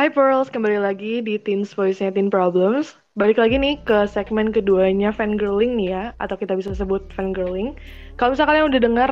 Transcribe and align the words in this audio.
Hai 0.00 0.08
Pearls, 0.08 0.48
kembali 0.48 0.80
lagi 0.80 1.20
di 1.20 1.36
Teens 1.36 1.76
Voice-nya 1.76 2.08
Teen 2.08 2.32
Problems. 2.32 2.96
Balik 3.20 3.36
lagi 3.36 3.60
nih 3.60 3.76
ke 3.84 4.08
segmen 4.08 4.48
keduanya 4.48 5.12
fangirling 5.12 5.76
nih 5.76 5.92
ya, 5.92 6.04
atau 6.16 6.40
kita 6.40 6.56
bisa 6.56 6.72
sebut 6.72 7.04
fangirling. 7.12 7.76
Kalau 8.16 8.32
misalnya 8.32 8.48
kalian 8.48 8.66
udah 8.72 8.80
dengar 8.80 9.10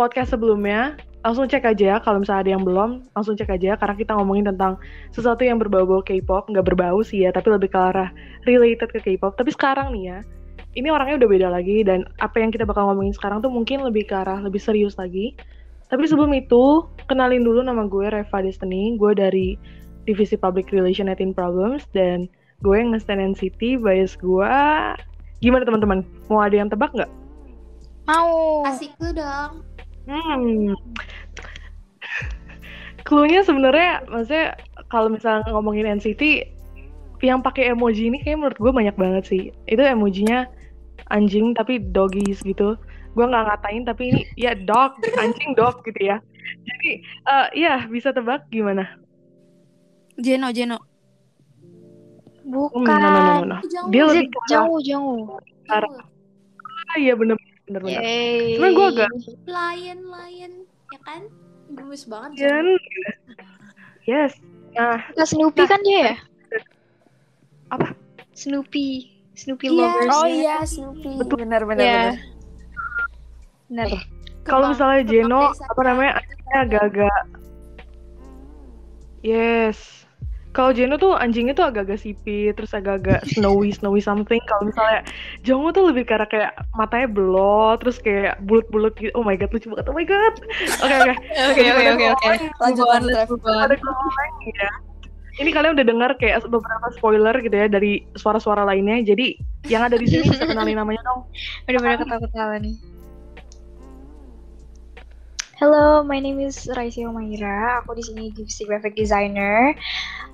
podcast 0.00 0.32
sebelumnya, 0.32 0.96
langsung 1.20 1.52
cek 1.52 1.68
aja 1.68 1.84
ya. 1.84 1.96
Kalau 2.00 2.24
misalnya 2.24 2.48
ada 2.48 2.52
yang 2.56 2.64
belum, 2.64 3.12
langsung 3.12 3.36
cek 3.36 3.60
aja 3.60 3.76
karena 3.76 3.92
kita 3.92 4.16
ngomongin 4.16 4.48
tentang 4.48 4.80
sesuatu 5.12 5.44
yang 5.44 5.60
berbau-bau 5.60 6.00
K-pop, 6.00 6.48
nggak 6.48 6.64
berbau 6.64 7.04
sih 7.04 7.28
ya, 7.28 7.30
tapi 7.36 7.52
lebih 7.52 7.68
ke 7.68 7.76
arah 7.76 8.08
related 8.48 8.88
ke 8.88 9.04
K-pop. 9.04 9.36
Tapi 9.36 9.52
sekarang 9.52 9.92
nih 9.92 10.16
ya, 10.16 10.18
ini 10.80 10.88
orangnya 10.88 11.20
udah 11.20 11.28
beda 11.28 11.48
lagi 11.52 11.84
dan 11.84 12.08
apa 12.24 12.40
yang 12.40 12.48
kita 12.48 12.64
bakal 12.64 12.88
ngomongin 12.88 13.12
sekarang 13.12 13.44
tuh 13.44 13.52
mungkin 13.52 13.84
lebih 13.84 14.08
ke 14.08 14.16
arah 14.16 14.40
lebih 14.40 14.64
serius 14.64 14.96
lagi. 14.96 15.36
Tapi 15.92 16.08
sebelum 16.08 16.32
itu, 16.32 16.88
kenalin 17.04 17.44
dulu 17.44 17.60
nama 17.60 17.84
gue 17.84 18.08
Reva 18.08 18.40
Destiny. 18.40 18.96
Gue 18.96 19.12
dari 19.12 19.60
Divisi 20.02 20.34
Public 20.34 20.74
Relation 20.74 21.06
at 21.06 21.22
Teen 21.22 21.30
Problems 21.34 21.86
dan 21.94 22.26
gue 22.62 22.74
yang 22.78 22.94
nge-stand 22.94 23.34
NCT 23.34 23.82
bias 23.82 24.18
gue. 24.18 24.54
Gimana 25.42 25.66
teman-teman? 25.66 26.06
Mau 26.30 26.38
ada 26.38 26.54
yang 26.54 26.70
tebak 26.70 26.94
nggak? 26.94 27.10
Mau. 28.06 28.62
Asik 28.66 28.94
lu 29.02 29.10
dong. 29.14 29.62
Hmm. 30.06 30.74
Cluenya 33.02 33.42
sebenarnya 33.42 34.06
maksudnya 34.06 34.54
kalau 34.90 35.10
misalnya 35.10 35.46
ngomongin 35.50 35.98
NCT 35.98 36.46
yang 37.22 37.38
pakai 37.42 37.70
emoji 37.70 38.10
ini 38.10 38.18
kayak 38.22 38.38
menurut 38.38 38.58
gue 38.58 38.72
banyak 38.74 38.94
banget 38.98 39.24
sih. 39.26 39.42
Itu 39.66 39.82
emojinya 39.82 40.46
anjing 41.10 41.54
tapi 41.54 41.82
doggies 41.82 42.42
gitu. 42.42 42.78
Gue 43.14 43.24
nggak 43.26 43.46
ngatain 43.46 43.84
tapi 43.86 44.02
ini 44.14 44.22
ya 44.38 44.54
dog, 44.54 44.98
anjing 45.18 45.54
dog 45.58 45.82
gitu 45.86 45.98
ya. 45.98 46.18
Jadi 46.62 47.02
eh 47.02 47.46
ya 47.58 47.86
bisa 47.90 48.10
tebak 48.14 48.46
gimana? 48.50 49.01
Jeno, 50.18 50.48
Jeno. 50.50 50.78
Oh, 52.42 52.68
Bukan. 52.68 52.84
no, 52.84 52.96
no, 52.98 53.08
no, 53.08 53.32
no, 53.40 53.44
no. 53.46 53.56
Dia 53.88 54.02
lebih 54.04 54.28
ke 54.28 54.38
jauh, 54.50 54.78
jauh. 54.82 55.38
Ah, 55.70 55.80
iya 56.98 57.16
bener 57.16 57.38
bener 57.64 57.80
bener. 57.80 58.00
Yeay. 58.02 58.58
Cuman 58.58 58.70
gue 58.74 58.86
agak 58.92 59.08
Lion, 59.46 59.98
lion, 60.04 60.52
ya 60.90 60.98
kan? 61.00 61.22
Gemes 61.72 62.04
banget. 62.04 62.44
Jen. 62.44 62.66
Yes. 64.04 64.36
Nah, 64.74 65.00
Nah, 65.14 65.24
Snoopy 65.24 65.62
kan 65.64 65.80
dia 65.80 66.12
ya? 66.12 66.14
Apa? 67.70 67.94
Snoopy. 68.34 69.08
Snoopy 69.32 69.66
Iya. 69.70 69.78
lovers. 69.78 70.12
Oh 70.12 70.26
ya. 70.26 70.34
iya, 70.34 70.56
Snoopy. 70.66 71.10
Betul. 71.16 71.36
Benar, 71.46 71.62
benar, 71.64 71.80
Iya. 71.80 71.96
benar. 71.96 72.16
Benar. 73.70 73.88
kalau 74.42 74.74
misalnya 74.74 75.06
Jeno 75.06 75.54
apa 75.54 75.80
namanya 75.86 76.18
agak-agak 76.52 77.14
Yes. 79.22 80.01
Kalau 80.52 80.70
Jeno 80.76 81.00
tuh 81.00 81.16
anjingnya 81.16 81.56
tuh 81.56 81.64
agak-agak 81.64 82.00
sipit, 82.04 82.52
terus 82.54 82.76
agak-agak 82.76 83.24
snowy, 83.32 83.72
snowy 83.72 84.04
something. 84.04 84.40
Kalau 84.44 84.68
misalnya 84.68 85.00
Jongwoo 85.40 85.72
tuh 85.72 85.88
lebih 85.88 86.04
karena 86.04 86.28
kayak 86.28 86.52
matanya 86.76 87.08
belot, 87.08 87.80
terus 87.80 87.96
kayak 87.98 88.36
bulat-bulat 88.44 88.92
gitu. 89.00 89.12
Oh 89.16 89.24
my 89.24 89.34
god, 89.34 89.48
lucu 89.50 89.72
banget. 89.72 89.86
Oh 89.88 89.96
my 89.96 90.04
god. 90.04 90.34
Oke 90.84 90.94
oke. 90.94 91.12
Oke, 91.52 91.62
oke, 91.64 91.84
oke, 91.96 92.06
oke. 92.14 92.26
Lanjut, 92.60 92.84
Move 92.84 92.92
on, 92.92 93.02
lanjut, 93.02 93.16
let's 93.16 93.30
move 93.32 93.44
on. 93.48 93.64
Ada 93.64 93.74
ngomong 93.80 94.10
lagi 94.12 94.50
ya. 94.56 94.70
Ini 95.32 95.48
kalian 95.48 95.72
udah 95.80 95.86
dengar 95.88 96.10
kayak 96.20 96.44
beberapa 96.44 96.86
spoiler 96.92 97.32
gitu 97.40 97.56
ya 97.56 97.64
dari 97.64 98.04
suara-suara 98.12 98.68
lainnya. 98.68 99.00
Jadi 99.00 99.40
yang 99.72 99.88
ada 99.88 99.96
di 99.96 100.04
sini 100.04 100.28
bisa 100.32 100.44
kenalin 100.44 100.76
namanya 100.76 101.00
dong. 101.08 101.24
Udah-udah 101.68 102.04
ketawa-ketawa 102.04 102.54
nih. 102.60 102.76
Hello, 105.62 106.02
my 106.02 106.18
name 106.18 106.42
is 106.42 106.66
Raisya 106.74 107.06
Umaira. 107.06 107.78
Aku 107.78 107.94
di 107.94 108.02
sini 108.02 108.34
divisi 108.34 108.66
graphic 108.66 108.98
designer. 108.98 109.70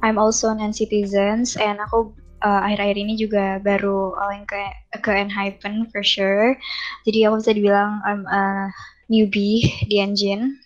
I'm 0.00 0.16
also 0.16 0.48
an 0.48 0.72
Citizens 0.72 1.52
and 1.60 1.76
aku 1.84 2.16
uh, 2.40 2.64
akhir-akhir 2.64 2.96
ini 2.96 3.12
juga 3.20 3.60
baru 3.60 4.16
oleng 4.16 4.48
ke 4.48 4.56
ke 5.04 5.12
Enhypen 5.12 5.84
for 5.92 6.00
sure. 6.00 6.56
Jadi 7.04 7.28
aku 7.28 7.44
bisa 7.44 7.52
dibilang 7.52 8.00
I'm 8.08 8.24
a 8.24 8.72
newbie 9.12 9.68
di 9.84 10.00
engine. 10.00 10.56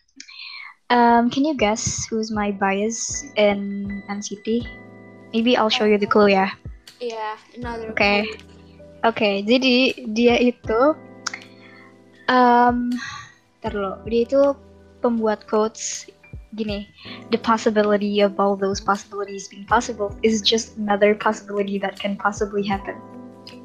Um, 0.94 1.26
can 1.26 1.42
you 1.42 1.58
guess 1.58 2.06
who's 2.06 2.30
my 2.30 2.54
bias 2.54 3.26
in 3.34 3.90
NCT? 4.06 4.62
Maybe 5.34 5.58
I'll 5.58 5.74
show 5.74 5.90
you 5.90 5.98
the 5.98 6.06
clue 6.06 6.38
ya. 6.38 6.54
Iya, 7.02 7.34
another. 7.58 7.90
Oke. 7.90 8.30
Oke, 9.02 9.42
jadi 9.42 10.06
dia 10.14 10.38
itu 10.38 10.94
um 12.30 12.94
ntar 13.62 13.70
dulu, 13.70 13.94
dia 14.04 14.26
itu 14.26 14.40
pembuat 14.98 15.46
quotes 15.46 16.10
gini, 16.52 16.90
the 17.30 17.38
possibility 17.38 18.20
of 18.20 18.34
all 18.36 18.58
those 18.58 18.76
possibilities 18.76 19.48
being 19.48 19.64
possible 19.64 20.12
is 20.20 20.42
just 20.42 20.76
another 20.76 21.14
possibility 21.14 21.78
that 21.78 21.94
can 21.94 22.18
possibly 22.18 22.60
happen. 22.60 22.98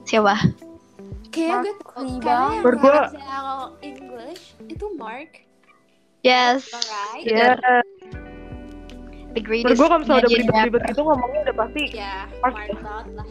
Siapa? 0.06 0.38
Kayaknya 1.34 1.74
gue 1.75 1.86
karena 1.91 2.31
yang 2.56 2.63
gua- 2.63 3.09
bahasa 3.12 3.74
English 3.84 4.56
itu 4.69 4.86
Mark, 4.96 5.44
Yes. 6.22 6.69
alright? 6.72 7.25
Ya, 7.25 7.57
The 9.36 9.41
greatest 9.44 9.78
gue 9.78 9.86
kalau 9.86 10.02
misalnya 10.02 10.25
udah 10.30 10.50
rapper. 10.50 10.81
gitu 10.88 11.02
ngomongnya 11.03 11.40
udah 11.46 11.56
pasti 11.57 11.81
Ya, 11.94 12.25
Mark. 12.41 12.53
Mark 12.56 12.69
banget 12.81 13.07
lah. 13.13 13.28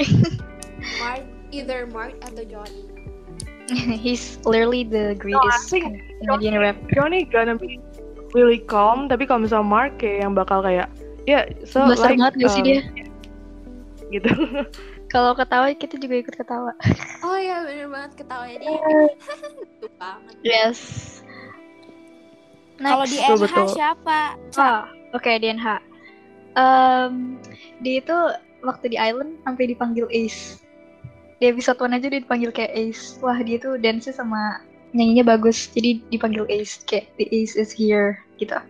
Mark, 1.02 1.24
either 1.50 1.80
Mark 1.90 2.14
atau 2.24 2.44
Johnny. 2.46 2.84
He's 4.04 4.38
literally 4.42 4.82
the 4.82 5.14
greatest 5.14 5.70
of 5.72 5.82
Canadian 6.20 6.58
rapper. 6.58 6.88
Johnny 6.92 7.24
gonna 7.24 7.54
be 7.54 7.78
really 8.34 8.62
calm, 8.66 9.06
tapi 9.06 9.26
kalau 9.26 9.46
misalnya 9.46 9.66
Mark 9.66 9.92
kayak 9.98 10.26
yang 10.26 10.32
bakal 10.34 10.62
kayak 10.62 10.90
ya 11.28 11.46
so 11.62 11.86
Blaster 11.86 12.14
like 12.14 12.18
banget 12.18 12.34
gak 12.42 12.50
sih 12.50 12.62
um, 12.62 12.66
dia? 12.66 12.80
gitu. 14.10 14.30
Kalau 15.10 15.34
ketawa 15.34 15.74
kita 15.74 15.98
juga 15.98 16.22
ikut 16.22 16.34
ketawa. 16.38 16.74
Oh 17.20 17.36
iya, 17.36 17.68
bener 17.68 17.92
banget 17.92 18.24
ketawanya 18.24 18.56
dia. 18.64 18.70
Lucu 18.72 19.86
banget. 20.00 20.34
Yes. 20.40 20.80
Kalau 22.80 23.04
di 23.04 23.20
NH 23.20 23.44
betul. 23.44 23.68
siapa? 23.76 24.40
Oh, 24.56 24.88
oke 25.12 25.28
DNH. 25.28 25.84
Um, 26.56 27.36
dia 27.84 28.00
itu 28.00 28.16
waktu 28.64 28.96
di 28.96 28.96
Island 28.96 29.36
sampai 29.44 29.68
dipanggil 29.68 30.08
Ace. 30.08 30.64
Di 31.40 31.48
episode 31.48 31.80
1 31.80 31.96
aja 31.96 32.06
dia 32.12 32.20
dipanggil 32.20 32.52
kayak 32.52 32.68
Ace. 32.76 33.16
Wah, 33.24 33.40
dia 33.40 33.56
tuh 33.56 33.80
dance 33.80 34.12
sama 34.12 34.60
nyanyinya 34.92 35.24
bagus. 35.24 35.72
Jadi 35.72 36.04
dipanggil 36.12 36.44
Ace 36.52 36.84
kayak 36.84 37.08
the 37.16 37.24
Ace 37.32 37.56
is 37.56 37.72
here 37.72 38.20
gitu. 38.36 38.60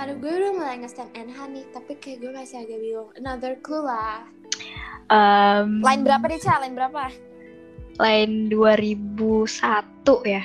Aduh, 0.00 0.16
gue 0.16 0.32
udah 0.32 0.56
mulai 0.56 0.80
nge-stand 0.80 1.12
NH 1.12 1.38
nih, 1.52 1.64
tapi 1.76 1.92
kayak 2.00 2.24
gue 2.24 2.32
masih 2.32 2.64
agak 2.64 2.80
bingung. 2.80 3.12
Another 3.20 3.52
clue 3.60 3.84
lah. 3.84 4.24
Um, 5.12 5.84
Line 5.84 6.00
berapa 6.00 6.24
deh, 6.24 6.40
Ca? 6.40 6.56
Line 6.64 6.72
berapa? 6.72 7.12
Line 8.00 8.48
2001 8.48 9.60
ya. 10.24 10.40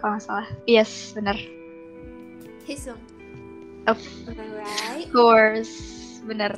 Kalau 0.00 0.16
nggak 0.16 0.24
salah. 0.24 0.48
Yes, 0.64 1.12
benar. 1.12 1.36
Hisung. 2.64 2.96
Of 3.84 4.00
Alright. 4.32 5.12
course, 5.12 5.76
benar. 6.24 6.56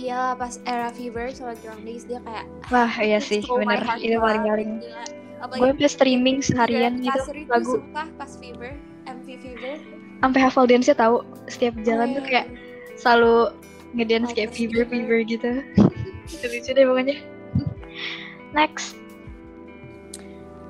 Iya 0.00 0.32
pas 0.32 0.56
era 0.64 0.88
Fever 0.88 1.28
sama 1.28 1.52
Drunk 1.54 1.84
Days 1.84 2.08
dia 2.08 2.24
kayak 2.24 2.48
Wah, 2.68 2.88
iya 2.98 3.20
sih, 3.20 3.44
heart 3.84 4.00
Itu 4.00 4.16
gila. 4.80 5.04
Apalagi 5.40 5.60
Gue 5.60 5.68
sampai 5.70 5.88
streaming 5.90 6.36
seharian 6.40 6.92
gitu 7.00 7.20
lagu. 7.46 7.72
sumpah 7.76 8.08
pas 8.16 8.32
Fever, 8.34 8.72
MV 9.04 9.26
Fever. 9.36 9.74
Sampai 10.18 10.40
hafal 10.40 10.64
dance-nya 10.64 10.96
tahu. 10.96 11.16
Setiap 11.46 11.74
jalan 11.82 12.12
Oh, 12.12 12.16
tuh 12.16 12.22
iya. 12.22 12.30
kayak 12.30 12.46
selalu 12.96 13.36
ngedance 13.92 14.30
Oh, 14.30 14.34
kayak 14.34 14.50
fever 14.50 14.82
fever. 14.84 14.88
fever 14.88 15.18
gitu 15.26 15.50
lucu 16.46 16.70
deh 16.70 16.84
pokoknya 16.86 17.16
next 18.52 18.96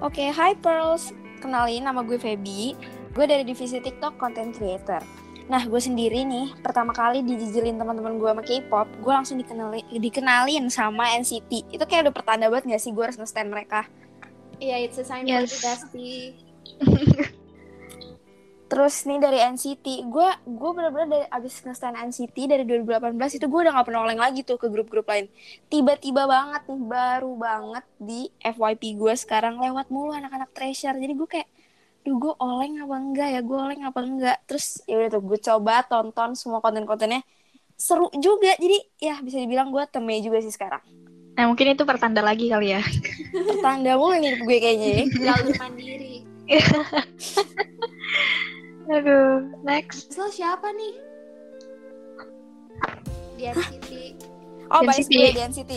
Oke, 0.00 0.26
hi 0.26 0.56
Pearls. 0.56 1.12
Kenalin 1.38 1.84
nama 1.84 2.00
gue 2.00 2.16
Feby. 2.16 2.72
Gue 3.12 3.24
dari 3.24 3.44
divisi 3.44 3.76
TikTok 3.76 4.16
Content 4.16 4.50
Creator. 4.50 5.04
Nah, 5.48 5.62
gue 5.64 5.80
sendiri 5.80 6.22
nih, 6.22 6.52
pertama 6.60 6.92
kali 6.92 7.22
dijijelin 7.22 7.78
teman-teman 7.78 8.18
gue 8.18 8.28
sama 8.28 8.42
K-pop, 8.42 8.88
gue 9.00 9.12
langsung 9.12 9.38
dikenali, 9.38 9.82
dikenalin 9.88 10.68
sama 10.68 11.10
NCT. 11.16 11.70
Itu 11.70 11.84
kayak 11.86 12.10
udah 12.10 12.14
pertanda 12.14 12.46
banget 12.50 12.76
gak 12.76 12.82
sih 12.82 12.92
gue 12.92 13.02
harus 13.02 13.16
nge-stand 13.16 13.50
mereka? 13.50 13.88
Iya, 14.60 14.76
it's 14.84 15.00
a 15.00 15.04
sign 15.06 15.24
Yes. 15.24 15.48
for 15.48 15.56
the 15.56 15.58
bestie. 15.64 16.26
Terus 18.70 19.02
nih 19.02 19.18
dari 19.18 19.42
NCT, 19.42 20.06
gue 20.06 20.28
gue 20.46 20.70
bener-bener 20.70 21.08
dari 21.10 21.26
abis 21.26 21.58
nge-stand 21.66 21.98
NCT 21.98 22.36
dari 22.46 22.62
2018 22.62 23.42
itu 23.42 23.46
gue 23.50 23.60
udah 23.66 23.74
gak 23.74 23.86
pernah 23.90 24.06
oleng 24.06 24.22
lagi 24.22 24.46
tuh 24.46 24.54
ke 24.54 24.70
grup-grup 24.70 25.10
lain. 25.10 25.26
Tiba-tiba 25.66 26.30
banget 26.30 26.62
nih, 26.70 26.78
baru 26.78 27.34
banget 27.34 27.82
di 27.98 28.30
FYP 28.38 28.94
gue 28.94 29.18
sekarang 29.18 29.58
lewat 29.58 29.90
mulu 29.90 30.14
anak-anak 30.14 30.54
treasure. 30.54 30.94
Jadi 30.94 31.12
gue 31.18 31.26
kayak, 31.26 31.50
duh 32.00 32.16
gue 32.16 32.34
oleng 32.40 32.80
apa 32.80 32.96
enggak 32.96 33.28
ya, 33.34 33.40
gue 33.44 33.58
oleng 33.58 33.82
apa 33.84 34.00
enggak. 34.00 34.38
Terus 34.48 34.80
ya 34.88 35.00
udah 35.00 35.10
tuh 35.12 35.22
gue 35.24 35.38
coba 35.40 35.74
tonton 35.84 36.36
semua 36.36 36.58
konten-kontennya. 36.64 37.20
Seru 37.76 38.12
juga, 38.20 38.52
jadi 38.60 38.78
ya 39.00 39.14
bisa 39.24 39.40
dibilang 39.40 39.72
gue 39.72 39.84
teme 39.88 40.20
juga 40.20 40.40
sih 40.44 40.52
sekarang. 40.52 40.82
nah 41.30 41.48
mungkin 41.48 41.72
itu 41.72 41.88
pertanda 41.88 42.20
lagi 42.20 42.52
kali 42.52 42.74
ya 42.74 42.82
Pertanda 43.32 43.96
mulu 43.96 44.12
nih 44.18 44.34
hidup 44.34 44.40
gue 44.44 44.58
kayaknya 44.60 44.88
ya. 44.92 45.04
Jalur 45.32 45.54
mandiri. 45.56 46.16
aduh 48.90 49.46
next 49.62 50.10
lo 50.18 50.26
siapa 50.28 50.68
nih? 50.74 50.92
di 53.40 53.48
NCT. 53.48 53.90
Oh, 54.68 54.84
bias 54.84 55.08
NCT. 55.08 55.12
gue 55.16 55.28
di 55.32 55.42
NCT. 55.48 55.72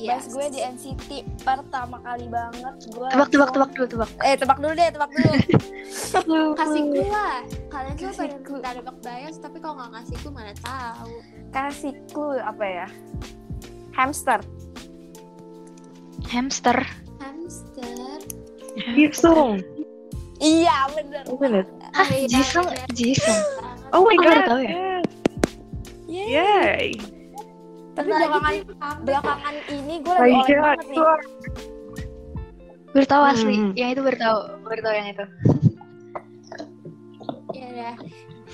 Iya. 0.00 0.16
Bias 0.16 0.26
gue 0.32 0.46
di 0.48 0.60
NCT 0.64 1.10
pertama 1.44 2.00
kali 2.00 2.24
banget 2.26 2.74
gue. 2.88 3.04
Tebak, 3.06 3.28
tebak, 3.28 3.50
tebak 3.52 3.70
dulu, 3.70 3.86
tebak. 3.86 4.10
Eh, 4.24 4.34
tebak 4.34 4.58
dulu 4.58 4.72
deh, 4.72 4.88
tebak 4.88 5.10
dulu. 5.12 5.32
Kasih 6.60 6.82
clue 6.88 7.04
lah. 7.06 7.36
Kalian 7.68 7.94
tuh 7.94 8.04
Kasih 8.08 8.18
pada 8.18 8.36
clue. 8.40 8.56
minta 8.56 8.70
nebak 8.72 8.96
bias, 8.98 9.36
tapi 9.36 9.56
kalau 9.60 9.74
nggak 9.76 9.90
ngasih 9.92 10.16
clue 10.18 10.32
mana 10.32 10.52
tahu. 10.58 11.12
Kasih 11.52 11.92
clue 12.08 12.40
apa 12.40 12.64
ya? 12.64 12.86
Hamster. 13.92 14.40
Hamster. 16.26 16.78
Hamster. 17.20 18.18
Jisung. 18.96 19.60
Iya, 20.40 20.88
bener. 20.96 21.24
Hah, 21.92 22.00
Oh, 22.00 22.08
iya, 22.08 22.24
Jisung, 22.30 22.64
bener. 22.64 22.88
Jisung. 22.96 23.40
Oh 23.92 24.06
my 24.06 24.16
god. 24.16 24.48
tahu 24.48 24.60
ya? 24.64 24.70
yes. 24.70 25.04
Yeay. 26.08 26.30
Yay. 26.32 26.88
Tapi 28.00 28.08
belakangan 28.16 28.54
belakangan 29.04 29.54
ini 29.68 29.94
gue 30.00 30.14
lagi 30.16 30.32
god. 30.32 30.48
banget 30.64 30.86
nih. 30.88 30.98
Baru 32.90 33.06
tahu 33.06 33.22
asli. 33.28 33.54
Hmm. 33.60 33.72
Yang 33.76 33.90
itu 33.92 34.00
baru 34.00 34.18
tahu 34.80 34.94
yang 34.96 35.08
itu. 35.12 35.24
Ya 37.52 37.66
udah. 37.76 37.94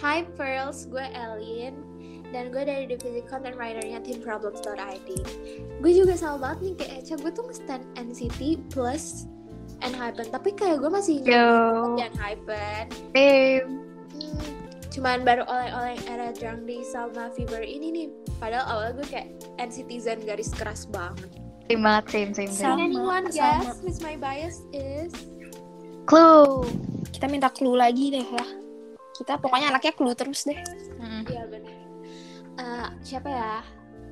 Hi 0.02 0.26
Pearls, 0.36 0.90
gue 0.92 1.06
Elin 1.14 1.74
dan 2.34 2.50
gue 2.50 2.62
dari 2.66 2.84
divisi 2.90 3.22
content 3.30 3.54
writernya 3.54 4.02
teamproblems.id. 4.02 5.08
Gue 5.80 5.92
juga 5.94 6.18
sama 6.18 6.36
banget 6.42 6.58
nih 6.60 6.74
kayak 6.76 6.92
Echa, 7.00 7.14
gue 7.16 7.32
tuh 7.32 7.44
nge-stand 7.46 7.84
NCT 7.96 8.66
plus 8.74 9.30
Enhypen, 9.80 10.28
tapi 10.28 10.52
kayak 10.52 10.82
gue 10.82 10.90
masih 10.90 11.22
di 11.24 11.32
Enhypen. 11.32 12.84
Babe. 13.14 13.64
Hmm, 14.16 14.48
cuman 14.92 15.24
baru 15.24 15.48
oleh-oleh 15.48 15.96
era 16.12 16.28
Drangdi 16.34 16.84
sama 16.84 17.32
Fever 17.32 17.62
ini 17.64 17.88
nih. 17.94 18.08
Padahal 18.36 18.64
awalnya 18.68 18.92
gue 18.96 19.08
kayak 19.08 19.28
NCTzen 19.56 20.24
garis 20.24 20.52
keras 20.52 20.84
banget. 20.86 21.28
Same 21.66 21.82
banget, 21.82 22.04
same, 22.08 22.30
same, 22.30 22.52
same. 22.52 22.62
Sama, 22.62 22.76
Can 22.76 22.84
anyone 22.84 23.24
sama. 23.26 23.34
guess 23.34 23.80
who's 23.80 23.98
my 23.98 24.14
bias 24.14 24.62
is? 24.70 25.10
Clue. 26.04 26.62
Kita 27.10 27.26
minta 27.26 27.48
clue 27.48 27.74
lagi 27.74 28.12
deh 28.12 28.22
ya. 28.22 28.46
Kita 29.16 29.40
pokoknya 29.40 29.72
anaknya 29.72 29.92
clue 29.96 30.12
terus 30.12 30.44
deh. 30.44 30.60
Iya 31.26 31.42
benar. 31.48 31.74
Eh, 32.56 32.88
siapa 33.02 33.28
ya? 33.28 33.54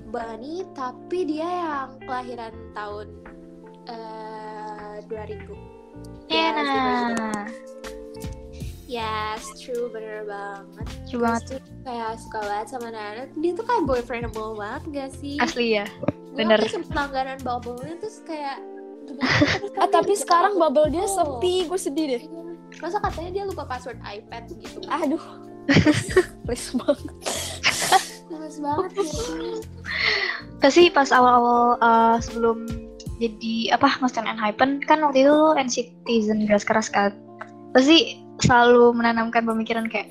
Bani, 0.05 0.65
tapi 0.73 1.25
dia 1.25 1.49
yang 1.49 1.91
kelahiran 2.03 2.53
tahun 2.73 3.09
eh 3.87 4.97
2000. 5.07 5.53
Iya, 6.27 6.49
Yes, 6.51 6.57
nah. 7.15 7.47
Yes, 8.95 9.43
true, 9.59 9.91
bener 9.91 10.23
banget. 10.23 10.87
Lucu 10.87 11.17
banget. 11.19 11.43
Terus 11.51 11.67
tuh 11.67 11.83
kayak 11.83 12.11
suka 12.23 12.39
banget 12.47 12.67
sama 12.71 12.89
Nana. 12.95 13.25
Dia 13.35 13.53
tuh 13.59 13.65
kayak 13.67 13.83
boyfriendable 13.91 14.55
banget 14.55 14.83
gak 14.95 15.11
sih? 15.19 15.35
Asli 15.43 15.83
ya. 15.83 15.87
Gue 15.99 16.39
bener. 16.39 16.63
waktu 16.63 16.79
sempet 16.79 16.95
langganan 16.95 17.39
bubble-nya 17.43 17.99
terus 17.99 18.23
kayak 18.23 18.63
Ah, 19.83 19.91
tapi 19.91 20.15
dia 20.15 20.23
sekarang 20.23 20.57
bubble 20.57 20.89
dia 20.95 21.05
password. 21.11 21.43
sepi, 21.43 21.55
gue 21.67 21.79
sedih 21.79 22.07
deh. 22.07 22.23
Iya. 22.23 22.43
Masa 22.79 22.97
katanya 23.03 23.31
dia 23.35 23.45
lupa 23.51 23.67
password 23.67 23.99
iPad 24.07 24.43
gitu. 24.63 24.79
Aduh. 24.87 25.25
Please 26.47 26.71
banget. 26.79 27.15
Males 28.31 28.59
banget 28.63 28.91
ya. 28.95 29.11
Pasti 30.63 30.89
pas 30.89 31.11
awal-awal 31.11 31.83
uh, 31.83 32.17
sebelum 32.23 32.67
jadi 33.19 33.75
apa 33.75 33.99
nge-stand 34.03 34.27
Enhypen 34.31 34.83
kan 34.87 35.03
waktu 35.03 35.27
itu 35.27 35.37
NCTzen 35.59 36.47
garis 36.47 36.67
keras 36.67 36.89
kan. 36.91 37.11
Pasti 37.75 38.24
selalu 38.43 38.95
menanamkan 38.97 39.47
pemikiran 39.47 39.87
kayak 39.87 40.11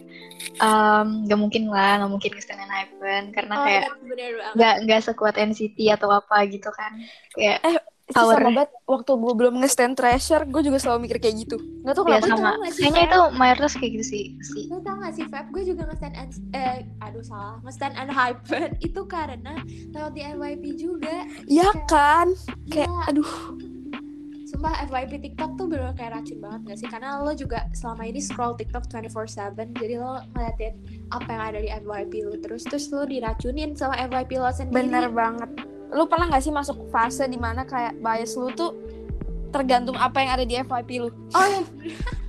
um, 0.60 1.28
gak 1.28 1.40
mungkin 1.40 1.68
lah, 1.68 2.00
gak 2.00 2.12
mungkin 2.12 2.32
nge-stand 2.36 2.62
Enhypen 2.62 3.24
karena 3.36 3.54
Oh, 3.58 3.66
kayak 3.66 3.84
iya, 4.16 4.30
nggak 4.54 4.76
nggak 4.88 5.02
sekuat 5.04 5.36
NCT 5.36 5.78
atau 5.92 6.10
apa 6.12 6.46
gitu 6.48 6.70
kan. 6.72 6.92
Kayak 7.34 7.60
Itu 8.04 8.20
Power. 8.20 8.36
sama 8.36 8.52
banget 8.52 8.70
waktu 8.84 9.12
gue 9.16 9.34
belum 9.40 9.54
nge-stand 9.64 9.96
treasure, 9.96 10.44
gue 10.44 10.60
juga 10.60 10.76
selalu 10.76 11.08
mikir 11.08 11.24
kayak 11.24 11.36
gitu. 11.48 11.56
Gak 11.88 11.96
tau 11.96 12.04
ya 12.04 12.20
kenapa. 12.20 12.36
sama. 12.36 12.52
tau 12.52 12.60
gak 12.60 12.74
sih, 12.76 12.84
Kayaknya 12.84 13.04
itu 13.08 13.22
mayoritas 13.40 13.74
kayak 13.80 13.92
gitu 13.96 14.06
sih. 14.06 14.24
pasti. 14.36 14.62
Lo 14.68 14.78
tau 14.84 14.96
gak 15.00 15.14
sih 15.16 15.26
Feb, 15.32 15.46
gue 15.56 15.64
juga 15.64 15.82
nge-stand 15.88 16.16
eh, 16.52 16.78
aduh 17.00 17.24
salah, 17.24 17.56
nge-stand 17.64 17.96
Unhypen 17.96 18.70
itu 18.92 19.02
karena 19.08 19.54
lewat 19.96 20.12
di 20.12 20.22
FYP 20.22 20.64
juga. 20.76 21.16
Ya 21.48 21.72
kan? 21.88 22.28
Kayak 22.68 22.92
Gila. 22.92 23.04
aduh. 23.08 23.32
Sumpah 24.54 24.86
FYP 24.86 25.12
TikTok 25.26 25.58
tuh 25.58 25.66
bener 25.66 25.98
kayak 25.98 26.14
racun 26.14 26.38
banget 26.38 26.62
gak 26.70 26.78
sih? 26.78 26.88
Karena 26.94 27.26
lo 27.26 27.34
juga 27.34 27.66
selama 27.74 28.06
ini 28.06 28.22
scroll 28.22 28.54
TikTok 28.54 28.86
24/7 28.86 29.74
Jadi 29.82 29.94
lo 29.98 30.22
ngeliatin 30.38 30.74
apa 31.10 31.28
yang 31.28 31.42
ada 31.42 31.60
di 31.60 31.70
FYP 31.74 32.14
lo 32.22 32.34
Terus 32.38 32.62
terus 32.70 32.86
lo 32.94 33.04
diracunin 33.10 33.74
sama 33.74 33.98
FYP 33.98 34.38
lo 34.38 34.54
sendiri 34.54 34.78
Bener 34.78 35.10
banget. 35.10 35.50
Lu 35.90 36.06
pernah 36.06 36.30
gak 36.30 36.46
sih 36.46 36.54
masuk 36.54 36.86
fase 36.94 37.26
di 37.26 37.42
mana 37.42 37.66
kayak 37.66 37.98
bias 37.98 38.38
lu 38.38 38.54
tuh 38.54 38.78
tergantung 39.50 39.98
apa 39.98 40.22
yang 40.22 40.32
ada 40.38 40.46
di 40.46 40.54
FYP 40.62 40.90
lu? 41.02 41.10
Oh 41.34 41.46
iya 41.50 41.62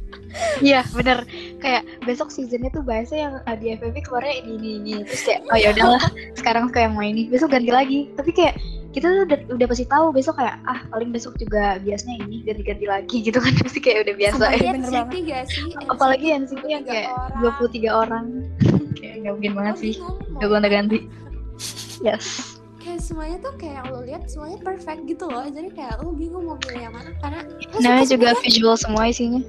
Iya 0.59 0.81
bener 0.91 1.19
kayak 1.63 1.87
besok 2.03 2.29
seasonnya 2.35 2.71
tuh 2.75 2.83
biasanya 2.83 3.21
yang 3.23 3.35
uh, 3.47 3.57
di 3.57 3.67
FVP 3.79 3.97
keluarnya 4.07 4.35
ini 4.43 4.53
ini 4.59 4.71
ini 4.83 4.95
terus 5.07 5.23
kayak 5.23 5.41
oh 5.51 5.59
ya 5.59 5.71
udahlah 5.71 6.03
sekarang 6.35 6.71
suka 6.71 6.81
yang 6.83 6.95
mau 6.99 7.07
ini 7.07 7.31
besok 7.31 7.55
ganti 7.55 7.71
lagi 7.71 8.11
tapi 8.19 8.31
kayak 8.35 8.59
kita 8.95 9.11
tuh 9.11 9.23
udah, 9.27 9.39
udah 9.59 9.67
pasti 9.67 9.85
tahu 9.91 10.15
besok 10.15 10.39
kayak 10.39 10.55
ah 10.71 10.87
paling 10.95 11.11
besok 11.11 11.35
juga 11.35 11.83
biasanya 11.83 12.23
ini 12.23 12.47
ganti-ganti 12.47 12.87
lagi 12.87 13.17
gitu 13.27 13.43
kan. 13.43 13.51
Pasti 13.67 13.83
kayak 13.83 14.07
udah 14.07 14.15
biasa 14.15 14.45
ya. 14.55 14.71
NCT 14.79 15.13
gak 15.27 15.45
sih? 15.51 15.69
apalagi 15.91 16.27
NCT 16.31 16.65
yang 16.71 16.85
kayak 16.87 17.11
23 17.43 17.91
orang. 17.91 18.25
Kayak 18.95 19.27
nggak 19.27 19.35
mungkin 19.37 19.55
banget 19.59 19.77
sih. 19.83 19.95
gak 20.39 20.49
gonta-ganti 20.49 20.99
yes. 22.07 22.57
Kayak 22.79 23.01
semuanya 23.03 23.37
tuh 23.43 23.55
kayak 23.59 23.83
lo 23.91 24.07
lihat 24.07 24.23
semuanya 24.31 24.59
perfect 24.63 25.03
gitu 25.11 25.27
loh. 25.27 25.45
Jadi 25.51 25.69
kayak 25.75 25.99
lo 25.99 26.15
bingung 26.15 26.47
mau 26.47 26.57
pilih 26.63 26.89
yang 26.89 26.95
mana. 26.95 27.11
Karena 27.19 27.41
namanya 27.83 28.07
juga 28.07 28.29
semua. 28.33 28.43
visual 28.47 28.75
semua 28.79 29.03
isinya 29.11 29.43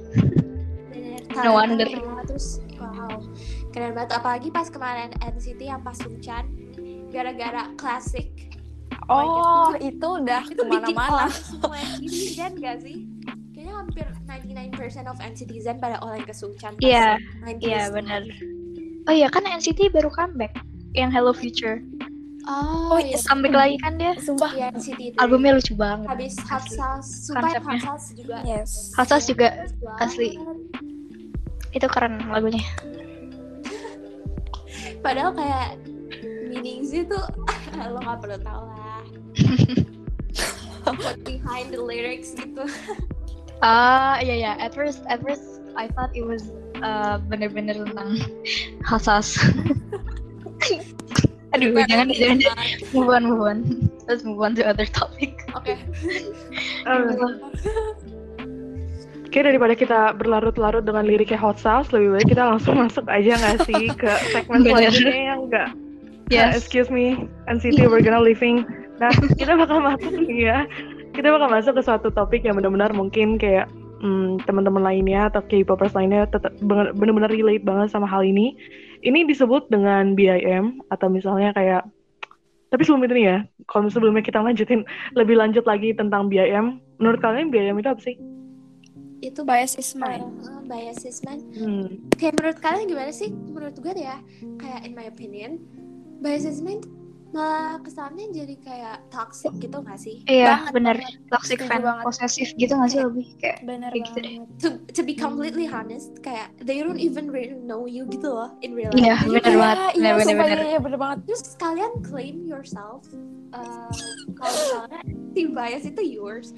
Bener, 0.90 1.22
No 1.46 1.54
wonder. 1.54 1.88
Terus 2.26 2.58
wow. 2.82 3.22
Keren 3.70 3.94
banget. 3.94 4.10
Apalagi 4.18 4.48
pas 4.50 4.66
kemarin 4.66 5.14
NCT 5.22 5.60
yang 5.62 5.80
pas 5.86 5.94
Suncan 5.94 6.50
Gara-gara 7.14 7.70
klasik 7.78 8.55
Oh, 9.06 9.70
God, 9.70 9.78
itu 9.80 10.02
udah 10.18 10.42
itu 10.44 10.58
bikin 10.58 10.66
ke 10.82 10.90
mana-mana. 10.90 11.14
orang 11.24 11.32
semua 11.32 11.78
netizen 11.94 12.52
gak 12.58 12.76
sih? 12.80 12.96
Kayaknya 13.50 13.74
hampir 13.76 14.06
99% 14.20 15.06
of 15.06 15.16
netizen 15.16 15.76
pada 15.76 15.96
oleh 16.00 16.20
ke 16.20 16.32
Suncan 16.32 16.74
pas 16.74 16.82
Iya, 16.82 17.08
90s. 17.40 17.62
iya 17.62 17.82
benar 17.88 18.22
oh 19.02 19.14
iya 19.14 19.28
kan 19.28 19.42
NCT 19.42 19.88
baru 19.88 20.10
comeback 20.10 20.52
yang 20.92 21.08
Hello 21.08 21.30
Future 21.30 21.78
Oh, 22.44 22.94
Oh, 22.94 22.98
iya. 22.98 23.18
comeback 23.22 23.54
lagi 23.54 23.76
kan 23.80 23.94
dia 23.94 24.14
Sumpah. 24.16 24.50
Iya, 24.52 24.70
NCT 24.70 25.00
itu. 25.04 25.16
albumnya 25.16 25.54
lucu 25.54 25.74
banget 25.74 26.06
habis. 26.06 26.34
Sauce, 26.38 27.26
sumpah. 27.26 27.50
Hot 27.56 27.78
Sauce 27.80 28.14
juga. 28.14 28.38
Yes. 28.42 28.94
Hot 28.94 29.06
Sauce 29.06 29.26
juga 29.26 29.66
asli. 29.98 30.38
itu 31.72 31.86
keren 31.86 32.22
lagunya 32.26 32.62
Padahal 34.98 35.32
kayak 35.32 35.78
meanings 36.46 36.90
itu 36.90 37.18
lo 37.92 38.00
gak 38.00 38.18
perlu 38.24 38.38
tahu 38.40 38.62
lah. 38.68 39.02
What 40.86 41.18
behind 41.28 41.74
the 41.74 41.80
lyrics 41.80 42.32
gitu. 42.36 42.64
Ah 43.64 44.20
iya 44.20 44.36
ya, 44.36 44.52
at 44.60 44.76
first 44.76 45.02
at 45.08 45.24
first 45.24 45.64
I 45.76 45.88
thought 45.92 46.12
it 46.16 46.24
was 46.24 46.52
uh, 46.80 47.20
bener-bener 47.28 47.76
tentang 47.84 48.20
hasas. 48.84 49.36
Aduh, 51.56 51.72
jangan 51.88 52.12
jangan 52.12 52.38
move 52.92 53.08
on 53.08 53.22
move 53.24 53.42
on. 53.44 53.58
Let's 54.04 54.22
move 54.22 54.40
on 54.44 54.54
to 54.60 54.62
other 54.64 54.84
topic. 54.84 55.40
Oke. 55.56 55.76
Oke 59.26 59.38
daripada 59.44 59.76
kita 59.76 60.16
berlarut-larut 60.16 60.84
dengan 60.84 61.04
liriknya 61.04 61.36
Hot 61.40 61.60
Sauce, 61.60 61.92
lebih 61.92 62.16
baik 62.16 62.28
kita 62.32 62.44
langsung 62.44 62.80
masuk 62.80 63.04
aja 63.08 63.36
nggak 63.36 63.68
sih 63.68 63.92
ke 63.92 64.08
segmen 64.32 64.64
selanjutnya 64.64 65.20
yang 65.36 65.40
nggak 65.48 65.68
Nah, 66.26 66.50
Yes. 66.50 66.58
excuse 66.58 66.90
me, 66.90 67.30
NCT 67.46 67.86
we're 67.86 68.02
gonna 68.02 68.18
living. 68.18 68.66
Nah, 68.98 69.14
kita 69.40 69.54
bakal 69.54 69.78
masuk 69.78 70.10
nih 70.26 70.50
ya. 70.50 70.58
Kita 71.14 71.30
bakal 71.30 71.48
masuk 71.48 71.72
ke 71.78 71.82
suatu 71.86 72.08
topik 72.10 72.42
yang 72.42 72.58
benar-benar 72.58 72.90
mungkin 72.90 73.38
kayak 73.38 73.70
hmm, 74.02 74.42
teman-teman 74.42 74.82
lainnya 74.82 75.30
atau 75.30 75.40
K-popers 75.46 75.94
lainnya 75.94 76.26
tetap 76.26 76.52
benar-benar 76.66 77.30
relate 77.30 77.62
banget 77.62 77.94
sama 77.94 78.10
hal 78.10 78.26
ini. 78.26 78.58
Ini 79.06 79.22
disebut 79.30 79.70
dengan 79.70 80.18
BIM 80.18 80.82
atau 80.90 81.06
misalnya 81.06 81.54
kayak 81.54 81.86
tapi 82.66 82.82
sebelum 82.82 83.06
itu 83.06 83.14
nih 83.14 83.26
ya, 83.30 83.38
kalau 83.70 83.86
sebelumnya 83.86 84.26
kita 84.26 84.42
lanjutin 84.42 84.82
lebih 85.14 85.38
lanjut 85.38 85.62
lagi 85.62 85.94
tentang 85.94 86.26
BIM, 86.26 86.82
menurut 86.98 87.22
kalian 87.22 87.54
BIM 87.54 87.78
itu 87.78 87.88
apa 87.88 88.02
sih? 88.02 88.18
Itu 89.22 89.46
Bias 89.46 89.78
is 89.78 89.94
mine. 89.94 90.26
uh, 90.44 90.60
biases 90.66 91.22
man. 91.24 91.40
Hmm. 91.56 92.02
Kayak 92.18 92.36
menurut 92.36 92.58
kalian 92.60 92.90
gimana 92.90 93.12
sih? 93.14 93.30
Menurut 93.32 93.78
gue 93.78 93.94
ya, 93.96 94.18
kayak 94.58 94.82
in 94.82 94.92
my 94.92 95.06
opinion, 95.06 95.62
biases 96.20 96.60
man 96.60 96.80
malah 97.34 97.76
kesannya 97.84 98.32
jadi 98.32 98.54
kayak 98.64 98.96
toxic 99.12 99.52
gitu 99.60 99.82
gak 99.84 100.00
sih? 100.00 100.24
Iya, 100.24 100.56
Banget, 100.56 100.72
bener. 100.72 100.96
banget. 100.96 101.20
Toxic 101.28 101.58
fan, 101.68 101.82
banget. 101.84 102.04
posesif 102.06 102.48
gitu 102.56 102.72
gak 102.72 102.88
sih 102.88 103.00
lebih 103.04 103.26
kayak 103.36 103.58
bener 103.66 103.90
Kayak 103.92 104.04
gitu 104.08 104.18
banget. 104.24 104.48
To 104.62 104.68
to 104.94 105.00
be 105.04 105.12
completely 105.12 105.66
honest 105.68 106.16
kayak 106.24 106.48
they 106.64 106.80
don't 106.80 107.02
even 107.02 107.28
really 107.28 107.58
know 107.60 107.84
you 107.84 108.08
gitu 108.08 108.30
loh 108.32 108.56
in 108.64 108.72
real 108.72 108.88
life. 108.94 109.04
Iya, 109.04 109.16
bener 109.28 109.42
kayak, 109.42 109.58
banget. 109.60 109.76
iya 109.76 109.92
Bener, 109.92 110.12
bener, 110.16 110.24
sumpah, 110.32 110.46
bener. 110.48 110.56
iya, 110.56 110.68
iya, 110.70 110.78
bener 110.80 110.98
banget. 111.02 111.18
Terus 111.28 111.42
kalian 111.60 111.92
claim 112.00 112.36
yourself 112.48 113.02
uh, 113.52 113.92
kalau 114.38 114.52
misalnya 114.56 115.00
si 115.36 115.40
bias 115.52 115.84
itu 115.84 116.02
yours. 116.06 116.48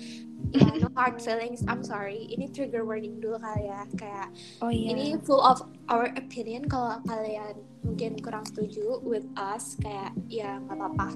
Ya 0.54 0.64
no 0.78 0.88
hard 0.96 1.18
feelings. 1.18 1.60
I'm 1.66 1.82
sorry. 1.82 2.30
Ini 2.30 2.54
trigger 2.54 2.86
warning 2.86 3.18
dulu 3.18 3.36
kali 3.42 3.66
ya. 3.66 3.82
Kayak 3.98 4.30
oh 4.62 4.70
iya. 4.70 4.94
ini 4.94 5.18
full 5.26 5.42
of 5.42 5.60
our 5.90 6.08
opinion 6.14 6.64
kalau 6.70 7.02
kalian 7.04 7.58
mungkin 7.80 8.18
kurang 8.18 8.44
setuju 8.44 8.98
with 9.00 9.26
us 9.34 9.78
kayak 9.78 10.10
ya 10.26 10.58
nggak 10.60 10.76
apa-apa 10.76 11.08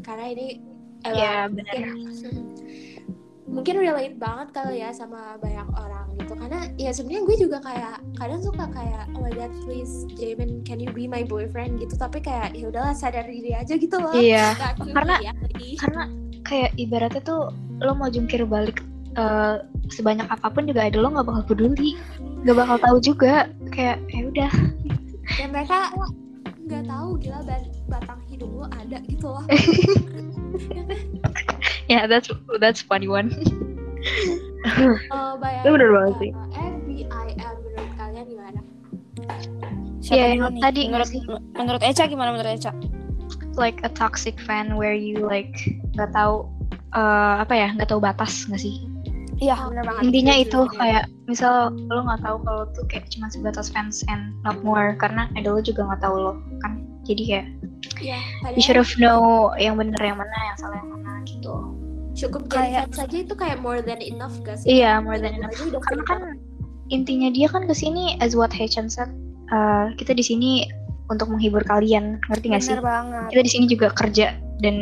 karena 0.00 0.24
ini 0.28 0.46
emang 1.02 1.14
Iya, 1.14 1.36
bener. 1.48 1.74
mungkin, 1.92 2.34
mungkin 3.54 3.74
relate 3.76 4.16
banget 4.16 4.48
kali 4.50 4.80
ya 4.80 4.90
sama 4.90 5.36
banyak 5.36 5.68
orang 5.74 6.06
gitu 6.16 6.32
karena 6.32 6.60
ya 6.74 6.90
sebenarnya 6.90 7.22
gue 7.22 7.36
juga 7.38 7.58
kayak 7.60 7.96
kadang 8.16 8.40
suka 8.40 8.64
kayak 8.66 9.04
oh 9.12 9.20
my 9.20 9.32
god 9.32 9.52
please 9.62 10.06
Jamin 10.14 10.62
can 10.62 10.78
you 10.78 10.88
be 10.88 11.04
my 11.04 11.20
boyfriend 11.22 11.76
gitu 11.76 11.94
tapi 11.94 12.18
kayak 12.18 12.54
ya 12.54 12.66
udahlah 12.66 12.94
sadar 12.94 13.26
diri 13.26 13.52
aja 13.52 13.74
gitu 13.74 13.96
loh 13.98 14.14
Iya, 14.14 14.56
curi 14.78 14.94
karena- 14.94 15.20
ya, 15.20 15.32
lagi. 15.36 15.70
karena 15.76 16.02
kayak 16.42 16.70
ibaratnya 16.74 17.22
tuh 17.22 17.42
lo 17.78 17.92
mau 17.92 18.08
jungkir 18.08 18.42
balik 18.42 18.80
eh, 19.12 19.56
sebanyak 19.90 20.24
apa 20.24 20.48
pun 20.48 20.64
juga 20.64 20.88
ada 20.88 20.96
lo 20.96 21.12
nggak 21.12 21.26
bakal 21.28 21.44
peduli, 21.44 21.92
nggak 22.42 22.56
bakal 22.56 22.76
tahu 22.80 22.96
juga. 22.98 23.44
Kayak 23.68 24.00
ya 24.08 24.22
udah. 24.24 24.52
Dan 25.36 25.48
mereka 25.50 25.78
nggak 26.62 26.84
tahu 26.86 27.08
gila 27.18 27.40
batang 27.88 28.20
hidung 28.28 28.52
lo 28.54 28.66
ada 28.70 28.98
gitu 29.04 29.26
loh 29.28 29.44
Ya, 31.90 32.06
that's 32.06 32.30
that's 32.62 32.80
funny 32.80 33.04
one. 33.10 33.28
Oh, 35.10 35.36
bayangin 35.36 35.66
Itu 35.66 35.68
bener 35.74 35.90
banget 35.92 36.14
sih. 36.16 36.30
uh, 36.32 36.48
FBIM 36.54 37.08
menurut 37.60 37.92
kalian 37.98 38.24
gimana? 38.30 38.60
Siapa 40.00 40.16
Iya, 40.16 40.24
dulu 40.32 40.40
yang 40.40 40.52
nih? 40.54 40.62
tadi 40.62 40.80
menurut 40.88 41.10
menurut 41.52 41.82
Eca 41.82 42.04
gimana 42.06 42.30
menurut 42.32 42.52
Eca 42.54 42.72
like 43.54 43.82
a 43.84 43.90
toxic 43.92 44.40
fan 44.40 44.80
where 44.80 44.96
you 44.96 45.20
like 45.28 45.52
nggak 45.92 46.08
tahu 46.16 46.48
eh, 46.92 47.34
apa 47.38 47.52
ya 47.52 47.68
nggak 47.76 47.88
tahu 47.90 48.00
batas 48.00 48.48
nggak 48.48 48.62
sih 48.62 48.88
iya. 49.42 49.56
Bener 49.66 49.82
banget. 49.82 50.02
Intinya 50.06 50.34
setuju, 50.38 50.46
itu 50.46 50.60
kayak 50.78 51.04
misal 51.26 51.54
lo 51.90 52.00
nggak 52.06 52.22
tahu 52.22 52.36
kalau 52.46 52.62
tuh 52.70 52.84
kayak 52.86 53.04
cuma 53.10 53.26
sebatas 53.28 53.66
fans 53.68 54.06
and 54.06 54.30
not 54.46 54.62
more 54.62 54.94
karena 54.94 55.26
idol 55.34 55.58
lo 55.58 55.62
juga 55.62 55.82
nggak 55.84 56.00
tahu 56.00 56.16
lo 56.16 56.32
kan? 56.62 56.86
Jadi 57.02 57.22
kayak 57.26 57.46
Iya, 57.98 58.18
you 58.54 58.62
should 58.62 58.78
have 58.78 58.94
know 58.98 59.50
yang 59.58 59.74
bener 59.74 59.98
yang 59.98 60.14
mana 60.14 60.30
yang 60.30 60.58
salah 60.58 60.78
yang 60.78 60.90
mana 60.94 61.18
gitu. 61.26 61.54
Cukup 62.14 62.46
jadi 62.46 62.86
Kayak- 62.86 62.94
saja 62.94 63.16
itu 63.26 63.34
kayak 63.34 63.58
more 63.58 63.82
than 63.82 63.98
enough 63.98 64.34
gak 64.46 64.62
sih? 64.62 64.78
iya 64.78 65.02
more 65.02 65.18
than 65.18 65.34
enough. 65.34 65.50
karena 65.82 66.04
kan 66.06 66.20
intinya 66.94 67.32
dia 67.32 67.50
kan 67.50 67.66
ke 67.66 67.74
sini 67.74 68.14
as 68.22 68.38
what 68.38 68.54
Haechan 68.54 68.86
said 68.86 69.10
eh, 69.50 69.86
kita 69.98 70.14
di 70.14 70.22
sini 70.22 70.50
untuk 71.10 71.26
menghibur 71.28 71.66
kalian 71.66 72.22
ngerti 72.30 72.46
gak 72.54 72.62
sih? 72.62 72.74
Banget. 72.78 73.28
Kita 73.34 73.42
di 73.42 73.50
sini 73.50 73.64
juga 73.66 73.90
kerja 73.92 74.26
dan 74.62 74.76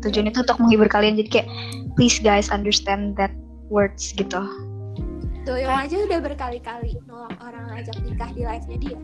tujuan 0.00 0.32
itu 0.32 0.40
untuk 0.42 0.58
menghibur 0.58 0.88
kalian. 0.88 1.14
Jadi 1.20 1.28
kayak 1.28 1.48
please 1.94 2.16
guys 2.18 2.48
understand 2.48 3.14
that 3.20 3.30
words 3.68 4.12
gitu 4.16 4.42
Doyong 5.46 5.78
aja 5.86 5.96
udah 6.02 6.18
berkali-kali 6.18 6.98
nolak 7.06 7.38
orang 7.38 7.70
ajak 7.78 7.94
nikah 8.02 8.30
di 8.34 8.42
live-nya 8.42 8.78
dia. 8.82 8.98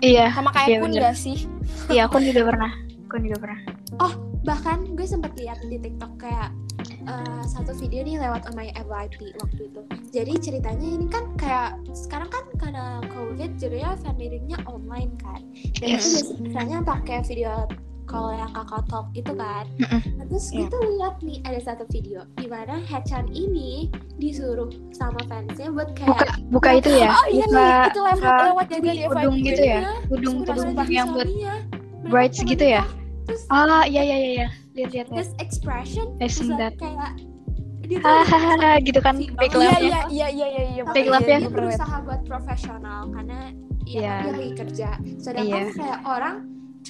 iya 0.00 0.24
sama 0.32 0.48
kayak 0.56 0.68
Iya, 0.72 0.78
pun 0.80 0.90
gak 0.96 1.16
sih 1.16 1.38
iya 1.92 2.08
aku 2.08 2.16
juga 2.24 2.48
pernah 2.48 2.72
aku 3.08 3.16
juga 3.20 3.38
pernah 3.44 3.60
Bahkan 4.40 4.96
gue 4.96 5.04
sempet 5.04 5.36
lihat 5.36 5.60
di 5.68 5.76
TikTok 5.76 6.16
kayak 6.16 6.48
eh, 7.04 7.42
satu 7.44 7.76
video 7.76 8.00
nih 8.00 8.16
lewat 8.24 8.48
on 8.48 8.56
my 8.56 8.72
FYP 8.72 9.36
waktu 9.36 9.68
itu. 9.68 9.80
Jadi 10.10 10.32
ceritanya 10.40 10.88
ini 10.88 11.06
kan 11.12 11.24
kayak 11.36 11.76
sekarang 11.92 12.32
kan 12.32 12.44
karena 12.56 13.04
COVID 13.12 13.60
jadinya 13.60 13.92
fan 14.00 14.16
meetingnya 14.16 14.58
online 14.64 15.12
kan. 15.20 15.44
Dan 15.76 16.00
Yes. 16.00 16.24
itu 16.24 16.40
biasanya 16.40 16.80
pakai 16.80 17.20
video 17.28 17.68
call 18.10 18.34
yang 18.34 18.50
kakak 18.50 18.82
talk 18.84 19.06
itu 19.14 19.32
kan. 19.32 19.64
Nah, 20.18 20.26
terus 20.26 20.50
Iya. 20.50 20.66
kita 20.66 20.76
lihat 20.84 21.14
nih 21.20 21.38
ada 21.46 21.60
satu 21.62 21.84
video 21.86 22.26
di 22.34 22.46
mana 22.46 22.82
Hechan 22.82 23.30
ini 23.30 23.86
disuruh 24.18 24.66
sama 24.90 25.22
fansnya 25.24 25.70
buat 25.70 25.94
buka 25.94 26.26
kayak 26.26 26.34
buka 26.50 26.70
itu 26.76 26.90
ya 26.92 27.08
oh 27.08 27.26
iya 27.30 27.46
buka 27.46 27.62
nih 27.62 27.78
itu 27.86 28.00
lewat 28.00 28.18
buka 28.20 28.42
lewat 28.44 28.66
juga 28.66 28.80
di 28.82 29.00
udung 29.00 29.14
FYP 29.32 29.46
gitu 29.46 29.62
ya 29.62 29.78
Iya, 29.80 29.92
udung 30.10 30.34
udung 30.42 30.58
jadi 30.74 30.92
yang 30.92 31.08
buat. 31.08 31.28
Mereka 31.30 32.10
brides 32.10 32.38
gitu 32.42 32.64
ya? 32.66 32.82
Terus 33.24 33.42
ah 33.46 33.84
iya 33.84 34.02
iya 34.02 34.16
iya 34.16 34.30
iya 34.34 34.48
lihat 34.74 34.90
lihat 34.92 35.06
his 35.14 35.30
expression 35.38 36.06
like 36.18 36.34
that. 36.58 36.74
kayak 36.76 37.10
udah 37.90 38.22
hahaha 38.22 38.72
gitu 38.80 38.98
kan 38.98 39.18
fake 39.18 39.50
iya 39.50 39.66
laugh-nya 39.66 39.82
iya 39.82 40.00
iya 40.06 40.26
iya 40.30 40.46
iya 40.46 40.62
iya 40.72 40.82
Fake 40.94 41.10
laugh 41.10 41.26
ya? 41.26 41.38
iya, 41.38 41.48
berusaha 41.50 41.96
buat 42.06 42.22
profesional 42.22 43.10
karena 43.10 43.50
ya 43.82 43.98
Iya. 43.98 44.14
dia 44.22 44.30
lagi 44.30 44.52
kerja 44.54 44.88
sedangkan 45.18 45.64
Iya. 45.66 45.74
kayak 45.74 46.00
orang 46.06 46.36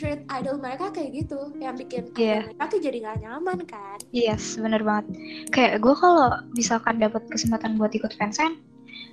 treat 0.01 0.25
idol 0.33 0.57
mereka 0.57 0.89
kayak 0.89 1.13
gitu 1.13 1.53
yang 1.61 1.77
bikin 1.77 2.09
idol 2.09 2.17
Iya. 2.17 2.41
mereka 2.49 2.65
tuh 2.73 2.81
jadi 2.81 2.97
gak 3.05 3.17
nyaman 3.21 3.59
kan? 3.69 3.99
Yes 4.17 4.57
bener 4.57 4.81
banget. 4.81 5.13
Kayak 5.53 5.85
gue 5.85 5.93
kalau 5.93 6.41
misalkan 6.57 6.97
dapat 6.97 7.21
kesempatan 7.29 7.77
buat 7.77 7.93
ikut 7.93 8.17
fansign 8.17 8.57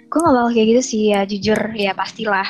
gue 0.07 0.19
gak 0.23 0.31
bakal 0.31 0.51
kayak 0.55 0.67
gitu 0.71 0.81
sih 0.95 1.01
ya 1.11 1.27
jujur 1.27 1.59
ya 1.75 1.91
pastilah. 1.91 2.47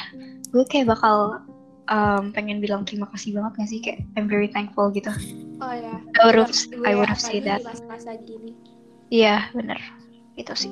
Gue 0.54 0.62
kayak 0.70 0.94
bakal 0.94 1.42
um, 1.90 2.30
pengen 2.30 2.62
bilang 2.62 2.86
terima 2.86 3.10
kasih 3.10 3.34
banget 3.34 3.52
gak 3.58 3.70
sih? 3.74 3.80
Kayak 3.82 4.06
I'm 4.14 4.30
very 4.30 4.54
thankful 4.54 4.94
gitu. 4.94 5.10
Oh 5.58 5.74
ya. 5.74 5.98
I 6.22 6.30
would 6.30 6.38
have, 6.38 6.54
I 6.86 6.94
would 6.94 7.10
have 7.10 7.18
said 7.18 7.50
that. 7.50 7.66
di 7.66 7.74
masa-masa 7.74 8.14
gini. 8.22 8.54
Iya 9.10 9.50
bener. 9.58 9.82
Itu 10.38 10.54
sih. 10.54 10.70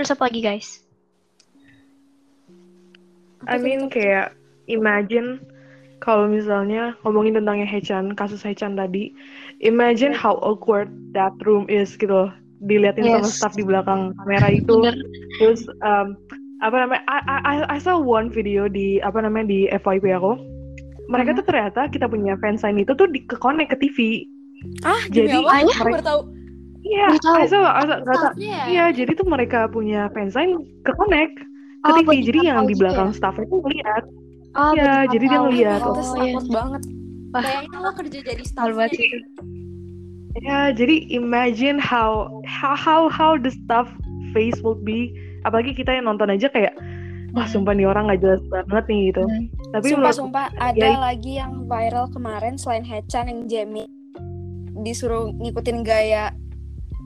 Terus 0.00 0.08
apa 0.08 0.32
lagi 0.32 0.40
guys? 0.40 0.80
I 3.44 3.60
mean 3.60 3.92
kayak 3.92 4.32
imagine 4.72 5.44
kalau 6.04 6.28
misalnya 6.28 6.92
ngomongin 7.00 7.40
tentang 7.40 7.64
yang 7.64 7.70
Hechan, 7.70 8.12
kasus 8.12 8.44
Hechan 8.44 8.76
tadi, 8.76 9.16
imagine 9.64 10.12
how 10.12 10.36
awkward 10.44 10.92
that 11.16 11.32
room 11.48 11.64
is 11.72 11.96
gitu 11.96 12.12
loh. 12.12 12.30
Diliatin 12.60 13.08
sama 13.08 13.24
Yes. 13.24 13.36
staff 13.40 13.52
di 13.56 13.64
belakang 13.64 14.12
kamera 14.20 14.52
itu. 14.52 14.84
bener 14.84 14.96
Terus 15.40 15.64
um, 15.80 16.12
apa 16.60 16.76
namanya? 16.76 17.02
I, 17.08 17.18
I, 17.24 17.56
I- 17.76 17.82
saw 17.82 17.96
one 17.96 18.28
video 18.28 18.68
di 18.68 19.00
apa 19.00 19.24
namanya 19.24 19.48
di 19.48 19.64
FYP 19.72 20.12
aku. 20.12 20.36
Mereka 21.08 21.32
Mhm. 21.32 21.38
tuh 21.40 21.44
ternyata 21.48 21.80
kita 21.88 22.06
punya 22.08 22.36
fansign 22.40 22.80
itu 22.80 22.92
tuh 22.92 23.08
di 23.08 23.24
ke 23.24 23.36
connect 23.40 23.72
ke 23.72 23.88
TV. 23.88 23.98
ah 24.84 24.96
Jadi, 25.12 25.44
baru 25.44 26.04
tahu 26.04 26.20
Iya. 26.84 27.08
I 27.40 27.44
saw, 27.48 27.64
I 27.64 27.82
saw-. 27.88 28.00
Staffnya 28.04 28.48
ya 28.48 28.64
Iya, 28.68 28.84
jadi 28.92 29.10
tuh 29.16 29.24
mereka 29.28 29.68
punya 29.72 30.12
fansign 30.12 30.60
ke 30.84 30.92
connect 30.96 31.40
ke 31.80 31.90
Oh, 31.92 31.96
TV. 32.00 32.24
Jadi 32.24 32.38
yang 32.48 32.64
di 32.64 32.76
belakang 32.76 33.12
ya? 33.12 33.16
staff 33.16 33.36
itu 33.40 33.56
ngeliat. 33.60 34.04
Oh, 34.54 34.72
Iya, 34.72 34.82
buat 35.02 35.12
jadi 35.12 35.24
dia 35.24 35.38
ngeliat. 35.40 35.80
oh, 35.80 35.94
iya. 36.16 36.32
takut 36.32 36.48
banget 36.48 36.82
bayangin 37.30 37.70
lo 37.76 37.90
kerja 37.92 38.18
jadi 38.22 38.42
staff. 38.42 38.66
Ya, 40.36 40.70
jadi 40.70 40.94
imagine 41.08 41.78
how 41.78 42.26
how 42.44 42.74
how, 42.74 43.02
how 43.06 43.32
the 43.34 43.54
stuff 43.54 43.86
face 44.30 44.58
will 44.60 44.74
be. 44.76 45.14
Apalagi 45.42 45.72
kita 45.72 45.92
yang 45.92 46.06
nonton 46.06 46.26
aja 46.28 46.46
kayak, 46.48 46.74
wah 47.30 47.42
Hmm. 47.42 47.52
sumpah 47.54 47.72
nih 47.72 47.86
orang 47.86 48.08
nggak 48.08 48.20
jelas 48.20 48.42
banget 48.48 48.84
nih 48.86 49.00
gitu. 49.08 49.22
Hmm. 49.22 49.44
Tapi 49.70 49.86
sumpah 49.88 49.98
menurut 50.00 50.18
sumpah 50.18 50.46
ada 50.56 50.74
ya- 50.80 50.98
lagi 51.00 51.32
yang 51.34 51.52
viral 51.66 52.06
kemarin 52.10 52.54
selain 52.54 52.82
Hechan 52.82 53.26
yang 53.26 53.40
Jamie 53.46 53.86
disuruh 54.76 55.30
ngikutin 55.32 55.82
gaya 55.82 56.34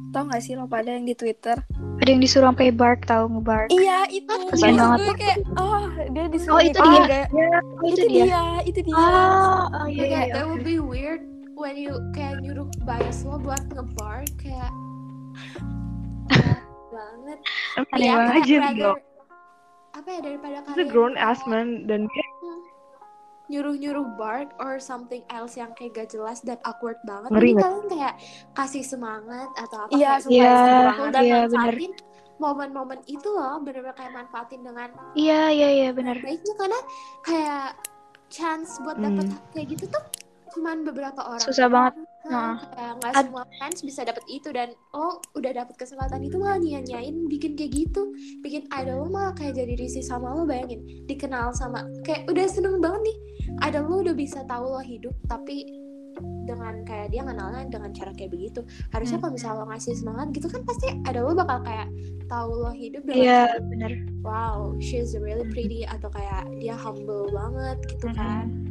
tau 0.09 0.25
gak 0.25 0.41
sih 0.41 0.53
lo 0.53 0.65
pada 0.65 0.89
yang 0.89 1.03
di 1.03 1.13
Twitter? 1.13 1.57
Ada 1.99 2.09
yang 2.09 2.19
disuruh 2.19 2.49
sampai 2.49 2.71
bark 2.71 3.05
tahu 3.05 3.29
ngebark. 3.31 3.69
Iya 3.69 4.09
itu. 4.09 4.35
Kasian 4.49 4.57
Terus 4.71 4.79
banget. 4.79 4.99
gue 5.01 5.15
kayak 5.17 5.39
oh 5.55 5.83
dia 6.09 6.25
disuruh 6.27 6.55
Oh, 6.55 6.61
itu 6.61 6.79
dia. 6.79 7.03
gaya 7.03 7.27
oh, 7.29 7.85
itu 7.85 8.05
dia. 8.05 8.41
itu 8.63 8.81
dia. 8.83 8.95
Oh, 8.95 9.63
oh 9.69 9.87
iya, 9.87 10.03
kayak 10.03 10.25
iya, 10.25 10.35
that 10.35 10.45
would 10.45 10.63
be 10.63 10.79
weird 10.79 11.21
when 11.55 11.75
you 11.75 11.93
kayak 12.13 12.39
nyuruh 12.39 12.67
bias 12.83 13.23
lo 13.23 13.37
buat 13.37 13.61
ngebar 13.69 14.25
kayak 14.37 14.71
banget. 16.89 17.39
Aneh 17.91 18.01
Ya, 18.01 18.15
banget. 18.15 18.33
kayak 18.33 18.37
Imagine, 18.39 18.63
rather- 18.65 19.07
apa 19.91 20.09
ya 20.09 20.21
daripada 20.23 20.57
kalian 20.63 20.89
grown 20.89 21.13
kayak 21.13 21.27
ass 21.27 21.41
man 21.45 21.69
dan 21.85 22.07
dia 22.07 22.25
nyuruh-nyuruh 23.49 24.07
bark 24.15 24.53
or 24.57 24.77
something 24.77 25.25
else 25.29 25.55
yang 25.55 25.73
kayak 25.73 25.93
gak 25.95 26.09
jelas 26.11 26.41
dan 26.41 26.61
awkward 26.63 27.01
banget 27.03 27.29
Ngeri 27.31 27.41
Jadi 27.41 27.51
nggak? 27.51 27.65
kalian 27.65 27.87
kayak 27.89 28.15
kasih 28.53 28.85
semangat 28.85 29.49
atau 29.55 29.79
apa 29.83 29.91
Iya, 29.91 30.11
kayak 30.15 30.23
Iya, 30.29 30.53
support 30.53 30.63
semangat. 30.63 31.11
dan 31.11 31.23
iya, 31.23 31.39
bener. 31.43 31.49
manfaatin 31.51 31.93
momen-momen 32.39 33.01
itu 33.05 33.29
loh 33.29 33.59
bener-bener 33.59 33.93
kayak 33.93 34.13
manfaatin 34.15 34.63
dengan 34.63 34.89
iya 35.13 35.51
iya 35.51 35.69
iya 35.75 35.89
benar 35.91 36.15
baiknya 36.19 36.55
karena 36.55 36.81
kayak 37.21 37.65
chance 38.29 38.79
buat 38.79 38.95
Hmm. 38.95 39.11
dapet 39.11 39.27
kayak 39.51 39.67
gitu 39.73 39.85
tuh 39.89 40.05
cuman 40.51 40.85
beberapa 40.85 41.21
orang 41.21 41.43
Susah 41.43 41.67
banget. 41.67 41.95
Nah, 42.29 42.61
kayak 42.77 42.93
nggak 43.01 43.13
Ad- 43.15 43.25
semua 43.25 43.45
fans 43.57 43.79
bisa 43.81 44.01
dapet 44.05 44.25
itu 44.29 44.49
dan 44.53 44.69
oh 44.93 45.17
udah 45.33 45.53
dapet 45.55 45.75
kesempatan 45.77 46.21
itu 46.21 46.37
malah 46.37 46.59
nyanyain 46.59 47.25
bikin 47.25 47.57
kayak 47.57 47.73
gitu. 47.73 48.13
Bikin 48.41 48.69
idol 48.69 49.05
lo 49.05 49.09
malah 49.09 49.33
kayak 49.33 49.57
jadi 49.57 49.75
risih 49.75 50.05
sama 50.05 50.33
lo 50.33 50.45
bayangin. 50.45 50.85
Dikenal 51.09 51.57
sama 51.57 51.89
kayak 52.05 52.29
udah 52.29 52.45
seneng 52.45 52.79
banget 52.79 53.01
nih. 53.09 53.17
Idol 53.65 53.85
lo 53.89 53.97
udah 54.05 54.15
bisa 54.15 54.45
tahu 54.45 54.77
lo 54.77 54.83
hidup 54.83 55.17
tapi 55.25 55.65
dengan 56.45 56.83
kayak 56.83 57.15
dia 57.15 57.23
kenalnya 57.23 57.63
dengan 57.71 57.95
cara 57.95 58.11
kayak 58.13 58.35
begitu. 58.35 58.61
Harusnya 58.91 59.17
Hmm. 59.17 59.25
kalau 59.25 59.35
misalnya 59.39 59.59
lo 59.63 59.67
ngasih 59.71 59.95
semangat 59.97 60.27
gitu 60.35 60.47
kan 60.51 60.63
pasti 60.67 60.87
ada 61.07 61.21
lo 61.23 61.33
bakal 61.33 61.63
kayak 61.63 61.89
tahu 62.29 62.51
lo 62.61 62.73
hidup 62.77 63.09
dengan 63.09 63.25
cara, 63.25 63.57
bener. 63.65 63.93
wow 64.21 64.77
she's 64.85 65.17
really 65.17 65.49
pretty 65.49 65.89
atau 65.89 66.13
kayak 66.13 66.45
dia 66.61 66.77
humble 66.77 67.25
banget 67.33 67.81
gitu 67.89 68.13
kan 68.13 68.68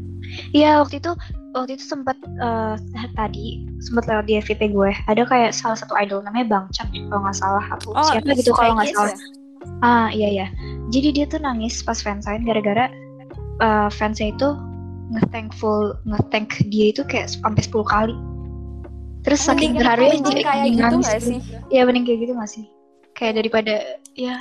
Iya 0.52 0.80
waktu 0.80 1.00
itu 1.00 1.12
waktu 1.52 1.72
itu 1.76 1.84
sempat 1.84 2.16
eh, 2.24 2.76
tadi 3.14 3.66
sempat 3.80 4.08
lewat 4.08 4.26
di 4.28 4.38
FYP 4.38 4.72
gue. 4.72 4.92
Ada 5.08 5.26
kayak 5.26 5.52
salah 5.52 5.76
satu 5.76 5.94
idol 5.98 6.24
namanya 6.24 6.48
Bang 6.48 6.66
Chan 6.72 6.88
kalau 6.92 7.22
nggak 7.24 7.36
salah. 7.36 7.66
Aku 7.80 7.92
Oh, 7.92 8.04
siapa 8.06 8.32
gitu 8.34 8.52
kalau 8.54 8.76
nggak 8.76 8.92
Stray 8.92 9.12
salah. 9.12 9.20
Ah 9.84 10.08
iya 10.10 10.30
ya 10.32 10.48
jadi 10.88 11.12
dia 11.12 11.26
tuh 11.28 11.44
nangis 11.44 11.84
pas 11.84 12.00
fansign 12.00 12.48
gara-gara 12.48 12.88
eh, 13.60 13.90
fansnya 13.92 14.32
itu 14.32 14.48
nge-thankful 15.08 15.96
nge-thank 16.04 16.56
dia 16.68 16.92
itu 16.92 17.04
kayak 17.04 17.28
sampai 17.28 17.64
10 17.64 17.84
kali. 17.84 18.16
Terus 19.24 19.44
saking 19.44 19.76
Mending- 19.76 19.80
terharunya 19.84 20.12
mending 20.16 20.36
dia 20.36 20.46
kayak 20.46 20.64
gitu 20.72 20.82
nangis 20.84 21.08
gitu. 21.10 21.28
sih? 21.28 21.40
Iya 21.68 21.82
mending 21.84 22.06
kayak 22.08 22.20
gitu 22.24 22.32
gak 22.36 22.52
sih? 22.52 22.66
Kayak 23.12 23.34
daripada 23.44 23.74
ya 24.16 24.36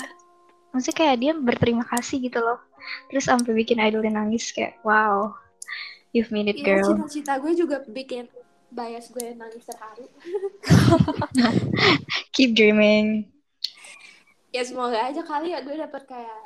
maksudnya 0.70 0.96
kayak 0.96 1.16
dia 1.18 1.32
berterima 1.34 1.84
kasih 1.86 2.16
gitu 2.22 2.38
loh. 2.38 2.58
Terus 3.10 3.24
sampai 3.26 3.50
bikin 3.52 3.82
idolnya 3.82 4.22
nangis 4.22 4.50
kayak 4.54 4.78
wow 4.86 5.34
you've 6.16 6.32
made 6.32 6.48
it 6.48 6.56
Iya, 6.56 6.80
girl 6.80 6.96
cita-cita 6.96 7.32
gue 7.38 7.52
juga 7.52 7.84
bikin 7.84 8.24
bias 8.66 9.12
gue 9.12 9.36
nangis 9.36 9.62
terharu 9.62 10.08
keep 12.34 12.56
dreaming 12.56 13.28
ya 14.50 14.64
semoga 14.64 14.96
aja 15.04 15.20
kali 15.20 15.52
ya 15.52 15.60
gue 15.60 15.76
dapet 15.76 16.08
kayak 16.08 16.38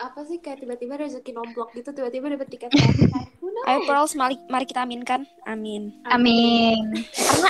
apa 0.00 0.20
sih 0.24 0.40
kayak 0.40 0.64
tiba-tiba 0.64 0.96
rezeki 0.96 1.36
nomplok 1.36 1.76
gitu 1.76 1.92
tiba-tiba 1.92 2.32
dapet 2.32 2.48
tiket 2.48 2.72
konser 2.80 3.12
knows? 3.52 3.66
Ayo 3.68 3.78
Pearls, 3.84 4.12
mari, 4.14 4.40
mari 4.48 4.64
kita 4.64 4.86
aminkan. 4.86 5.26
Amin. 5.44 5.92
amin 6.08 7.04
karena 7.12 7.48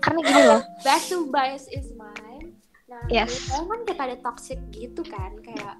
karena 0.00 0.20
gini 0.24 0.42
loh 0.48 0.62
back 0.80 1.02
to 1.12 1.28
bias 1.28 1.68
is 1.68 1.92
mine 1.92 2.56
nah 2.88 3.04
Yes. 3.06 3.52
kan 3.52 3.84
kayak 3.84 3.98
pada 3.98 4.14
toxic 4.18 4.58
gitu 4.72 5.04
kan 5.04 5.36
kayak 5.44 5.76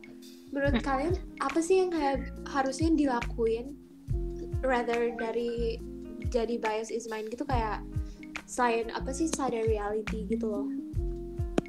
menurut 0.52 0.76
Hmm. 0.76 0.84
kalian 0.84 1.14
apa 1.40 1.58
sih 1.58 1.80
yang 1.80 1.90
kayak 1.90 2.20
harusnya 2.46 2.90
dilakuin 2.92 3.74
rather 4.62 5.12
dari 5.14 5.80
jadi 6.28 6.56
bias 6.56 6.88
is 6.88 7.06
mine 7.06 7.26
gitu 7.26 7.42
kayak 7.42 7.80
selain 8.44 8.90
apa 8.90 9.10
sih 9.10 9.26
sadar 9.26 9.62
reality 9.62 10.26
gitu 10.26 10.46
loh 10.46 10.66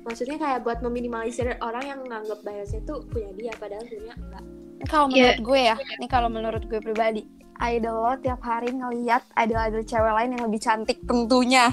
maksudnya 0.02 0.36
kayak 0.36 0.62
buat 0.62 0.82
meminimalisir 0.82 1.56
orang 1.60 1.86
yang 1.86 2.00
nganggap 2.02 2.42
biasnya 2.42 2.82
tuh 2.84 3.06
punya 3.06 3.30
dia 3.34 3.54
padahal 3.56 3.86
sebenarnya 3.86 4.16
enggak 4.18 4.46
Kalau 4.82 5.06
Iya. 5.06 5.14
menurut 5.14 5.40
gue 5.46 5.60
ya, 5.62 5.76
ini 5.78 6.08
kalau 6.10 6.26
menurut 6.26 6.64
gue 6.66 6.82
pribadi, 6.82 7.22
idol 7.62 8.02
lo 8.02 8.18
tiap 8.18 8.42
hari 8.42 8.74
ngeliat 8.74 9.22
idol-idol 9.38 9.86
cewek 9.86 10.10
lain 10.10 10.34
yang 10.34 10.44
lebih 10.50 10.58
cantik 10.58 10.98
tentunya. 11.06 11.70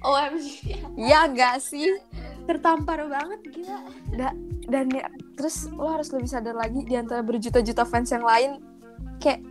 OMG 0.00 0.72
Ya 0.96 1.28
gak 1.28 1.60
sih? 1.60 1.92
tertampar 2.48 3.04
banget 3.04 3.44
gila 3.52 3.84
Dan 4.64 4.88
ya, 4.88 5.04
terus 5.36 5.68
lo 5.68 5.92
harus 5.92 6.08
lebih 6.08 6.24
sadar 6.24 6.56
lagi 6.56 6.80
di 6.80 6.96
antara 6.96 7.20
berjuta-juta 7.20 7.84
fans 7.84 8.08
yang 8.08 8.24
lain, 8.24 8.64
kayak 9.20 9.44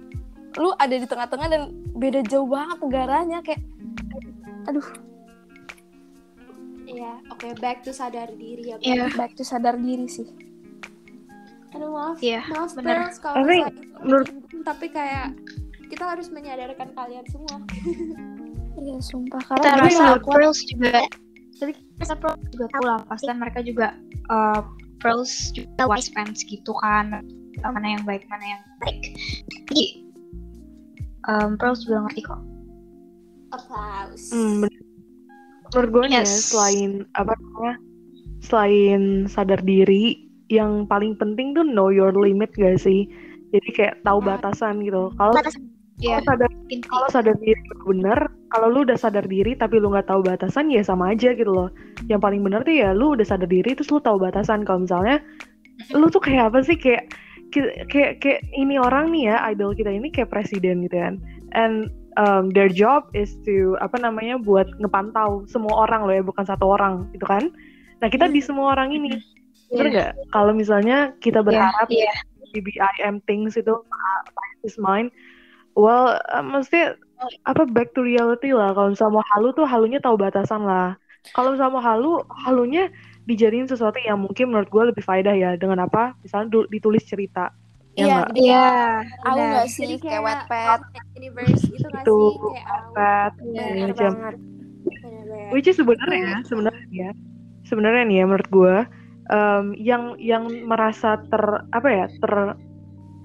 lu 0.58 0.70
ada 0.74 0.92
di 0.92 1.06
tengah-tengah 1.06 1.48
dan 1.48 1.62
beda 1.94 2.22
jauh 2.24 2.46
banget 2.46 2.78
negaranya 2.80 3.40
kayak 3.42 3.62
aduh 4.66 4.86
Iya, 6.88 7.20
oke 7.30 7.52
back 7.60 7.84
to 7.84 7.92
sadar 7.92 8.32
diri 8.34 8.72
ya. 8.72 8.80
Iya. 8.80 9.12
baik 9.12 9.36
tuh 9.36 9.44
sadar 9.44 9.76
diri 9.76 10.08
sih 10.08 10.24
Aduh 11.70 11.92
maaf, 11.92 12.18
Iya, 12.18 12.42
maaf 12.48 12.72
bener. 12.74 13.04
Pearls 13.04 13.18
kalau 13.20 13.36
Tapi 13.38 13.56
menurut- 14.02 14.32
tapi 14.64 14.86
kayak 14.88 15.36
kita 15.86 16.04
harus 16.06 16.28
menyadarkan 16.28 16.90
kalian 16.92 17.28
semua. 17.28 17.60
iya 18.80 18.98
sumpah 19.00 19.42
kita 19.42 19.52
karena 19.60 19.76
Tapi 19.76 19.90
rasa 19.92 20.06
Pearls 20.22 20.60
juga 20.64 20.92
tapi 21.58 21.72
kita 21.98 22.16
Pearls 22.16 22.44
juga 22.50 22.66
lah 22.80 23.00
pas 23.04 23.20
dan 23.20 23.36
mereka 23.36 23.60
juga 23.62 23.88
uh, 24.28 24.62
Pearls 24.98 25.34
juga 25.52 25.84
wise 25.88 26.08
fans 26.08 26.40
gitu 26.42 26.72
kan 26.78 27.20
mana 27.60 27.88
yang 27.90 28.04
baik 28.06 28.24
mana 28.28 28.46
yang 28.48 28.64
baik 28.80 29.02
jadi 29.66 30.07
um, 31.28 31.60
Pearls 31.60 31.84
juga 31.84 32.08
ngerti 32.08 32.22
kok. 32.26 32.42
Applause. 33.54 34.32
Hmm, 34.32 34.66
bener. 34.66 34.82
menurut 35.68 35.90
gue 35.92 36.04
nih 36.08 36.16
ya, 36.16 36.24
Yes. 36.24 36.56
selain 36.56 37.04
apa 37.20 37.36
namanya 37.36 37.76
selain 38.40 39.28
sadar 39.28 39.60
diri 39.68 40.16
yang 40.48 40.88
paling 40.88 41.20
penting 41.20 41.52
tuh 41.52 41.68
know 41.68 41.92
your 41.92 42.16
limit 42.16 42.52
gak 42.56 42.80
sih? 42.80 43.04
Jadi 43.52 43.70
kayak 43.76 44.00
tahu 44.08 44.24
batasan 44.24 44.80
gitu. 44.84 45.12
Kalau 45.20 45.36
kalau 45.98 46.22
sadar 46.24 46.52
kalau 46.88 47.08
sadar 47.12 47.36
diri 47.44 47.60
bener 47.84 48.20
kalau 48.54 48.68
lu 48.72 48.88
udah 48.88 48.96
sadar 48.96 49.26
diri 49.28 49.58
tapi 49.58 49.82
lu 49.82 49.92
nggak 49.92 50.08
tahu 50.08 50.24
batasan 50.24 50.72
ya 50.72 50.84
sama 50.84 51.12
aja 51.12 51.36
gitu 51.36 51.52
loh. 51.52 51.68
Yang 52.08 52.22
paling 52.24 52.42
bener 52.48 52.64
tuh 52.64 52.76
ya 52.76 52.96
lu 52.96 53.16
udah 53.20 53.28
sadar 53.28 53.50
diri 53.52 53.76
terus 53.76 53.92
lu 53.92 54.00
tahu 54.00 54.24
batasan. 54.24 54.64
Kalau 54.64 54.88
misalnya 54.88 55.20
lu 55.92 56.08
tuh 56.08 56.24
kayak 56.24 56.52
apa 56.54 56.64
sih? 56.64 56.80
Kayak 56.80 57.12
kayak 57.54 58.20
kayak, 58.20 58.42
ini 58.54 58.76
orang 58.78 59.12
nih 59.12 59.34
ya 59.34 59.38
idol 59.52 59.72
kita 59.72 59.92
ini 59.92 60.12
kayak 60.12 60.32
presiden 60.32 60.84
gitu 60.86 60.98
kan. 61.00 61.20
And 61.56 61.90
um, 62.20 62.52
their 62.52 62.68
job 62.68 63.08
is 63.14 63.38
to 63.48 63.78
apa 63.80 64.02
namanya 64.02 64.42
buat 64.42 64.68
ngepantau 64.82 65.48
semua 65.48 65.88
orang 65.88 66.10
loh 66.10 66.16
ya 66.16 66.24
bukan 66.26 66.46
satu 66.46 66.76
orang 66.76 67.08
gitu 67.16 67.26
kan? 67.26 67.54
Nah 68.04 68.08
kita 68.12 68.28
di 68.28 68.42
semua 68.44 68.76
orang 68.76 68.92
ini 68.92 69.16
bener 69.72 69.86
Iya. 69.88 69.94
nggak? 69.94 70.12
Kalau 70.32 70.52
misalnya 70.56 70.98
kita 71.20 71.40
berharap 71.44 71.88
iya. 71.92 72.12
di 72.52 72.60
BIM 72.64 73.20
things 73.28 73.56
itu 73.60 73.74
is 74.66 74.80
mine 74.80 75.12
well 75.78 76.18
uh, 76.34 76.44
maksudnya 76.44 76.98
apa 77.46 77.66
back 77.70 77.94
to 77.98 78.06
reality 78.06 78.54
lah. 78.54 78.74
Kalau 78.74 78.94
misalnya 78.94 79.14
mau 79.22 79.26
halu 79.34 79.50
tuh 79.54 79.66
halunya 79.66 80.00
tahu 80.02 80.16
batasan 80.18 80.66
lah. 80.66 80.98
Kalau 81.34 81.54
misalnya 81.54 81.74
mau 81.74 81.84
halu 81.84 82.12
halunya 82.46 82.88
dijadiin 83.28 83.68
sesuatu 83.68 84.00
yang 84.00 84.18
mungkin 84.18 84.50
menurut 84.50 84.72
gue 84.72 84.84
lebih 84.96 85.04
faedah 85.04 85.36
ya 85.36 85.60
dengan 85.60 85.84
apa 85.84 86.16
misalnya 86.24 86.48
du- 86.50 86.70
ditulis 86.72 87.04
cerita 87.04 87.52
ya 87.94 88.06
Iya, 88.08 88.16
nggak? 88.16 88.30
iya 88.38 88.68
benar. 89.26 89.36
nggak 89.52 89.68
sih 89.68 89.84
Jadi 89.84 89.96
kayak 90.00 90.22
Wattpad 90.24 90.80
universe 91.18 91.64
gitu 91.66 91.86
nggak 91.92 92.06
Itu, 92.06 92.20
sih? 92.24 92.36
Kayak 92.96 93.32
Iya, 93.44 93.66
bener 93.68 93.90
macam. 93.92 94.12
banget 94.16 94.36
bener-bener. 94.88 95.50
which 95.52 95.68
is 95.68 95.76
sebenarnya 95.76 96.20
ya 96.24 96.38
sebenarnya 96.48 96.86
ya 96.90 97.10
sebenarnya 97.68 98.04
nih 98.08 98.18
ya 98.22 98.26
menurut 98.26 98.50
gue 98.50 98.76
um, 99.28 99.66
yang 99.76 100.16
yang 100.18 100.48
merasa 100.64 101.20
ter 101.28 101.44
apa 101.76 101.88
ya 101.92 102.06
ter 102.24 102.34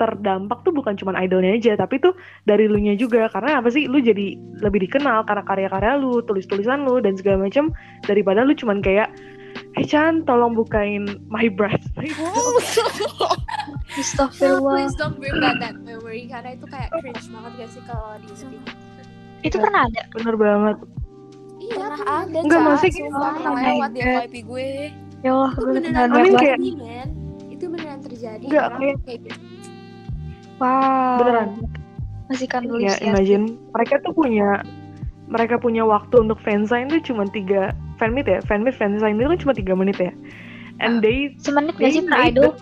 terdampak 0.00 0.64
tuh 0.66 0.72
bukan 0.74 0.96
cuma 0.98 1.14
idolnya 1.14 1.54
aja 1.54 1.78
tapi 1.78 2.00
tuh 2.02 2.16
dari 2.42 2.66
lu 2.66 2.80
nya 2.80 2.96
juga 2.98 3.28
karena 3.30 3.62
apa 3.62 3.70
sih 3.70 3.86
lu 3.86 4.02
jadi 4.02 4.34
lebih 4.58 4.88
dikenal 4.88 5.22
karena 5.28 5.44
karya-karya 5.46 6.00
lu 6.00 6.18
tulis-tulisan 6.24 6.82
lu 6.82 6.98
dan 6.98 7.14
segala 7.14 7.46
macam 7.46 7.70
daripada 8.02 8.42
lu 8.42 8.56
cuman 8.56 8.82
kayak 8.82 9.12
Hei 9.72 9.84
Chan, 9.84 10.24
tolong 10.24 10.52
bukain 10.52 11.08
my 11.26 11.48
breast. 11.48 11.88
Astagfirullah 13.92 14.72
please 14.78 14.96
don't 14.96 15.16
bring 15.16 15.36
back 15.38 15.60
that 15.60 15.76
memory 15.78 16.24
karena 16.24 16.56
itu 16.56 16.64
kayak 16.64 16.88
cringe 16.94 17.28
banget 17.28 17.52
gak 17.56 17.70
sih 17.70 17.82
kalau 17.84 18.16
di 18.18 18.28
speak. 18.32 18.60
itu 19.42 19.56
pernah 19.58 19.84
ada 19.84 20.02
Bener 20.12 20.34
banget. 20.36 20.76
Iya, 21.58 21.74
pernah 21.76 22.00
ada 22.24 22.38
Enggak, 22.38 22.60
maksudnya 22.62 22.92
gitu. 22.94 23.10
pernah 23.12 23.52
lewat 23.54 23.90
di. 23.90 24.00
FYP 24.00 24.34
gue 24.44 24.66
ya 25.22 25.30
Allah 25.30 25.50
Itu 25.52 25.60
gue 25.60 25.72
beneran 25.76 26.08
kayak- 26.08 26.26
terjadi, 26.32 26.68
men. 26.74 27.08
Itu 27.48 27.64
beneran 27.68 28.00
terjadi. 28.00 28.44
Enggak, 28.44 28.66
kayak- 28.76 29.00
kayak 29.02 29.20
gitu. 29.22 29.40
wow 30.56 31.16
Beneran. 31.18 31.48
masihkan 32.28 32.62
dulu 32.64 32.80
Ya, 32.80 32.94
imagine 33.02 33.44
mereka 33.70 33.94
tuh 34.00 34.12
punya 34.12 34.48
mereka 35.26 35.56
punya 35.56 35.82
waktu 35.82 36.14
untuk 36.18 36.38
fansign 36.40 36.88
tuh 36.88 37.00
cuma 37.02 37.24
tiga 37.26 37.76
fan 38.02 38.10
meet 38.10 38.26
ya, 38.26 38.42
fan 38.42 38.66
meet 38.66 38.74
fansign 38.74 39.14
itu 39.14 39.30
kan 39.30 39.38
cuma 39.38 39.52
tiga 39.54 39.78
menit 39.78 39.94
ya. 39.96 40.10
And 40.82 40.98
they 40.98 41.38
semenit 41.38 41.78
gak 41.78 41.94
sih 41.94 42.02
per 42.02 42.18
idol 42.18 42.58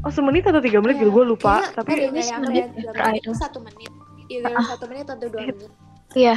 oh 0.00 0.08
semenit 0.08 0.44
atau 0.44 0.60
tiga 0.60 0.80
menit 0.80 0.96
Iya, 0.96 1.08
gitu 1.08 1.12
gue 1.12 1.24
lupa. 1.26 1.64
Tapi 1.72 2.04
ini 2.04 2.20
yang 2.20 2.44
semenit 2.44 2.68
per 2.92 3.16
idol. 3.16 3.32
satu 3.32 3.58
menit. 3.60 3.88
Either 4.28 4.52
Ah. 4.52 4.64
satu 4.68 4.84
menit 4.86 5.08
atau 5.08 5.26
dua 5.26 5.40
menit. 5.40 5.56
iya 6.12 6.36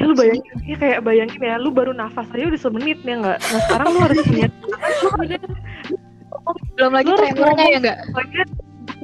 ya 0.00 0.08
lu 0.08 0.16
bayangin, 0.16 0.56
ya 0.64 0.76
kayak 0.76 0.98
bayangin 1.04 1.38
ya, 1.38 1.60
lu 1.60 1.68
baru 1.70 1.92
nafas 1.92 2.26
aja 2.32 2.48
udah 2.48 2.58
semenit 2.58 2.98
ya 3.04 3.14
nggak. 3.22 3.38
Nah 3.38 3.60
sekarang 3.68 3.86
lu 3.92 3.98
harus 4.02 4.18
punya 4.26 4.48
belum 6.74 6.92
lagi 6.92 7.10
tremornya 7.12 7.66
ya 7.68 7.78
enggak 7.78 7.98
makanya 8.10 8.44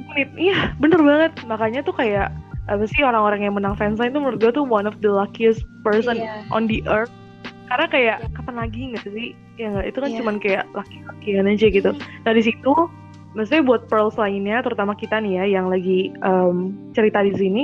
menit. 0.09 0.29
Iya 0.35 0.57
bener 0.81 0.99
banget. 0.99 1.31
Makanya 1.45 1.79
tuh 1.85 1.95
kayak 1.95 2.27
apa 2.67 2.83
sih 2.85 3.01
orang-orang 3.01 3.45
yang 3.45 3.55
menang 3.57 3.73
fansign 3.73 4.13
tuh 4.13 4.21
menurut 4.21 4.37
gue 4.37 4.51
tuh 4.51 4.65
one 4.65 4.85
of 4.85 4.93
the 5.01 5.09
luckiest 5.09 5.61
person 5.81 6.17
Iya. 6.19 6.45
on 6.53 6.69
the 6.69 6.81
earth 6.85 7.09
karena 7.69 7.85
kayak 7.87 8.17
kapan 8.33 8.55
lagi 8.57 8.81
nggak 8.91 9.05
sih? 9.05 9.29
Ya 9.55 9.69
nggak? 9.69 9.85
Itu 9.93 9.97
kan 10.01 10.09
Iya. 10.09 10.17
cuman 10.19 10.35
kayak 10.41 10.63
laki-lakian 10.73 11.45
aja 11.45 11.67
gitu. 11.69 11.91
Nah 11.95 12.31
di 12.33 12.43
situ 12.43 12.73
maksudnya 13.37 13.61
buat 13.61 13.85
pearls 13.85 14.17
lainnya 14.17 14.65
terutama 14.65 14.97
kita 14.97 15.21
nih 15.21 15.37
ya 15.37 15.61
yang 15.61 15.69
lagi 15.69 16.09
em, 16.25 16.73
cerita 16.97 17.21
di 17.21 17.29
sini 17.37 17.63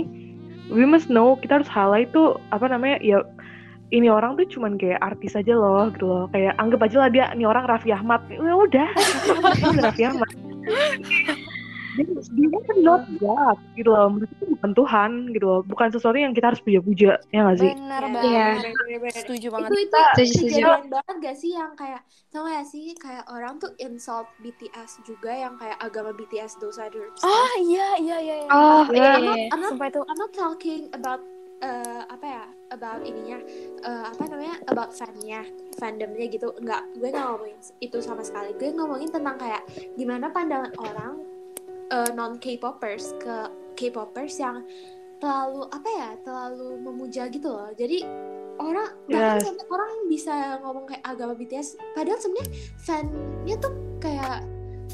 we 0.69 0.85
must 0.85 1.09
know 1.09 1.33
kita 1.41 1.57
harus 1.57 1.69
highlight 1.69 2.13
tuh 2.13 2.37
apa 2.53 2.69
namanya 2.69 3.01
ya 3.01 3.25
ini 3.89 4.09
orang 4.09 4.37
tuh 4.37 4.45
cuman 4.49 4.77
kayak 4.77 5.01
artis 5.01 5.33
aja 5.33 5.53
loh 5.57 5.89
gitu 5.89 6.05
loh. 6.05 6.25
Kayak 6.29 6.53
anggap 6.61 6.85
aja 6.85 7.05
lah 7.05 7.09
dia 7.09 7.25
ini 7.33 7.45
orang 7.45 7.65
Raffi 7.65 7.89
Ahmad. 7.89 8.21
Ya 8.29 8.53
udah 8.53 8.89
Raffi 9.81 10.03
Ahmad 10.05 10.29
dia, 11.95 12.05
dia 12.29 12.59
kan 12.61 12.77
not 12.79 13.03
God 13.17 13.57
gitu 13.73 13.89
loh 13.89 14.07
mereka 14.09 14.33
itu 14.35 14.45
bukan 14.53 14.71
Tuhan 14.73 15.11
gitu 15.31 15.45
loh 15.45 15.59
bukan 15.61 15.87
sesuatu 15.89 16.15
yang 16.15 16.31
kita 16.31 16.47
harus 16.47 16.61
puja-puja 16.61 17.11
ya 17.25 17.39
nggak 17.41 17.57
sih 17.57 17.71
Bener 17.71 18.01
Iya. 18.01 18.11
banget. 18.11 18.23
Iya. 18.25 18.47
Bener-bener 18.75 19.13
Setuju 19.15 19.47
banget. 19.49 19.67
itu 19.67 19.77
itu 19.79 19.95
Setuju, 19.95 20.25
setuju. 20.27 20.45
kejadian 20.45 20.85
banget 20.89 21.15
gak 21.17 21.35
sih 21.35 21.51
yang 21.51 21.71
kayak 21.73 22.01
tau 22.29 22.43
gak 22.43 22.65
sih 22.65 22.85
kayak 22.95 23.23
orang 23.27 23.53
tuh 23.55 23.71
insult 23.77 24.27
BTS 24.39 24.91
juga 25.01 25.31
yang 25.31 25.55
kayak 25.55 25.77
agama 25.79 26.11
BTS 26.11 26.57
those 26.57 26.75
other 26.75 27.07
stuff. 27.13 27.25
Ah 27.25 27.53
iya 27.57 27.87
iya 27.97 28.17
iya. 28.19 28.35
iya. 28.41 28.49
Oh 28.49 28.83
Iya. 28.87 28.95
iya 28.95 29.09
I'm 29.11 29.21
iya. 29.21 29.25
not, 29.25 29.37
iya. 29.37 29.47
I'm 29.49 29.61
not. 29.61 30.05
I'm 30.05 30.19
not 30.19 30.31
talking 30.31 30.81
about 30.91 31.21
eh, 31.57 32.03
apa 32.05 32.25
ya 32.25 32.43
about 32.69 33.01
ininya 33.01 33.39
eh, 33.81 34.03
apa 34.05 34.23
namanya 34.25 34.59
about 34.67 34.91
fannya 34.91 35.47
fandomnya 35.73 36.27
gitu 36.27 36.51
enggak 36.53 36.83
gue 36.93 37.07
nggak 37.07 37.25
ngomongin 37.25 37.55
itu 37.79 37.97
sama 37.99 38.21
sekali 38.21 38.51
gue 38.53 38.69
ngomongin 38.69 39.07
tentang 39.07 39.35
kayak 39.35 39.63
gimana 39.93 40.27
pandangan 40.29 40.75
orang 40.77 41.23
non 42.13 42.37
K-popers 42.37 43.13
ke 43.19 43.35
K-popers 43.75 44.35
yang 44.39 44.63
terlalu 45.17 45.63
apa 45.71 45.89
ya 45.89 46.09
terlalu 46.21 46.79
memuja 46.81 47.27
gitu 47.29 47.49
loh. 47.49 47.71
Jadi 47.73 48.03
orang 48.55 48.87
bahkan 49.07 49.37
Yes. 49.39 49.45
sampai 49.47 49.65
orang 49.67 49.91
bisa 50.07 50.33
ngomong 50.63 50.85
kayak 50.87 51.03
agama 51.03 51.33
BTS 51.35 51.75
padahal 51.91 52.19
sebenarnya 52.19 52.49
fannya 52.79 53.55
tuh 53.59 53.73
kayak 53.99 54.43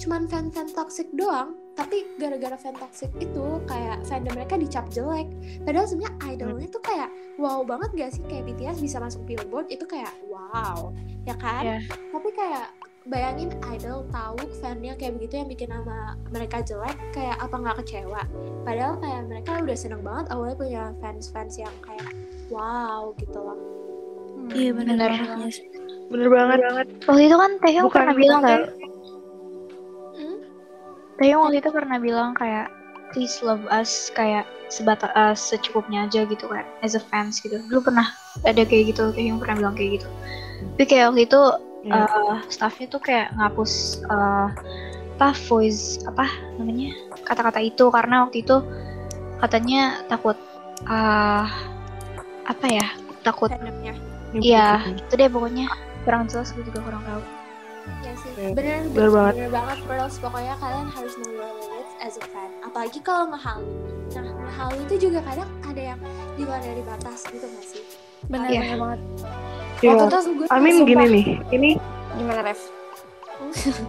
cuman 0.02 0.26
fan-fan 0.26 0.68
toxic 0.72 1.08
doang. 1.14 1.58
Tapi 1.72 2.04
gara-gara 2.20 2.60
fan 2.60 2.76
toxic 2.76 3.10
itu 3.18 3.46
kayak 3.64 4.04
fandom 4.06 4.36
mereka 4.36 4.60
dicap 4.60 4.86
jelek. 4.92 5.30
Padahal 5.64 5.88
sebenarnya 5.88 6.16
idolnya 6.28 6.68
tuh 6.68 6.84
kayak 6.84 7.10
wow 7.40 7.64
banget 7.64 7.90
gak 7.96 8.12
sih? 8.12 8.24
Kayak 8.28 8.52
BTS 8.52 8.78
bisa 8.84 8.98
masuk 9.00 9.24
billboard 9.24 9.72
itu 9.72 9.88
kayak 9.88 10.12
wow 10.28 10.92
ya 11.24 11.34
kan? 11.38 11.64
Iya. 11.64 11.78
tapi 12.12 12.30
kayak 12.34 12.68
bayangin 13.04 13.50
idol 13.68 14.06
tahu 14.08 14.38
fannya 14.62 14.94
kayak 14.94 15.18
begitu 15.18 15.34
yang 15.36 15.50
bikin 15.50 15.70
nama 15.70 16.14
mereka 16.30 16.62
jelek 16.62 16.94
kayak 17.12 17.34
apa 17.36 17.56
nggak 17.56 17.78
kecewa 17.82 18.22
padahal 18.62 18.94
kayak 18.96 19.22
mereka 19.26 19.52
udah 19.58 19.74
seneng 19.74 20.02
banget 20.02 20.26
awalnya 20.30 20.56
punya 20.56 20.84
fans 21.02 21.26
fans 21.28 21.58
yang 21.58 21.74
kayak 21.82 22.06
wow 22.48 23.10
gitu 23.18 23.38
loh 23.38 23.58
Iya 24.52 24.74
bener. 24.74 24.98
Bener. 24.98 25.12
banget. 25.22 25.54
bener 26.10 26.28
banget 26.28 26.60
banget 26.60 26.88
Waktu 27.06 27.22
itu 27.24 27.36
kan 27.38 27.52
Taehyung 27.58 27.86
Bukan- 27.86 27.96
pernah 27.96 28.16
bilang 28.16 28.42
bukan- 28.42 28.52
kan, 28.52 28.62
Hmm? 30.12 30.38
Taehyung 31.16 31.42
waktu 31.42 31.58
itu 31.58 31.70
pernah 31.72 31.98
bilang 31.98 32.30
kayak 32.34 32.68
please 33.10 33.38
love 33.42 33.64
us 33.70 33.92
kayak 34.12 34.44
sebatas 34.68 35.10
eh, 35.10 35.36
secukupnya 35.38 36.04
aja 36.04 36.24
gitu 36.24 36.46
kan 36.48 36.66
as 36.82 36.94
a 36.94 37.02
fans 37.04 37.40
gitu. 37.40 37.62
Dulu 37.64 37.86
pernah 37.86 38.08
ada 38.42 38.62
kayak 38.62 38.92
gitu, 38.92 39.10
Taehyung 39.12 39.38
pernah 39.38 39.56
bilang 39.58 39.76
kayak 39.76 40.02
gitu. 40.02 40.08
Tapi 40.74 40.84
kayak 40.86 41.06
waktu 41.10 41.24
itu 41.24 41.42
Iya. 41.82 42.06
eh, 42.06 42.38
staffnya 42.48 42.86
tuh 42.90 43.02
kayak 43.02 43.34
ngapus 43.38 43.74
eh, 44.06 44.48
apa 45.22 45.38
voice 45.46 46.02
apa 46.10 46.26
namanya 46.58 46.94
kata-kata 47.26 47.62
itu. 47.62 47.90
Karena 47.90 48.26
waktu 48.26 48.42
itu 48.42 48.58
katanya 49.42 50.02
takut 50.10 50.38
eh 50.90 51.48
apa 52.50 52.66
ya 52.66 52.86
takut 53.22 53.54
fandomnya 53.54 53.94
iya 54.34 54.82
itu 54.90 55.14
deh 55.14 55.30
pokoknya. 55.30 55.70
Kurang 56.02 56.26
jelas 56.26 56.50
gue 56.58 56.66
juga 56.66 56.82
kurang 56.82 57.06
tahu. 57.06 57.22
Ya 58.02 58.14
sih. 58.18 58.32
Iya, 58.38 58.50
bener 58.58 58.80
bener 58.90 59.10
banget. 59.14 59.34
bener 59.38 59.52
banget 59.54 59.78
Pearls 59.86 60.16
pokoknya 60.18 60.54
kalian 60.58 60.88
harus 60.90 61.14
know 61.22 61.30
your 61.34 61.50
limits 61.62 61.94
as 62.02 62.18
a 62.18 62.26
fan. 62.34 62.50
Apalagi 62.66 63.00
kalau 63.02 63.30
ngehalu 63.30 63.70
nah 64.12 64.28
ngehalu 64.28 64.76
itu 64.92 64.96
juga 65.08 65.24
kadang 65.24 65.50
ada 65.64 65.82
yang 65.96 66.00
di 66.36 66.44
luar 66.44 66.60
dari 66.60 66.84
batas 66.84 67.24
gitu 67.30 67.46
gak 67.46 67.66
sih? 67.66 67.84
Bener 68.28 68.50
Iya. 68.50 68.60
bener 68.66 68.78
banget. 68.82 69.00
Iya. 69.82 69.98
Waktu 69.98 70.08
itu 70.08 70.32
gue 70.38 70.48
Amin 70.50 70.74
Sumpah. 70.78 70.90
gini 70.90 71.06
nih 71.10 71.26
ini 71.52 71.70
gimana 72.14 72.42
Ref? 72.46 72.62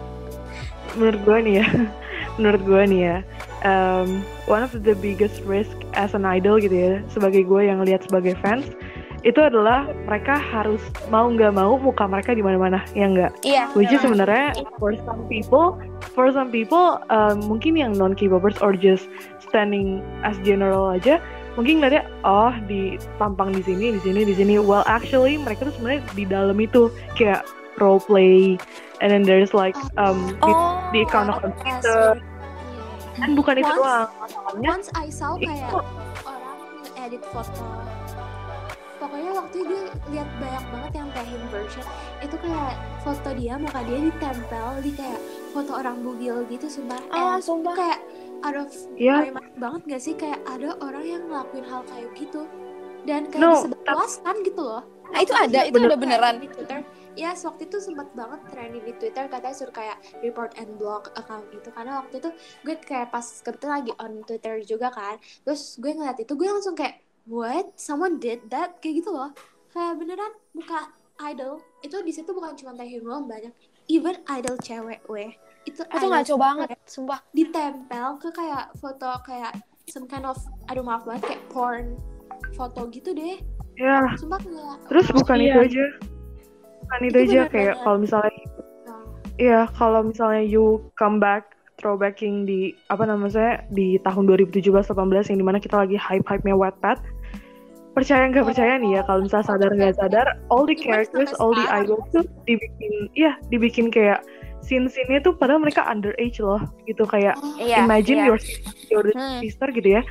menurut 0.96 1.20
gue 1.24 1.38
nih 1.42 1.54
ya 1.60 1.66
menurut 2.40 2.62
gue 2.64 2.82
nih 2.88 3.00
ya 3.00 3.16
um, 3.64 4.20
one 4.44 4.60
of 4.60 4.72
the 4.72 4.96
biggest 4.96 5.40
risk 5.44 5.72
as 5.92 6.12
an 6.12 6.24
idol 6.24 6.56
gitu 6.56 6.72
ya 6.72 6.94
sebagai 7.08 7.44
gue 7.44 7.60
yang 7.64 7.80
lihat 7.84 8.04
sebagai 8.04 8.36
fans 8.40 8.64
itu 9.22 9.38
adalah 9.38 9.86
mereka 10.02 10.34
harus 10.34 10.82
mau 11.06 11.30
nggak 11.30 11.54
mau 11.54 11.78
muka 11.78 12.10
mereka 12.10 12.34
di 12.34 12.42
mana-mana 12.42 12.82
ya 12.92 13.06
nggak 13.06 13.32
Iya. 13.46 13.70
which 13.78 13.92
is 13.94 14.02
sebenarnya 14.02 14.50
for 14.82 14.92
some 15.06 15.22
people 15.30 15.78
for 16.12 16.26
some 16.34 16.50
people 16.50 16.98
um, 17.08 17.38
mungkin 17.46 17.78
yang 17.78 17.94
non 17.94 18.18
K-popers 18.18 18.58
or 18.58 18.74
just 18.74 19.06
standing 19.38 20.02
as 20.26 20.34
general 20.42 20.90
aja 20.90 21.22
mungkin 21.52 21.78
ngeliatnya 21.78 22.04
oh 22.22 22.52
ditampang 22.64 23.52
di 23.52 23.60
sini 23.60 23.92
di 23.92 24.00
sini 24.00 24.20
di 24.24 24.32
sini 24.32 24.54
well 24.56 24.84
actually 24.86 25.36
mereka 25.36 25.68
tuh 25.68 25.74
sebenarnya 25.76 26.02
di 26.12 26.24
dalam 26.24 26.56
itu 26.56 26.88
kayak 27.12 27.44
role 27.76 28.00
play 28.00 28.56
and 29.00 29.08
then 29.08 29.20
there's 29.20 29.52
like 29.52 29.76
um 29.96 30.32
di, 30.38 30.48
Oh. 30.48 30.80
di 30.90 30.98
account 31.02 31.28
of 31.28 31.40
computer 31.42 32.16
kan 33.12 33.30
bukan 33.32 33.54
itu 33.58 33.68
Once- 33.68 33.78
doang 33.78 34.08
masalahnya 34.18 34.68
Once 34.72 34.88
I 34.94 35.06
saw 35.08 35.36
Itu- 35.36 35.44
kayak 35.44 35.70
orang 36.24 36.58
edit 36.98 37.22
foto 37.28 37.64
pokoknya 38.96 39.30
waktu 39.34 39.56
itu 39.58 39.66
gue 39.66 39.82
lihat 40.14 40.28
banyak 40.38 40.64
banget 40.70 40.92
yang 40.94 41.08
Taehyung 41.10 41.46
version 41.50 41.86
itu 42.22 42.36
kayak 42.38 42.72
foto 43.02 43.28
dia 43.34 43.54
muka 43.58 43.80
dia 43.82 43.98
ditempel 44.00 44.68
di 44.80 44.90
kayak 44.94 45.20
foto 45.52 45.72
orang 45.72 46.00
bugil 46.00 46.42
gitu 46.48 46.66
sumpah. 46.66 46.98
Ah, 47.08 47.36
And 47.36 47.44
sumpah. 47.44 47.74
kayak 47.76 48.00
out 48.42 48.56
of 48.58 48.68
ya 48.96 49.28
mind 49.28 49.54
banget 49.56 49.80
gak 49.86 50.02
sih? 50.02 50.14
Kayak 50.16 50.40
ada 50.48 50.74
orang 50.80 51.04
yang 51.04 51.22
ngelakuin 51.28 51.64
hal 51.64 51.84
kayak 51.86 52.08
gitu. 52.16 52.42
Dan 53.02 53.28
kayak 53.28 53.42
No, 53.42 53.52
disebarluaskan 53.60 54.34
gitu 54.42 54.62
loh. 54.62 54.82
Ah, 55.12 55.20
itu 55.20 55.34
ada, 55.34 55.60
itu 55.62 55.76
sempat 55.76 55.90
ada 55.92 55.98
beneran. 55.98 56.34
di 56.40 56.48
Twitter. 56.48 56.80
Ya 57.12 57.36
waktu 57.36 57.68
itu 57.68 57.76
sempat 57.76 58.08
banget 58.16 58.40
trending 58.48 58.84
di 58.88 58.94
Twitter 58.96 59.28
katanya 59.28 59.52
suruh 59.52 59.68
kayak 59.70 60.00
report 60.24 60.56
and 60.56 60.80
block 60.80 61.12
account 61.12 61.44
itu 61.52 61.68
karena 61.68 62.00
waktu 62.00 62.24
itu 62.24 62.30
gue 62.64 62.74
kayak 62.80 63.12
pas 63.12 63.20
kebetulan 63.44 63.84
lagi 63.84 63.92
on 64.00 64.24
Twitter 64.24 64.54
juga 64.64 64.88
kan. 64.88 65.20
Terus 65.44 65.76
gue 65.76 65.92
ngeliat 65.92 66.16
itu 66.16 66.32
gue 66.32 66.48
langsung 66.48 66.72
kayak 66.72 67.04
what? 67.28 67.68
Someone 67.76 68.16
did 68.16 68.48
that? 68.48 68.80
Kayak 68.80 69.04
gitu 69.04 69.12
loh. 69.12 69.28
Kayak 69.70 70.00
beneran 70.00 70.32
muka 70.56 70.88
idol. 71.28 71.60
Itu 71.84 72.00
di 72.00 72.10
situ 72.10 72.32
bukan 72.32 72.56
cuma 72.56 72.72
Taehyung 72.72 73.04
doang 73.04 73.28
banyak 73.28 73.52
even 73.92 74.16
idol 74.32 74.56
cewek 74.58 75.04
weh 75.12 75.36
itu 75.62 75.84
Itu 75.84 76.06
ngaco 76.10 76.34
banget, 76.40 76.74
sumpah. 76.88 77.20
ditempel 77.30 78.18
ke 78.18 78.32
kayak 78.32 78.72
foto 78.80 79.20
kayak 79.22 79.52
some 79.86 80.08
kind 80.08 80.24
of 80.24 80.34
aduh 80.66 80.80
maaf 80.82 81.04
banget 81.04 81.36
kayak 81.36 81.42
porn 81.52 81.94
foto 82.56 82.88
gitu 82.88 83.12
deh 83.12 83.38
ya 83.76 84.00
sumpah 84.16 84.40
kayak 84.40 84.76
terus 84.88 85.06
bukan 85.12 85.36
Iya. 85.38 85.46
itu 85.46 85.58
aja 85.68 85.84
bukan 86.82 87.00
itu, 87.04 87.10
Itu 87.12 87.18
aja 87.30 87.40
kayak 87.46 87.74
kalau 87.84 87.98
misalnya 88.00 88.32
wow. 88.32 89.00
Iya, 89.40 89.60
kalau 89.74 90.00
misalnya 90.04 90.42
you 90.44 90.64
come 90.94 91.16
back 91.16 91.56
throwbacking 91.80 92.44
di 92.44 92.76
apa 92.92 93.08
namanya 93.08 93.32
saya 93.32 93.52
di 93.72 93.96
tahun 94.02 94.28
2017-18 94.28 94.92
yang 95.34 95.38
di 95.40 95.46
mana 95.46 95.58
kita 95.58 95.78
lagi 95.78 95.96
hype-hype-nya 95.98 96.54
Wattpad. 96.54 96.98
Percaya 97.92 98.24
nggak 98.32 98.48
percaya 98.48 98.80
nih 98.80 98.96
ya 98.96 99.02
kalau 99.04 99.28
misalnya 99.28 99.46
sadar 99.52 99.70
nggak 99.76 99.96
sadar, 100.00 100.26
all 100.48 100.64
the 100.64 100.72
characters, 100.72 101.28
all 101.36 101.52
the 101.52 101.64
idols 101.68 102.00
tuh 102.08 102.24
dibikin, 102.48 103.12
iya 103.12 103.36
dibikin 103.52 103.92
kayak 103.92 104.24
scene-scene-nya 104.64 105.20
tuh 105.20 105.36
padahal 105.36 105.60
mereka 105.60 105.84
underage 105.84 106.40
loh, 106.40 106.62
gitu 106.88 107.04
kayak 107.04 107.36
Iya. 107.60 107.84
imagine 107.84 108.24
iya. 108.24 108.26
your 108.32 108.38
your 108.88 109.04
Hmm. 109.12 109.44
sister 109.44 109.68
gitu 109.76 110.00
ya, 110.00 110.02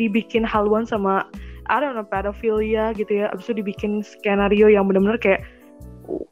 dibikin 0.00 0.48
haluan 0.48 0.88
sama 0.88 1.28
I 1.68 1.76
don't 1.82 1.92
know 1.98 2.06
pedophilia 2.08 2.96
gitu 2.96 3.20
ya, 3.20 3.28
abis 3.34 3.50
itu 3.50 3.60
dibikin 3.60 4.00
skenario 4.00 4.72
yang 4.72 4.88
bener-bener 4.88 5.20
kayak 5.20 5.44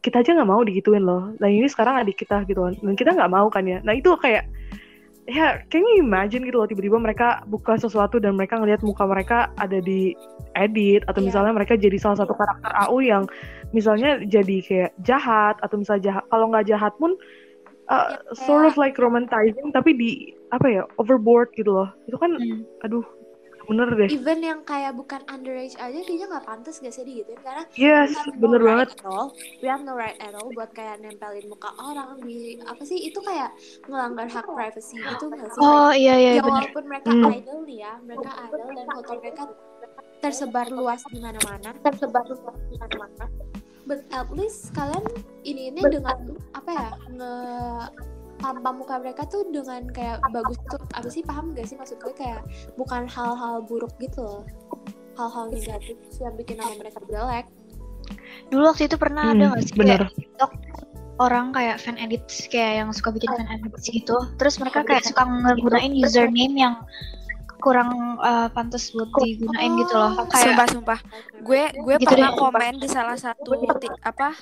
kita 0.06 0.22
aja 0.22 0.38
nggak 0.38 0.46
mau 0.48 0.62
digituin 0.62 1.02
loh. 1.02 1.34
Nah 1.42 1.50
ini 1.50 1.66
sekarang 1.66 1.98
adik 2.00 2.22
kita 2.22 2.46
gitu 2.48 2.64
kan, 2.64 2.78
dan 2.78 2.94
kita 2.94 3.10
nggak 3.12 3.28
mau 3.28 3.50
kan 3.50 3.66
ya. 3.66 3.82
Nah 3.82 3.92
itu 3.92 4.14
kayak 4.22 4.46
ya 5.24 5.56
kayaknya 5.72 6.04
imagine 6.04 6.44
gitu 6.44 6.60
loh 6.60 6.68
tiba-tiba 6.68 7.00
mereka 7.00 7.40
buka 7.48 7.80
sesuatu 7.80 8.20
dan 8.20 8.36
mereka 8.36 8.60
ngelihat 8.60 8.84
muka 8.84 9.08
mereka 9.08 9.48
ada 9.56 9.80
di 9.80 10.12
edit 10.52 11.00
atau 11.08 11.24
Iya. 11.24 11.32
misalnya 11.32 11.52
mereka 11.56 11.80
jadi 11.80 11.96
salah 11.96 12.20
satu 12.20 12.36
karakter 12.36 12.68
AU 12.84 13.00
yang 13.00 13.24
misalnya 13.72 14.20
jadi 14.20 14.56
kayak 14.60 14.90
jahat 15.00 15.56
atau 15.64 15.80
misalnya 15.80 16.12
jahat 16.12 16.24
kalau 16.28 16.52
nggak 16.52 16.68
jahat 16.68 16.92
pun 17.00 17.16
uh, 17.88 18.20
Ya, 18.20 18.36
sort 18.36 18.68
of 18.68 18.76
like 18.76 19.00
romanticizing 19.00 19.72
tapi 19.72 19.96
di 19.96 20.10
apa 20.52 20.66
ya 20.68 20.82
overboard 21.00 21.48
gitu 21.56 21.72
loh 21.72 21.88
itu 22.04 22.20
kan 22.20 22.36
Hmm. 22.36 22.60
aduh 22.84 23.04
bener 23.64 23.88
deh. 23.90 24.08
Even 24.08 24.38
yang 24.38 24.60
kayak 24.62 24.92
bukan 24.92 25.20
underage 25.26 25.74
aja 25.74 25.98
kayaknya 25.98 26.26
nggak 26.28 26.44
pantas 26.44 26.78
gak 26.78 26.90
sih 26.90 27.02
digituin? 27.02 27.40
Karena 27.40 27.64
yes 27.74 28.12
no 28.14 28.32
bener 28.38 28.60
right 28.60 28.86
banget. 28.86 28.88
at 28.94 29.04
all. 29.04 29.26
we 29.58 29.66
have 29.66 29.80
no 29.80 29.92
right 29.92 30.16
at 30.18 30.32
all 30.32 30.48
buat 30.50 30.70
kayak 30.70 30.98
nempelin 30.98 31.46
muka 31.46 31.70
orang 31.76 32.20
di 32.20 32.56
apa 32.60 32.82
sih 32.82 33.00
itu 33.02 33.18
kayak 33.18 33.50
melanggar 33.84 34.26
hak 34.26 34.46
privacy 34.46 34.96
gitu 34.96 35.24
nggak 35.26 35.48
sih? 35.48 35.60
Oh 35.60 35.90
iya 35.90 36.14
iya 36.14 36.30
ya 36.36 36.42
bener. 36.42 36.64
walaupun 36.64 36.84
mereka 36.84 37.08
Hmm. 37.10 37.32
idol 37.32 37.58
nih 37.62 37.78
ya 37.80 37.92
mereka 38.00 38.30
idol 38.42 38.66
dan 38.66 38.86
foto 38.88 39.12
mereka 39.16 39.42
tersebar 40.18 40.66
luas 40.68 41.00
di 41.06 41.18
mana-mana. 41.18 41.70
Tersebar 41.80 42.24
luas 42.24 42.40
di 42.64 42.76
mana-mana. 42.76 43.24
But 43.84 44.08
at 44.10 44.32
least 44.32 44.72
kalian 44.72 45.04
ini 45.44 45.68
ini 45.68 45.80
dengan 45.84 46.16
apa 46.52 46.70
ya 46.72 46.88
nge 47.06 47.32
tampang 48.44 48.76
muka 48.76 49.00
mereka 49.00 49.24
tuh 49.24 49.48
dengan 49.48 49.88
kayak 49.88 50.20
bagus 50.28 50.60
tuh 50.68 50.76
apa 50.92 51.08
sih 51.08 51.24
paham 51.24 51.56
gak 51.56 51.64
sih 51.64 51.80
maksud 51.80 51.96
gue 51.96 52.12
kayak 52.12 52.44
bukan 52.76 53.08
hal-hal 53.08 53.64
buruk 53.64 53.96
gitu 53.96 54.20
loh 54.20 54.42
hal-hal 55.16 55.48
negatif 55.48 55.96
yang 56.20 56.36
bikin 56.36 56.60
nama 56.60 56.76
mereka 56.76 57.00
jelek 57.08 57.48
dulu 58.52 58.68
waktu 58.68 58.84
itu 58.84 59.00
pernah 59.00 59.32
ada 59.32 59.48
Hmm, 59.48 59.50
nggak 59.56 59.64
sih 59.64 59.74
bener 59.80 60.00
kayak 60.04 60.12
TikTok 60.20 60.52
orang 61.22 61.54
kayak 61.54 61.78
fan 61.78 61.94
edits 61.96 62.50
kayak 62.50 62.82
yang 62.82 62.90
suka 62.90 63.14
bikin 63.14 63.30
fan 63.38 63.46
edits 63.46 63.86
gitu. 63.86 64.18
Terus 64.34 64.58
mereka 64.58 64.82
kayak 64.82 65.06
suka 65.06 65.22
ngegunain 65.22 65.94
username 65.94 66.58
yang 66.58 66.74
kurang 67.62 68.18
uh, 68.18 68.50
pantas 68.50 68.90
buat 68.90 69.06
digunain 69.22 69.78
gitu 69.78 69.94
loh. 69.94 70.26
Kayak 70.26 70.42
Sumpah 70.58 70.66
sumpah. 70.74 70.98
Gue 71.46 71.70
gue 71.70 71.94
Gitu 72.02 72.10
pernah 72.10 72.34
deh. 72.34 72.38
komen 72.42 72.82
di 72.82 72.88
salah 72.90 73.14
satu 73.14 73.54
apa 74.02 74.34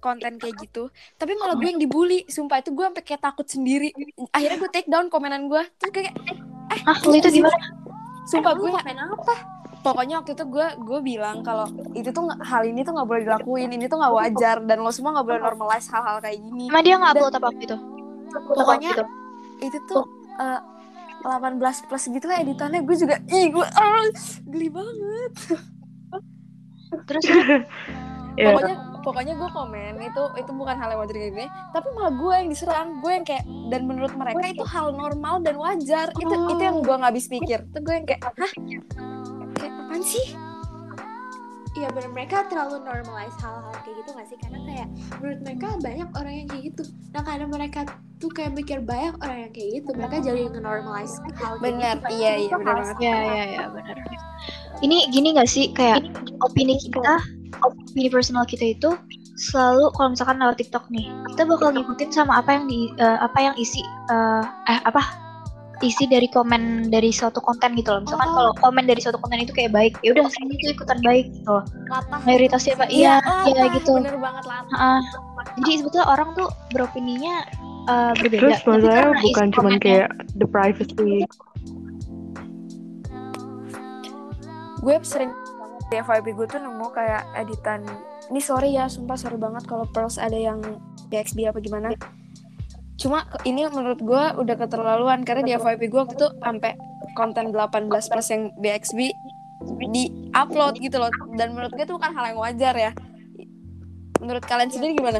konten 0.00 0.40
kayak 0.40 0.56
gitu. 0.58 0.88
Tapi 1.14 1.36
malah 1.36 1.54
gue 1.54 1.68
yang 1.68 1.78
dibully. 1.78 2.24
Sumpah 2.26 2.58
itu 2.58 2.72
gue 2.72 2.82
sampai 2.82 3.04
kayak 3.04 3.22
takut 3.22 3.46
sendiri. 3.46 3.92
Akhirnya 4.32 4.58
gue 4.58 4.70
take 4.72 4.88
down 4.88 5.06
komenan 5.06 5.46
gue. 5.46 5.62
Terus 5.76 5.92
kayak 5.92 6.12
eh 6.70 6.80
ah 6.86 6.96
lu 7.04 7.14
itu 7.14 7.28
gimana? 7.30 7.56
sumpah 8.30 8.54
gue 8.54 8.70
komen 8.70 8.94
apa? 8.94 9.34
pokoknya 9.80 10.20
waktu 10.20 10.36
itu 10.36 10.44
gue 10.44 10.66
gue 10.76 11.00
bilang 11.00 11.40
kalau 11.40 11.64
itu 11.96 12.12
tuh 12.12 12.28
hal 12.44 12.62
ini 12.68 12.84
tuh 12.84 12.92
nggak 12.92 13.08
boleh 13.08 13.22
dilakuin 13.24 13.72
ini 13.72 13.88
tuh 13.88 13.96
nggak 13.96 14.12
wajar 14.12 14.56
dan 14.68 14.84
lo 14.84 14.92
semua 14.92 15.16
nggak 15.16 15.26
boleh 15.26 15.40
normalize 15.40 15.88
hal-hal 15.88 16.20
kayak 16.20 16.36
gini 16.36 16.68
Emang 16.68 16.84
dia 16.84 16.94
nggak 17.00 17.12
upload 17.16 17.34
apa 17.40 17.48
gitu? 17.56 17.76
Pokoknya- 18.54 18.92
gitu. 18.92 19.04
itu 19.64 19.78
tuh 19.88 20.04
eh, 20.36 20.60
18 21.24 21.88
plus 21.88 22.04
gitu 22.08 22.26
lah 22.28 22.38
editannya 22.40 22.80
gue 22.84 22.96
juga 22.96 23.16
ih 23.28 23.46
gue 23.48 23.66
ah, 23.66 24.04
geli 24.48 24.68
banget 24.68 25.32
Terus 27.08 27.24
Ya, 28.38 28.54
pokoknya 28.54 28.76
pokoknya 29.00 29.34
gue 29.36 29.50
komen 29.50 30.00
itu 30.00 30.22
itu 30.36 30.50
bukan 30.52 30.76
hal 30.76 30.88
yang 30.92 31.00
wajar 31.00 31.16
kayak 31.16 31.32
gini 31.34 31.46
tapi 31.72 31.88
malah 31.96 32.12
gue 32.14 32.32
yang 32.36 32.48
diserang 32.48 32.88
gue 33.00 33.12
yang 33.12 33.26
kayak 33.26 33.44
dan 33.72 33.80
menurut 33.88 34.12
mereka 34.14 34.44
itu 34.48 34.64
hal 34.64 34.92
normal 34.92 35.40
dan 35.40 35.56
wajar 35.56 36.06
itu 36.16 36.34
itu 36.34 36.62
yang 36.62 36.78
gue 36.84 36.94
nggak 36.94 37.10
habis 37.10 37.26
pikir 37.26 37.64
itu 37.64 37.78
gue 37.80 37.94
yang 37.94 38.06
kayak 38.06 38.20
hah 38.24 38.52
kayak 39.58 39.72
apaan 39.74 40.02
sih 40.04 40.26
Iya 41.78 41.86
bener 41.94 42.10
mereka 42.10 42.50
terlalu 42.50 42.82
normalize 42.82 43.38
hal-hal 43.38 43.70
kayak 43.86 44.02
gitu 44.02 44.10
gak 44.18 44.26
sih? 44.26 44.38
Karena 44.42 44.58
kayak 44.66 44.88
menurut 45.22 45.40
mereka 45.46 45.66
banyak 45.78 46.08
orang 46.18 46.34
yang 46.42 46.48
kayak 46.50 46.62
gitu. 46.74 46.82
Nah 47.14 47.22
karena 47.22 47.46
mereka 47.46 47.80
tuh 48.18 48.30
kayak 48.34 48.52
mikir 48.58 48.78
banyak 48.82 49.14
orang 49.22 49.38
yang 49.46 49.52
kayak 49.54 49.70
gitu, 49.78 49.90
mereka 49.94 50.16
jadi 50.18 50.40
nge-normalize 50.50 51.14
hal 51.38 51.54
benar 51.62 52.02
gitu. 52.02 52.10
iya 52.18 52.32
iya 52.42 52.50
Itu 52.50 52.58
benar 52.58 52.74
hal 52.74 52.82
banget 52.82 52.98
ya 52.98 53.16
ya 53.22 53.44
ya 53.46 53.64
benar. 53.70 53.96
Ini 54.82 54.96
gini 55.14 55.28
nggak 55.38 55.46
sih 55.46 55.70
kayak 55.70 56.10
opini 56.42 56.74
kita, 56.74 57.22
opini 57.58 58.06
personal 58.06 58.44
kita 58.44 58.72
itu 58.72 58.90
selalu 59.36 59.88
kalau 59.92 60.12
misalkan 60.12 60.36
lewat 60.36 60.56
TikTok 60.56 60.84
nih, 60.88 61.08
kita 61.28 61.42
bakal 61.44 61.72
ngikutin 61.72 62.10
sama 62.10 62.38
apa 62.38 62.54
yang 62.54 62.64
di 62.66 62.92
eh, 62.94 63.18
apa 63.18 63.38
yang 63.40 63.54
isi 63.56 63.80
eh 64.08 64.44
eh 64.68 64.80
apa 64.84 65.00
isi 65.80 66.04
dari 66.04 66.28
komen 66.28 66.92
dari 66.92 67.08
suatu 67.08 67.40
konten 67.40 67.72
gitu 67.72 67.88
loh. 67.88 68.04
Misalkan 68.04 68.28
Oh. 68.28 68.34
kalau 68.36 68.52
komen 68.60 68.84
dari 68.84 69.00
suatu 69.00 69.16
konten 69.16 69.40
itu 69.40 69.50
kayak 69.50 69.72
baik, 69.72 69.96
ya 70.04 70.12
udah 70.12 70.28
sini 70.28 70.52
tuh 70.54 70.76
ikutan 70.76 71.00
baik 71.00 71.32
gitu 71.32 71.48
loh. 71.48 71.64
latah. 71.88 72.20
Mayoritasnya 72.22 72.72
apa? 72.76 72.84
Iya, 72.86 73.14
iya 73.48 73.64
latah, 73.64 73.74
gitu. 73.80 73.92
bener 73.96 74.16
banget 74.20 74.44
lah 74.44 74.60
Heeh. 74.68 75.00
Jadi 75.64 75.72
sebetulnya 75.80 76.06
orang 76.06 76.28
tuh 76.36 76.48
beropininya 76.70 77.34
eh, 77.88 78.12
berbeda. 78.12 78.40
terus 78.44 78.60
masalahnya 78.60 79.08
isi 79.08 79.24
bukan 79.26 79.46
cuman 79.50 79.72
komennya- 79.72 79.80
kayak 79.80 80.08
the 80.36 80.46
privacy. 80.46 81.24
gue 84.80 84.96
sering 85.00 85.32
di 85.90 85.98
FYP 85.98 86.38
gue 86.38 86.46
tuh 86.46 86.62
nemu 86.62 86.86
kayak 86.94 87.26
editan. 87.34 87.82
Ini 88.30 88.40
sorry 88.40 88.78
ya 88.78 88.86
sumpah 88.86 89.18
sorry 89.18 89.34
banget 89.34 89.66
kalau 89.66 89.84
pearls 89.90 90.22
ada 90.22 90.38
yang 90.38 90.62
BXB 91.10 91.50
apa 91.50 91.58
gimana. 91.58 91.90
Cuma 92.94 93.26
ini 93.42 93.66
menurut 93.66 93.98
gue 93.98 94.22
udah 94.38 94.54
keterlaluan 94.54 95.26
karena 95.26 95.42
di 95.42 95.52
FYP 95.58 95.90
gue 95.90 96.00
waktu 96.06 96.14
itu 96.14 96.28
sampai 96.38 96.78
konten 97.18 97.50
18 97.50 97.90
plus 97.90 98.28
yang 98.30 98.42
BXB 98.62 98.98
di 99.90 100.30
upload 100.30 100.78
gitu 100.78 101.02
loh. 101.02 101.10
Dan 101.34 101.58
menurut 101.58 101.74
gue 101.74 101.82
itu 101.82 101.94
bukan 101.98 102.14
hal 102.14 102.24
yang 102.30 102.38
wajar 102.38 102.74
ya. 102.78 102.94
Menurut 104.22 104.46
kalian 104.46 104.70
sendiri 104.70 104.94
gimana? 104.94 105.18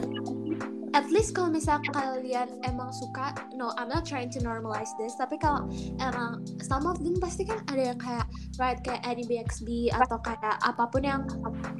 At 0.91 1.07
least 1.07 1.33
kalau 1.33 1.49
misal 1.49 1.79
kalian 1.87 2.51
emang 2.63 2.91
suka, 2.91 3.31
no, 3.55 3.71
I'm 3.79 3.87
not 3.87 4.03
trying 4.03 4.27
to 4.35 4.43
normalize 4.43 4.91
this, 4.99 5.15
tapi 5.15 5.39
kalau 5.39 5.71
emang 5.97 6.43
some 6.61 6.83
of 6.83 6.99
them 6.99 7.15
pasti 7.17 7.47
kan 7.47 7.63
ada 7.71 7.95
yang 7.95 7.99
kayak 7.99 8.27
right 8.59 8.83
kayak 8.83 8.99
Annie 9.03 9.23
BXB 9.23 9.95
atau 9.95 10.19
kayak 10.19 10.59
apa 10.59 10.85
pun 10.87 11.03
yang 11.03 11.23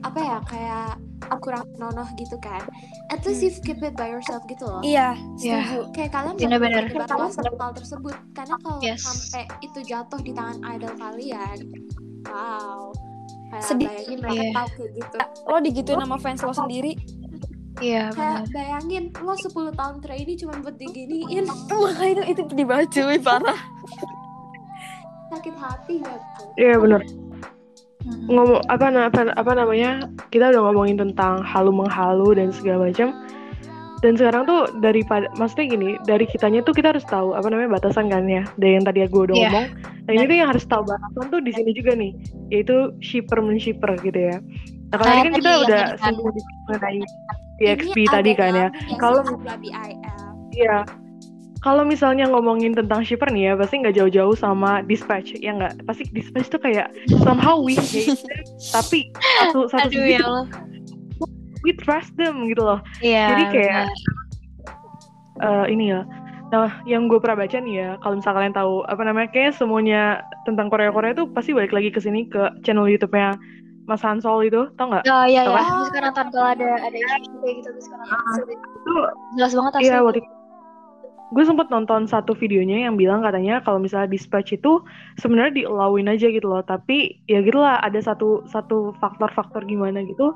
apa 0.07 0.19
ya 0.19 0.39
kayak 0.47 0.91
kurang 1.39 1.67
nonoh 1.75 2.07
gitu 2.15 2.39
kan. 2.39 2.63
At 3.11 3.23
least 3.23 3.43
you 3.43 3.51
keep 3.57 3.79
it 3.81 3.95
by 3.95 4.07
yourself 4.09 4.47
gitu 4.47 4.63
loh. 4.63 4.79
Iya, 4.81 5.19
Iya. 5.37 5.59
setuju. 5.59 5.81
kayak 5.91 6.11
kalian 6.11 6.35
Bener-bener. 6.37 6.71
jangan 6.87 7.07
menyebarluas 7.09 7.35
hal 7.37 7.73
tersebut 7.75 8.17
karena 8.31 8.55
kalau 8.59 8.79
Yes. 8.79 9.03
sampai 9.03 9.43
itu 9.61 9.79
jatuh 9.83 10.21
di 10.21 10.31
tangan 10.31 10.59
idol 10.71 10.93
kalian 10.97 11.59
wow 12.27 12.91
kayak 13.51 13.65
Sedih. 13.65 13.87
bayangin 13.87 14.19
mereka 14.21 14.39
Iya. 14.39 14.53
tahu 14.55 14.69
kayak 14.71 14.91
gitu 14.95 15.17
Lo 15.47 15.57
digituin 15.59 15.99
sama 16.01 16.17
fans 16.17 16.41
lo 16.41 16.55
sendiri, 16.55 16.93
Iya 17.81 18.13
kayak 18.13 18.45
benar. 18.45 18.53
bayangin 18.53 19.05
lo 19.17 19.35
10 19.35 19.51
tahun 19.73 19.97
training 19.99 20.37
cuma 20.39 20.55
buat 20.61 20.77
diginiin 20.77 21.45
makanya 21.49 22.05
itu 22.07 22.23
itu 22.31 22.43
pedih 22.47 22.67
banget 22.67 22.89
cuy, 22.93 23.17
parah. 23.19 23.61
sakit 25.31 25.55
hati 25.57 25.95
gak 26.03 26.19
tuh 26.37 26.47
Iya 26.55 26.75
benar. 26.77 27.03
Mm-mm. 28.01 28.27
Ngomong 28.29 28.61
apa, 28.67 28.87
apa 28.91 29.21
apa 29.31 29.53
namanya? 29.55 29.91
Kita 30.29 30.49
udah 30.49 30.63
ngomongin 30.63 30.97
tentang 30.99 31.41
halu 31.41 31.71
menghalu 31.71 32.33
dan 32.35 32.49
segala 32.51 32.89
macam. 32.89 33.13
Dan 34.01 34.17
sekarang 34.17 34.49
tuh 34.49 34.73
daripada 34.81 35.29
maksudnya 35.37 35.67
gini, 35.71 35.91
dari 36.03 36.25
kitanya 36.25 36.65
tuh 36.65 36.73
kita 36.73 36.91
harus 36.91 37.05
tahu 37.05 37.37
apa 37.37 37.45
namanya 37.47 37.77
batasan 37.77 38.09
kan 38.09 38.25
ya. 38.25 38.49
Dari 38.57 38.81
yang 38.81 38.85
tadi 38.85 39.05
gue 39.05 39.23
udah 39.23 39.37
Iya. 39.37 39.45
ngomong. 39.47 39.67
Nah, 40.01 40.13
ini 40.17 40.25
tuh 40.25 40.37
yang 40.41 40.49
harus 40.49 40.65
tahu 40.65 40.83
batasan 40.83 41.25
tuh 41.29 41.41
di 41.45 41.53
sini 41.53 41.71
juga 41.71 41.93
nih, 41.93 42.13
yaitu 42.49 42.77
shipper 42.99 43.39
menshipper 43.39 43.93
gitu 44.01 44.21
ya. 44.33 44.41
Nah, 44.91 44.97
kalau 44.97 45.05
Kayak 45.05 45.15
tadi 45.15 45.21
kan 45.23 45.33
kita 45.37 45.51
udah 45.61 45.83
kan. 45.93 45.99
singgung 46.03 46.33
di- 46.33 46.49
mengenai 47.61 47.93
Ini 47.93 48.05
tadi 48.09 48.31
kan 48.33 48.53
ya. 48.57 48.69
Kalau- 48.97 49.25
Iya. 50.51 50.79
Kalau 51.61 51.85
misalnya 51.85 52.25
ngomongin 52.25 52.73
tentang 52.73 53.05
shipper 53.05 53.29
nih 53.29 53.53
ya, 53.53 53.55
pasti 53.55 53.85
nggak 53.85 53.93
jauh-jauh 53.93 54.33
sama 54.33 54.81
dispatch, 54.81 55.37
ya 55.37 55.53
nggak? 55.53 55.85
Pasti 55.85 56.09
dispatch 56.09 56.49
tuh 56.49 56.57
kayak 56.57 56.89
somehow 57.21 57.61
we 57.61 57.77
hate 57.77 58.17
them, 58.17 58.41
tapi 58.73 59.13
satu 59.45 59.69
satu 59.73 59.93
Aduh 59.93 60.09
ya 60.09 60.25
Allah. 60.25 60.49
we 61.61 61.77
trust 61.77 62.17
them 62.17 62.49
gitu 62.49 62.65
loh. 62.65 62.81
Iya. 63.05 63.29
Jadi 63.29 63.45
kayak 63.53 63.85
eh, 65.45 65.67
ini 65.69 65.93
ya. 65.93 66.01
Nah, 66.51 66.81
yang 66.83 67.07
gue 67.07 67.21
pernah 67.21 67.45
baca 67.45 67.61
nih 67.61 67.75
ya, 67.77 67.89
kalau 68.01 68.19
misal 68.19 68.33
kalian 68.35 68.51
tahu 68.51 68.83
apa 68.89 69.03
namanya, 69.05 69.29
kayak 69.29 69.53
semuanya 69.55 70.25
tentang 70.43 70.67
Korea 70.67 70.91
Korea 70.91 71.13
tuh 71.13 71.29
pasti 71.31 71.53
balik 71.53 71.71
lagi 71.71 71.93
ke 71.93 72.01
sini 72.01 72.25
ke 72.27 72.57
channel 72.65 72.89
YouTube-nya 72.89 73.37
Mas 73.91 74.01
Hansol 74.01 74.47
itu, 74.47 74.71
tau 74.79 74.87
nggak? 74.87 75.03
Oh 75.05 75.27
iya 75.27 75.43
Tau 75.43 75.53
ya. 75.53 75.59
kan? 75.59 75.67
Terus 75.75 75.89
sekarang 75.91 76.13
kan 76.15 76.27
kalau 76.31 76.49
ada 76.55 76.69
ada 76.79 76.95
isu 76.97 77.35
kayak 77.43 77.55
gitu 77.59 77.69
terus 77.75 77.85
sekarang 77.91 78.07
Itu 78.47 78.93
jelas 79.35 79.53
banget 79.59 79.73
Iya 79.83 79.97
asli. 79.99 80.07
waktu 80.07 80.21
gue 81.31 81.45
sempat 81.47 81.71
nonton 81.71 82.11
satu 82.11 82.35
videonya 82.35 82.91
yang 82.91 82.99
bilang 82.99 83.23
katanya 83.23 83.63
kalau 83.63 83.79
misalnya 83.79 84.11
dispatch 84.11 84.51
itu 84.51 84.83
sebenarnya 85.15 85.63
dialowin 85.63 86.11
aja 86.11 86.27
gitu 86.27 86.51
loh 86.51 86.59
tapi 86.59 87.23
ya 87.31 87.39
gitulah 87.39 87.79
ada 87.79 88.03
satu 88.03 88.43
satu 88.51 88.91
faktor-faktor 88.99 89.63
gimana 89.63 90.03
gitu 90.03 90.35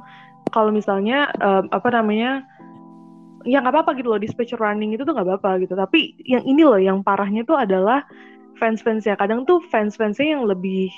kalau 0.54 0.70
misalnya 0.70 1.34
em, 1.42 1.66
apa 1.74 1.90
namanya 1.90 2.46
ya 3.42 3.58
nggak 3.58 3.74
apa-apa 3.74 3.98
gitu 3.98 4.06
loh 4.06 4.22
dispatch 4.22 4.54
running 4.54 4.94
itu 4.94 5.02
tuh 5.02 5.18
nggak 5.18 5.26
apa-apa 5.34 5.66
gitu 5.66 5.74
tapi 5.74 6.14
yang 6.30 6.46
ini 6.46 6.62
loh 6.62 6.78
yang 6.78 7.02
parahnya 7.02 7.42
tuh 7.42 7.58
adalah 7.58 8.06
fans-fans 8.62 9.02
ya 9.02 9.18
kadang 9.18 9.42
tuh 9.42 9.58
fans-fansnya 9.74 10.38
yang 10.38 10.46
lebih 10.46 10.94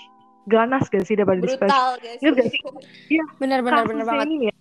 ganas 0.46 0.86
gak 0.86 1.02
sih 1.02 1.14
daripada 1.14 1.38
dispatch 1.38 1.66
brutal 1.66 1.90
guys 1.98 2.18
Ingat 2.18 2.34
gak 2.34 2.48
sih 2.48 2.60
Bener 3.36 3.60
bener 3.60 3.60
bener 3.60 3.72
kasusnya 3.82 4.04
banget. 4.06 4.24
ini 4.24 4.34
nih 4.36 4.48
ya, 4.48 4.54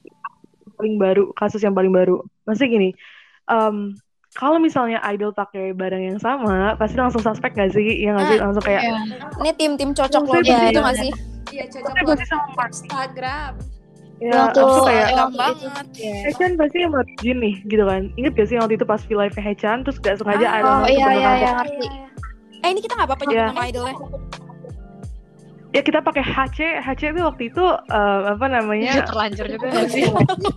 paling 0.76 0.95
baru 0.95 1.24
kasus 1.32 1.62
yang 1.62 1.71
paling 1.71 1.89
baru 1.89 2.15
maksudnya 2.43 2.69
gini 2.69 2.89
em, 3.48 3.76
kalau 4.34 4.58
misalnya 4.58 5.00
idol 5.08 5.32
pakai 5.32 5.71
barang 5.71 6.04
yang 6.06 6.19
sama 6.19 6.76
pasti 6.76 6.95
langsung 6.95 7.21
suspek 7.21 7.54
gak 7.54 7.71
sih 7.71 7.86
yang 8.02 8.13
nggak 8.13 8.28
sih 8.28 8.38
Ah, 8.38 8.43
langsung 8.43 8.62
kayak 8.62 8.82
Iya. 8.82 8.98
Ini 9.38 9.52
tim-tim 9.54 9.89
cocok 9.91 10.21
lo 10.21 10.34
Iya, 10.36 10.41
gitu 10.43 10.52
iya, 10.52 10.82
nggak 10.82 10.91
iya. 10.91 11.02
sih? 11.02 11.12
iya 11.48 11.63
cocok 11.65 12.19
sama 12.21 12.45
Mark 12.52 12.71
Instagram 12.74 13.52
ya 14.15 14.32
Waktu 14.34 14.60
langsung 14.62 14.86
kayak 14.86 14.98
yang 14.98 15.12
enak 15.13 15.28
itu- 15.28 15.38
banget. 15.38 15.86
iya. 15.98 16.15
Hechan 16.26 16.52
pasti 16.56 16.78
sama 16.82 17.00
Jin 17.17 17.38
nih 17.38 17.56
gitu 17.65 17.84
kan 17.84 18.02
inget 18.15 18.32
gak 18.34 18.48
sih 18.48 18.56
waktu 18.58 18.74
itu 18.74 18.86
pas 18.86 19.02
V 19.02 19.12
live 19.13 19.36
Hechan 19.38 19.78
terus 19.82 19.98
gak 19.98 20.15
sengaja 20.17 20.45
Ah, 20.45 20.56
idol 20.58 20.71
Oh 20.74 20.80
itu 20.82 20.91
iya 20.93 21.10
iya 21.13 21.32
iya 21.38 21.52
ngerti. 21.54 21.88
Eh 22.58 22.69
ini 22.69 22.80
kita 22.80 22.93
nggak 22.93 23.08
apa-apa 23.08 23.24
nyebut 23.24 23.38
Iya. 23.38 23.48
nama 23.52 23.63
idolnya. 23.65 23.95
Ya 25.75 25.81
kita 25.83 25.99
pakai 25.99 26.23
HC 26.23 26.79
HC 26.79 27.01
itu 27.11 27.21
waktu 27.27 27.43
itu 27.51 27.65
eh, 27.91 28.21
apa 28.31 28.45
namanya 28.47 29.03
terlanjur 29.03 29.45
juga 29.51 29.67
nggak 29.75 29.89
sih? 29.91 30.07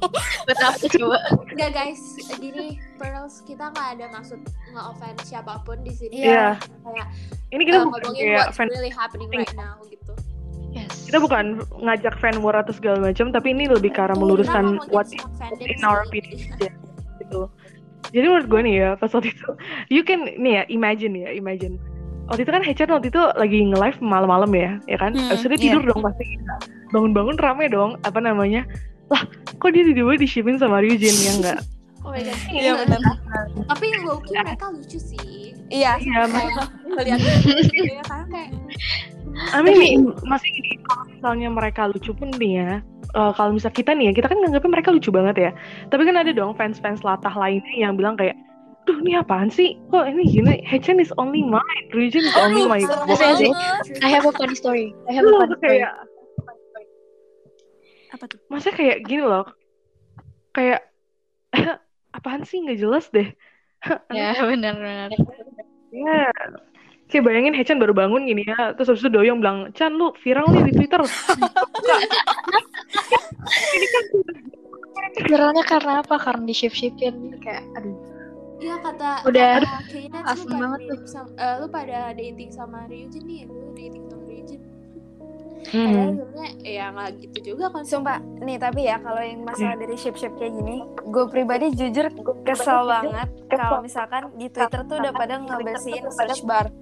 Betul 0.49 0.71
coba. 1.03 1.19
Enggak 1.51 1.71
guys, 1.75 2.03
gini 2.39 2.79
Pearls 3.03 3.43
kita 3.43 3.75
nggak 3.75 3.99
ada 3.99 4.07
maksud 4.15 4.39
nge-offend 4.71 5.19
siapa 5.27 5.59
pun 5.67 5.83
di 5.83 5.91
sini. 5.91 6.23
Iya. 6.23 6.55
Kayak 6.63 7.07
ini 7.51 7.63
kita 7.67 7.77
uh, 7.83 7.85
bukan 7.91 8.01
ngomongin 8.07 8.23
kayak 8.23 8.39
what's 8.39 8.57
fan 8.57 8.69
really 8.71 8.95
happening 8.95 9.29
right 9.35 9.57
now 9.59 9.75
gitu. 9.91 10.15
Yes. 10.69 11.09
kita 11.09 11.19
bukan 11.19 11.65
ngajak 11.81 12.15
fan 12.21 12.45
war 12.45 12.53
atau 12.53 12.77
segala 12.77 13.01
macam 13.01 13.33
tapi 13.33 13.57
ini 13.57 13.73
lebih 13.73 13.89
ke 13.89 14.05
arah 14.05 14.13
meluruskan 14.13 14.77
Kita 14.77 14.85
ngomongin 14.85 14.93
what 14.93 15.09
in 15.65 15.81
our 15.83 16.05
opinion 16.05 16.39
aja, 16.55 16.71
gitu. 17.19 17.49
Jadi 18.13 18.25
menurut 18.29 18.47
gue 18.47 18.61
nih 18.69 18.75
ya 18.77 18.91
pas 19.01 19.11
waktu 19.11 19.33
itu, 19.33 19.51
you 19.91 20.05
can 20.05 20.29
nih 20.39 20.61
ya 20.61 20.63
imagine 20.69 21.13
ya 21.19 21.33
imagine. 21.35 21.81
Waktu 22.29 22.45
itu 22.45 22.53
kan 22.53 22.63
Hechan 22.63 22.91
waktu 22.93 23.09
itu 23.09 23.21
lagi 23.41 23.59
nge-live 23.73 23.99
malam-malam 24.05 24.51
ya, 24.53 24.71
ya 24.85 24.97
kan? 25.01 25.17
Hmm, 25.17 25.33
Abis 25.33 25.49
itu 25.49 25.57
iya. 25.57 25.63
tidur 25.73 25.83
dong 25.89 26.01
pasti. 26.05 26.25
Bangun-bangun 26.93 27.37
rame 27.41 27.73
dong, 27.73 27.97
apa 28.05 28.21
namanya? 28.21 28.69
Lah, 29.09 29.25
kok 29.57 29.73
dia 29.73 29.89
tiba-tiba 29.89 30.21
di-shipping 30.21 30.61
sama 30.61 30.85
Ryujin 30.85 31.17
ya 31.25 31.33
enggak? 31.41 31.61
Oh 32.05 32.13
my 32.13 32.21
god. 32.21 32.37
Iya 32.53 32.73
benar. 32.85 33.01
Tapi 33.69 33.87
low-key 34.05 34.37
mereka 34.37 34.67
lucu 34.69 35.01
sih. 35.01 35.57
Iya. 35.73 35.97
Iya, 36.01 36.29
ya 37.05 37.17
kan 38.09 38.25
kayak 38.29 38.53
I 39.55 39.63
mean, 39.63 40.11
masih 40.27 40.51
gini, 40.51 40.83
kalau 40.83 41.05
misalnya 41.07 41.49
mereka 41.53 41.87
lucu 41.87 42.11
pun 42.11 42.29
nih 42.37 42.53
ya, 42.59 42.73
eh, 43.15 43.33
kalau 43.39 43.55
misal 43.55 43.71
kita 43.71 43.95
nih 43.95 44.11
ya, 44.11 44.13
kita 44.19 44.27
kan 44.35 44.39
nganggapnya 44.43 44.71
mereka 44.73 44.91
lucu 44.91 45.11
banget 45.15 45.37
ya. 45.39 45.51
Tapi 45.95 46.03
kan 46.03 46.17
ada 46.19 46.33
dong 46.35 46.59
fans-fans 46.59 47.07
latah 47.07 47.33
lainnya 47.39 47.75
yang 47.79 47.95
bilang 47.95 48.19
kayak, 48.19 48.35
duh 48.89 48.99
ini 49.05 49.13
apaan 49.21 49.53
sih? 49.53 49.77
Kok 49.93 50.09
ini 50.09 50.25
gini, 50.25 50.55
Hachen 50.65 50.97
is 50.97 51.13
only 51.21 51.45
mine, 51.45 51.85
Ryujin 51.93 52.25
is 52.25 52.37
only 52.41 52.65
my 52.65 52.81
banget. 53.05 53.53
I 54.01 54.09
have 54.09 54.25
a 54.25 54.33
funny 54.33 54.57
story. 54.57 54.97
I 55.05 55.13
have 55.13 55.29
a 55.29 55.33
funny 55.37 55.57
story. 55.61 55.85
kayak, 55.85 55.93
Apa 58.17 58.25
tuh? 58.25 58.41
masa 58.49 58.73
kayak 58.73 59.05
gini 59.05 59.29
loh, 59.29 59.45
kayak, 60.57 60.89
apaan 62.17 62.49
sih 62.49 62.65
nggak 62.65 62.81
jelas 62.81 63.13
deh. 63.13 63.29
Ya 64.11 64.35
benar-benar. 64.43 65.15
Ya, 65.95 66.33
kayak 67.13 67.23
bayangin 67.29 67.55
Hachen 67.55 67.79
baru 67.79 67.93
bangun 67.93 68.25
gini 68.25 68.49
ya, 68.49 68.73
terus 68.75 68.91
habis 68.91 69.05
itu 69.05 69.13
Doyong 69.13 69.39
bilang, 69.45 69.71
Chan 69.77 69.93
lu 69.93 70.17
viral 70.25 70.49
nih 70.51 70.73
di 70.73 70.73
Twitter. 70.83 71.05
Viralnya 75.29 75.65
karena 75.69 76.01
apa? 76.01 76.17
Karena 76.17 76.43
di 76.49 76.55
shift 76.57 76.75
shiftin 76.75 77.37
kayak 77.39 77.63
aduh. 77.77 78.08
Iya 78.59 78.75
kata 78.77 79.11
Udah 79.23 79.49
kata 79.57 79.71
Kayaknya 79.87 80.19
lu 80.19 80.29
asem 80.29 80.47
pada 80.47 80.59
banget 80.59 80.81
tuh. 80.85 80.99
sama, 81.05 81.29
eh, 81.37 81.55
lu 81.57 81.67
pada 81.69 81.99
dating 82.13 82.51
sama 82.51 82.79
Ryujin 82.85 83.23
nih, 83.23 83.43
lu 83.47 83.71
dating 83.73 84.05
sama 84.05 84.25
Ryujin. 84.25 84.61
Padahal 85.59 85.69
Hmm. 85.69 86.15
sebenarnya 86.17 86.49
ya 86.65 86.85
nggak 86.89 87.09
gitu 87.21 87.39
juga 87.45 87.67
kan. 87.69 87.83
Sumpah, 87.85 88.19
nih 88.41 88.57
tapi 88.57 88.81
ya 88.83 88.97
kalau 88.97 89.21
yang 89.21 89.43
masalah 89.43 89.77
dari 89.77 89.95
ship-ship 89.95 90.33
kayak 90.35 90.55
gini, 90.55 90.77
gue 91.05 91.25
pribadi 91.29 91.67
jujur 91.71 92.07
kesel 92.43 92.79
banget 92.85 93.29
kalau 93.49 93.79
misalkan 93.79 94.33
di 94.35 94.47
Twitter 94.49 94.81
tuh 94.83 94.97
udah 94.97 95.13
pada 95.13 95.35
ngebersihin 95.37 96.09
search 96.09 96.41
bar. 96.43 96.73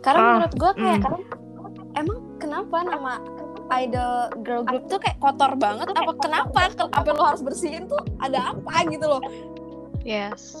Karena 0.00 0.20
Ah, 0.20 0.32
menurut 0.36 0.54
gue 0.54 0.72
kayak 0.74 1.00
hmm. 1.00 1.22
emang 1.96 2.18
kenapa 2.38 2.76
nama 2.82 3.12
idol 3.72 4.14
girl 4.42 4.62
group 4.62 4.84
tuh 4.86 4.98
kayak 4.98 5.16
kotor 5.18 5.52
banget? 5.56 5.88
Apa 5.88 6.12
kenapa? 6.14 6.60
Apa 6.92 7.08
lo 7.08 7.22
harus 7.24 7.40
bersihin 7.40 7.88
tuh? 7.88 8.02
Ada 8.18 8.52
apa 8.52 8.74
gitu 8.86 9.06
loh? 9.08 9.22
Yes. 10.02 10.54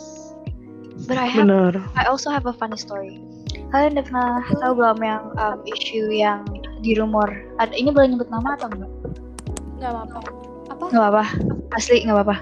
But 1.08 1.18
I 1.18 1.26
have 1.26 1.46
Bener. 1.46 1.74
I 1.98 2.06
also 2.06 2.30
have 2.30 2.46
a 2.46 2.54
funny 2.54 2.78
story. 2.78 3.18
Kalian 3.72 3.96
udah 3.98 4.04
pernah 4.06 4.30
tahu 4.60 4.72
belum 4.78 4.98
yang 5.02 5.22
um, 5.34 5.58
isu 5.66 6.12
yang 6.12 6.44
di 6.84 6.94
rumor? 6.94 7.26
Ada 7.58 7.74
ini 7.74 7.90
boleh 7.90 8.14
nyebut 8.14 8.28
nama 8.30 8.54
atau 8.54 8.68
enggak? 8.70 8.90
Nggak 9.80 9.90
apa-apa. 9.96 10.20
Apa? 10.70 10.84
Nggak 10.92 11.02
apa-apa. 11.02 11.24
Asli 11.74 12.04
nggak 12.04 12.16
apa-apa. 12.20 12.36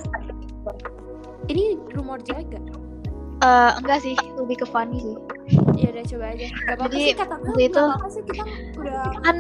Ini 1.49 1.79
rumor 1.97 2.21
jaga. 2.21 2.61
Eh 3.41 3.71
enggak 3.81 4.05
sih, 4.05 4.15
lebih 4.37 4.61
ke 4.61 4.67
funny 4.69 5.01
sih. 5.01 5.17
Ya 5.81 5.89
udah 5.97 6.05
coba 6.05 6.25
aja. 6.37 6.47
Gak 6.47 6.75
apa-apa 6.77 6.93
Jadi, 6.93 7.01
sih 7.01 7.15
kata 7.17 7.35
gue. 7.41 7.55
itu- 7.65 7.95
sih 8.13 8.23
kita 8.29 8.43
udah. 8.77 9.03
Kan 9.25 9.37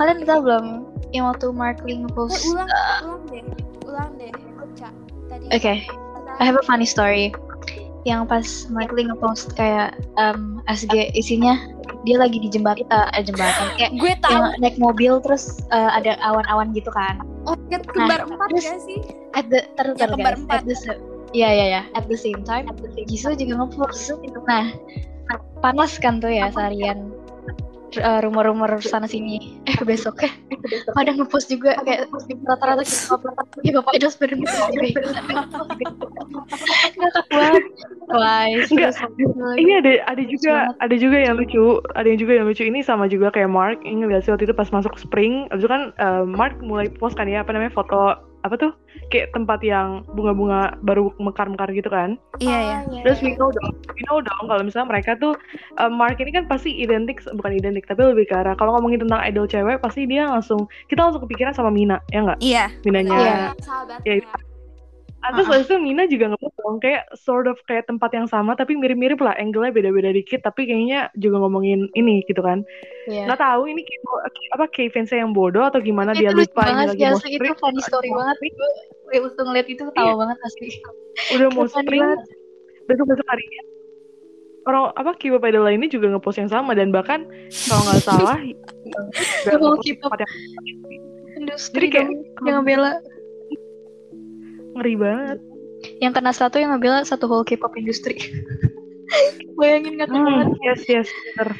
kalian 0.00 0.16
udah 0.24 0.28
tahu 0.32 0.40
belum 0.40 0.64
yang 1.12 1.24
waktu 1.28 1.46
Mark 1.52 1.78
Lee 1.84 1.94
Eh, 1.94 1.98
ngepost 2.00 2.40
ulang, 2.48 2.66
eh, 2.66 2.98
ulang 3.04 3.22
deh, 3.28 3.42
ulang 3.84 4.10
deh. 4.16 4.32
Tadi. 5.28 5.44
Oke, 5.52 5.74
kata- 5.84 6.13
I 6.40 6.44
have 6.44 6.58
a 6.58 6.64
funny 6.66 6.86
story. 6.86 7.30
Yang 8.04 8.20
pas 8.28 8.46
Lee 8.92 9.08
ngepost 9.08 9.56
kayak 9.56 9.96
um, 10.20 10.60
SG 10.68 11.08
isinya 11.16 11.56
dia 12.04 12.20
lagi 12.20 12.36
di 12.36 12.52
jembatan, 12.52 12.84
eh, 13.16 13.24
jembatan 13.24 13.72
kayak 13.80 13.96
Gue 13.96 14.12
tahu. 14.20 14.28
yang 14.36 14.44
naik 14.60 14.76
mobil 14.76 15.24
terus 15.24 15.64
eh, 15.72 15.90
ada 15.90 16.20
awan-awan 16.20 16.76
gitu 16.76 16.92
kan. 16.92 17.24
Oh, 17.48 17.56
ingat 17.72 17.88
kembar 17.88 18.28
empat 18.28 18.48
terus- 18.52 18.68
gak 18.68 18.82
sih? 18.84 19.00
At 19.32 19.48
the 19.48 19.64
ter 19.72 19.96
Ya, 19.96 20.04
kembar 20.12 20.36
guys, 20.36 20.42
empat. 20.44 20.60
at 20.60 20.64
the 20.68 20.76
Iya 21.34 21.50
iya 21.50 21.66
ya, 21.66 21.82
at 21.98 22.06
the 22.06 22.14
same 22.14 22.46
time 22.46 22.70
Jisoo 23.10 23.34
juga 23.34 23.58
ngepost. 23.58 24.14
Nah, 24.46 24.70
panas 25.58 25.98
kan 25.98 26.22
tuh 26.22 26.30
ya 26.30 26.46
seharian 26.54 27.10
eh, 27.98 28.20
rumor-rumor 28.22 28.78
sana 28.82 29.06
sini. 29.06 29.60
Eh 29.66 29.76
besoknya 29.82 30.30
pada 30.92 31.12
ngepost 31.12 31.50
juga 31.50 31.76
kayak 31.82 32.08
rata-rata 32.46 32.82
kita 32.82 33.16
ya 33.64 33.70
bapak 33.80 33.92
motor 34.02 34.28
juga. 34.30 35.00
Ngakak 36.98 37.26
banget. 37.30 37.64
Terus- 38.68 39.00
Ini 39.58 39.72
ada 39.80 39.92
ada 40.08 40.22
juga 40.24 40.54
ada 40.78 40.94
juga 40.94 41.16
yang 41.18 41.34
lucu, 41.38 41.80
ada 41.96 42.06
yang 42.06 42.18
juga 42.20 42.32
yang 42.36 42.46
lucu. 42.46 42.62
Ini 42.64 42.80
sama 42.84 43.08
juga 43.08 43.32
kayak 43.32 43.50
Mark. 43.50 43.78
Ini 43.82 44.04
lihat 44.06 44.24
sih 44.26 44.32
waktu 44.32 44.44
itu 44.48 44.54
pas 44.54 44.68
masuk 44.70 44.96
spring, 45.00 45.48
abis 45.50 45.64
itu 45.64 45.70
kan 45.70 45.92
eh, 45.96 46.24
Mark 46.24 46.60
mulai 46.60 46.88
post 46.90 47.16
kan 47.16 47.28
ya 47.28 47.42
apa 47.42 47.52
namanya 47.52 47.72
foto 47.72 48.18
apa 48.44 48.60
tuh 48.60 48.72
kayak 49.10 49.32
tempat 49.32 49.60
yang 49.64 50.02
bunga-bunga 50.12 50.76
baru 50.84 51.12
mekar-mekar 51.20 51.70
gitu 51.72 51.88
kan. 51.88 52.16
Iya 52.40 52.58
ya. 52.60 52.78
Terus 53.04 53.18
we 53.20 53.32
know 53.36 53.50
dong, 53.50 53.74
we 53.92 54.02
know 54.08 54.18
dong 54.20 54.44
kalau 54.46 54.62
misalnya 54.62 54.88
mereka 54.90 55.16
tuh 55.18 55.34
eh, 55.80 55.90
Mark 55.90 56.20
ini 56.20 56.30
kan 56.32 56.44
pasti 56.46 56.70
identik 56.72 57.20
bukan 57.24 57.52
identik 57.56 57.84
tapi 57.88 58.04
lebih 58.04 58.30
ke 58.30 58.34
arah 58.34 58.54
kalau 58.56 58.76
ngomongin 58.78 59.04
tentang 59.04 59.20
idol 59.24 59.48
cewek 59.48 59.80
pasti 59.80 60.06
dia 60.08 60.28
langsung 60.28 60.66
kita 60.88 61.04
langsung 61.04 61.22
kepikiran 61.24 61.54
sama 61.56 61.70
Mina 61.72 62.00
ya 62.12 62.20
nggak? 62.24 62.38
Iya. 62.40 62.64
Minanya 62.86 63.12
Iya. 63.14 63.36
Sahabatnya. 63.62 64.14
Ya, 64.20 64.53
Atas 65.24 65.48
habis 65.48 65.64
itu 65.64 65.80
Mina 65.80 66.04
juga 66.04 66.28
ngepost 66.28 66.52
dong 66.54 66.76
kayak 66.78 67.08
sort 67.16 67.48
of 67.48 67.56
kayak 67.64 67.88
tempat 67.88 68.12
yang 68.12 68.28
sama 68.28 68.52
tapi 68.52 68.76
mirip-mirip 68.76 69.16
lah 69.18 69.32
angle-nya 69.34 69.72
beda-beda 69.72 70.12
dikit 70.12 70.44
tapi 70.44 70.68
kayaknya 70.68 71.08
juga 71.16 71.40
ngomongin 71.40 71.88
ini 71.92 72.20
gitu 72.24 72.44
kan. 72.44 72.60
Iya. 73.08 73.24
Nggak 73.24 73.40
tahu 73.40 73.62
ini 73.66 73.80
kayak, 73.80 74.00
apa 74.52 74.64
kayak 74.68 74.92
fansnya 74.92 75.24
yang 75.24 75.32
bodoh 75.32 75.64
atau 75.64 75.80
gimana 75.80 76.12
dia 76.12 76.28
Itu 76.28 76.44
lucu 76.44 76.52
lupa 76.52 76.62
banget 76.62 76.86
lagi 76.92 77.02
mau 77.02 77.16
asli 77.16 77.28
itu 77.30 77.36
spring. 77.40 77.56
funny 77.56 77.80
story 77.80 78.08
banget. 78.12 78.36
Gue 79.04 79.18
waktu 79.18 79.40
ngeliat 79.42 79.66
itu 79.66 79.82
ketawa 79.82 80.12
banget 80.14 80.38
asli. 80.40 80.68
Udah 81.32 81.48
mau 81.50 81.64
spring 81.66 82.04
besok-besok 82.84 83.26
harinya 83.26 83.62
orang 84.64 84.84
apa 84.92 85.12
Kiwa 85.16 85.36
pada 85.36 85.60
lainnya 85.60 85.88
juga 85.88 86.08
ngepost 86.08 86.36
yang 86.36 86.48
sama 86.48 86.72
dan 86.72 86.88
bahkan 86.88 87.24
kalau 87.68 87.82
nggak 87.84 88.00
salah 88.00 88.36
nggak 89.44 89.56
ngepost 89.56 89.88
K-pop 89.90 90.12
yang 90.16 90.32
Industri 91.34 91.86
kayak- 91.88 92.12
yang 92.44 92.60
ngebela. 92.60 92.96
Ngeri 94.74 94.94
banget. 94.98 95.38
Yang 96.00 96.12
kena 96.16 96.32
satu 96.32 96.56
yang 96.58 96.74
ngebela 96.74 97.04
satu 97.04 97.28
whole 97.28 97.46
K-pop 97.46 97.74
industri. 97.76 98.16
Bayangin 99.58 100.00
banget. 100.00 100.16
Hmm, 100.16 100.54
yes 100.64 100.82
yes 100.90 101.08
bener. 101.34 101.54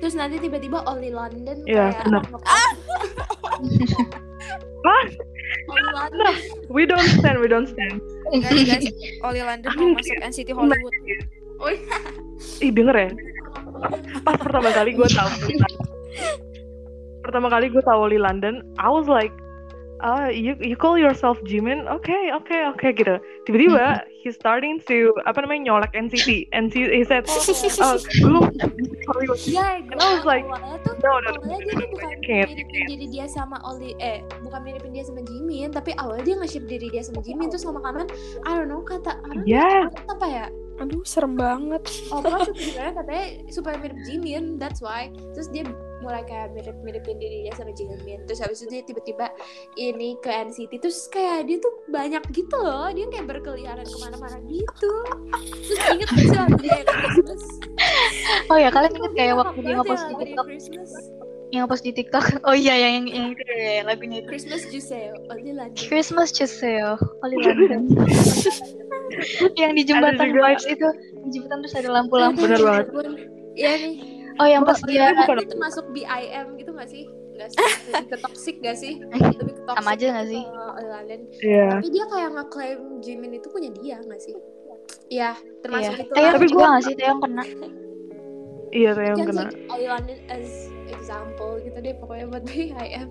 Terus 0.00 0.16
nanti 0.16 0.40
tiba-tiba 0.40 0.80
Oli 0.88 1.12
London 1.12 1.60
Iya, 1.68 1.92
kayak 1.92 2.04
benar. 2.08 2.24
Hah? 4.80 5.04
Oli 5.68 5.90
London. 5.92 6.34
We 6.72 6.88
don't 6.88 7.04
stand, 7.20 7.36
we 7.44 7.48
don't 7.52 7.68
stand. 7.68 8.00
Guys, 8.32 8.64
guys, 8.64 8.88
Oli 9.20 9.44
London 9.44 9.70
mau 9.76 9.92
masuk 9.92 10.16
NCT 10.24 10.56
Hollywood. 10.56 10.94
Ih 12.64 12.72
denger 12.72 12.96
ya. 12.96 13.10
Pas 14.24 14.36
pertama 14.40 14.72
kali 14.72 14.96
gue 14.96 15.08
tahu. 15.12 15.30
pertama 17.24 17.52
kali 17.52 17.68
gue 17.68 17.82
tahu 17.84 18.08
Oli 18.08 18.16
London, 18.16 18.64
I 18.80 18.88
was 18.88 19.04
like, 19.04 19.32
ah 20.02 20.28
you 20.28 20.56
you 20.60 20.76
call 20.76 20.98
yourself 20.98 21.38
Jimin? 21.44 21.86
Oke 21.88 22.14
oke 22.32 22.56
oke 22.74 22.86
gitu. 22.96 23.20
Tiba-tiba 23.46 24.04
he 24.20 24.28
starting 24.28 24.76
to 24.84 25.16
apa 25.24 25.40
namanya 25.40 25.72
nyolek 25.72 25.92
NCT, 25.96 26.52
and 26.52 26.68
he, 26.68 26.84
he 26.92 27.04
said, 27.04 27.24
oh 27.84 27.96
lu 28.20 28.44
Hollywood. 29.08 29.40
Iya, 29.48 29.80
And 29.88 29.96
I 29.96 30.08
was 30.12 30.24
like, 30.28 30.44
tuh 30.84 30.94
no 31.00 31.12
no 31.24 31.30
no. 31.40 31.56
tuh 31.56 31.86
bukan 31.96 32.10
miripin 32.20 32.84
diri 32.84 33.06
dia 33.08 33.26
sama 33.28 33.56
Oli 33.64 33.96
eh 34.00 34.20
bukan 34.44 34.60
miripin 34.64 34.92
dia 34.92 35.04
sama 35.08 35.24
Jimin 35.24 35.72
tapi 35.72 35.96
awalnya 35.96 36.24
dia 36.28 36.36
nge-ship 36.40 36.64
diri 36.68 36.88
dia 36.92 37.02
sama 37.04 37.24
Jimin 37.24 37.48
terus 37.48 37.64
lama-kelamaan 37.64 38.08
I 38.44 38.50
don't 38.60 38.68
know 38.68 38.84
kata 38.84 39.16
I 39.24 39.40
don't 39.40 39.48
know, 39.48 39.92
kata 39.92 40.12
apa 40.12 40.26
ya 40.28 40.46
Aduh, 40.80 41.04
serem 41.04 41.36
banget. 41.36 41.84
oh 42.08 42.24
pokoknya 42.24 42.56
sebenarnya 42.56 42.92
katanya 43.04 43.24
supaya 43.52 43.76
mirip 43.76 43.98
Jimin 44.08 44.44
that's 44.56 44.80
why. 44.80 45.12
Terus 45.36 45.52
dia 45.52 45.68
mulai 46.00 46.24
kayak 46.24 46.56
mirip-miripin 46.56 47.20
diri 47.20 47.44
dia 47.44 47.52
sama 47.54 47.76
Jimin. 47.76 48.24
Terus 48.24 48.40
habis 48.40 48.64
itu 48.64 48.72
dia 48.72 48.82
tiba-tiba 48.88 49.26
ini 49.76 50.16
ke 50.24 50.32
NCT 50.32 50.80
terus 50.80 51.06
kayak 51.12 51.44
dia 51.44 51.60
tuh 51.60 51.72
banyak 51.92 52.24
gitu 52.32 52.56
loh. 52.56 52.88
Dia 52.90 53.06
kayak 53.12 53.26
berkeliaran 53.28 53.84
ke 53.84 53.98
mana-mana 54.00 54.40
gitu. 54.48 54.94
Terus 55.68 55.80
inget 55.92 56.08
lagu 56.32 56.56
dia 56.58 56.80
yang 56.80 56.88
Christmas? 56.88 57.42
Oh 58.48 58.58
ya 58.58 58.68
kalian 58.72 58.92
inget 58.96 59.12
kayak 59.14 59.34
waktu 59.36 59.58
dia 59.60 59.74
ngepost 59.76 60.04
di 60.08 60.14
TikTok, 60.24 60.46
Christmas 60.48 60.92
yang 61.50 61.64
ngepost 61.64 61.82
di 61.82 61.92
TikTok. 61.92 62.24
Oh 62.48 62.54
iya 62.54 62.74
yang 62.74 63.04
yang, 63.04 63.06
yang 63.10 63.26
itu 63.32 63.42
ya, 63.44 63.82
lagunya 63.82 64.18
itu. 64.20 64.28
Christmas 64.28 64.62
Juseo 64.66 65.14
Oli 65.28 65.50
London 65.50 65.76
Christmas 65.76 66.28
Juseo, 66.30 66.94
Oli 67.20 67.36
London. 67.36 67.82
yang 69.60 69.72
di 69.74 69.82
jembatan 69.82 70.30
juga- 70.30 70.46
vibes 70.48 70.64
itu, 70.64 70.88
di 71.20 71.28
jembatan 71.32 71.56
terus 71.60 71.74
ada 71.76 71.88
lampu-lampu. 71.92 72.40
Bener 72.40 72.60
banget. 72.60 72.86
Iya 73.52 73.72
nih. 73.78 73.94
Oh 74.38 74.46
yang 74.46 74.62
pas 74.62 74.78
Oli 74.78 74.94
dia 74.94 75.10
London 75.10 75.36
itu 75.38 75.50
termasuk 75.50 75.84
BIM 75.90 76.46
gitu 76.56 76.70
gak 76.72 76.88
sih? 76.88 77.04
Gak 77.34 77.48
sih? 77.50 77.58
Ke 78.06 78.16
toxic 78.16 78.56
gak 78.60 78.76
sih? 78.76 78.92
Lebih 79.02 79.54
ke 79.54 79.62
toxic 79.64 79.76
Sama 79.76 79.90
aja 79.92 80.06
gak 80.12 80.24
gitu 80.24 80.32
sih? 80.32 80.42
Oli 80.48 80.88
London. 80.88 81.20
Iya. 81.40 81.66
Tapi 81.74 81.88
dia 81.90 82.04
kayak 82.06 82.30
ngeklaim 82.32 82.80
Jimin 83.00 83.32
itu 83.34 83.48
punya 83.48 83.70
dia 83.74 83.96
gak 83.98 84.20
sih? 84.20 84.34
Iya, 85.08 85.34
termasuk 85.60 85.92
Iya. 85.92 86.02
itu 86.04 86.12
Tapi 86.14 86.46
juga 86.46 86.54
gua- 86.56 86.70
nggak 86.70 86.84
sih 86.84 86.94
Taeyong 86.94 87.20
kena? 87.20 87.44
Iya 88.70 88.94
tuh 88.94 89.02
yang 89.02 89.18
Kan 89.18 89.26
kena. 89.34 89.44
Oli 89.74 89.86
London 89.90 90.18
as 90.30 90.70
example 90.90 91.58
gitu 91.62 91.78
deh 91.82 91.94
pokoknya 91.98 92.26
buat 92.30 92.44
BIM. 92.48 93.08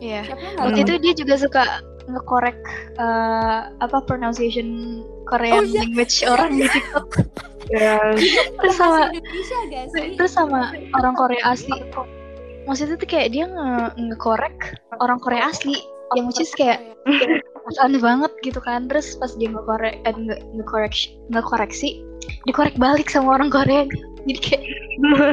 Iya. 0.00 0.22
Hmm. 0.24 0.36
gak 0.56 0.64
Waktu 0.72 0.80
itu 0.84 0.92
dia 1.00 1.12
juga 1.16 1.34
suka 1.36 1.62
ngekorek 2.08 2.58
eh, 2.96 3.60
apa 3.78 3.98
pronunciation 4.08 5.00
Korean 5.28 5.62
Oh, 5.62 5.64
iya. 5.68 5.84
language 5.84 6.24
orang 6.26 6.56
di 6.58 6.66
TikTok. 6.68 7.10
Ya, 7.70 8.02
Terus 8.58 8.74
sama 8.82 9.14
terus 10.18 10.32
sama 10.34 10.74
orang 10.90 11.14
Korea 11.14 11.54
asli. 11.54 11.78
Maksudnya 12.66 12.98
tuh 12.98 13.06
kayak 13.06 13.30
dia 13.30 13.46
nge 13.46 13.94
ngekorek 13.94 14.74
orang 14.98 15.22
Korea 15.22 15.46
asli 15.54 15.78
yang 16.18 16.26
which 16.26 16.42
is 16.42 16.50
kayak 16.58 16.82
aneh 17.86 18.02
banget 18.02 18.34
gitu 18.42 18.58
kan. 18.58 18.90
Terus 18.90 19.14
pas 19.22 19.30
dia 19.38 19.54
ngekorek 19.54 20.02
eh, 20.02 20.10
nge 20.10 20.42
ngekorek 20.58 20.94
ngekoreksi 21.30 22.02
dikorek 22.50 22.74
balik 22.74 23.06
sama 23.06 23.38
orang 23.38 23.54
Korea. 23.54 23.86
Jadi 24.20 24.38
kayak 24.38 24.62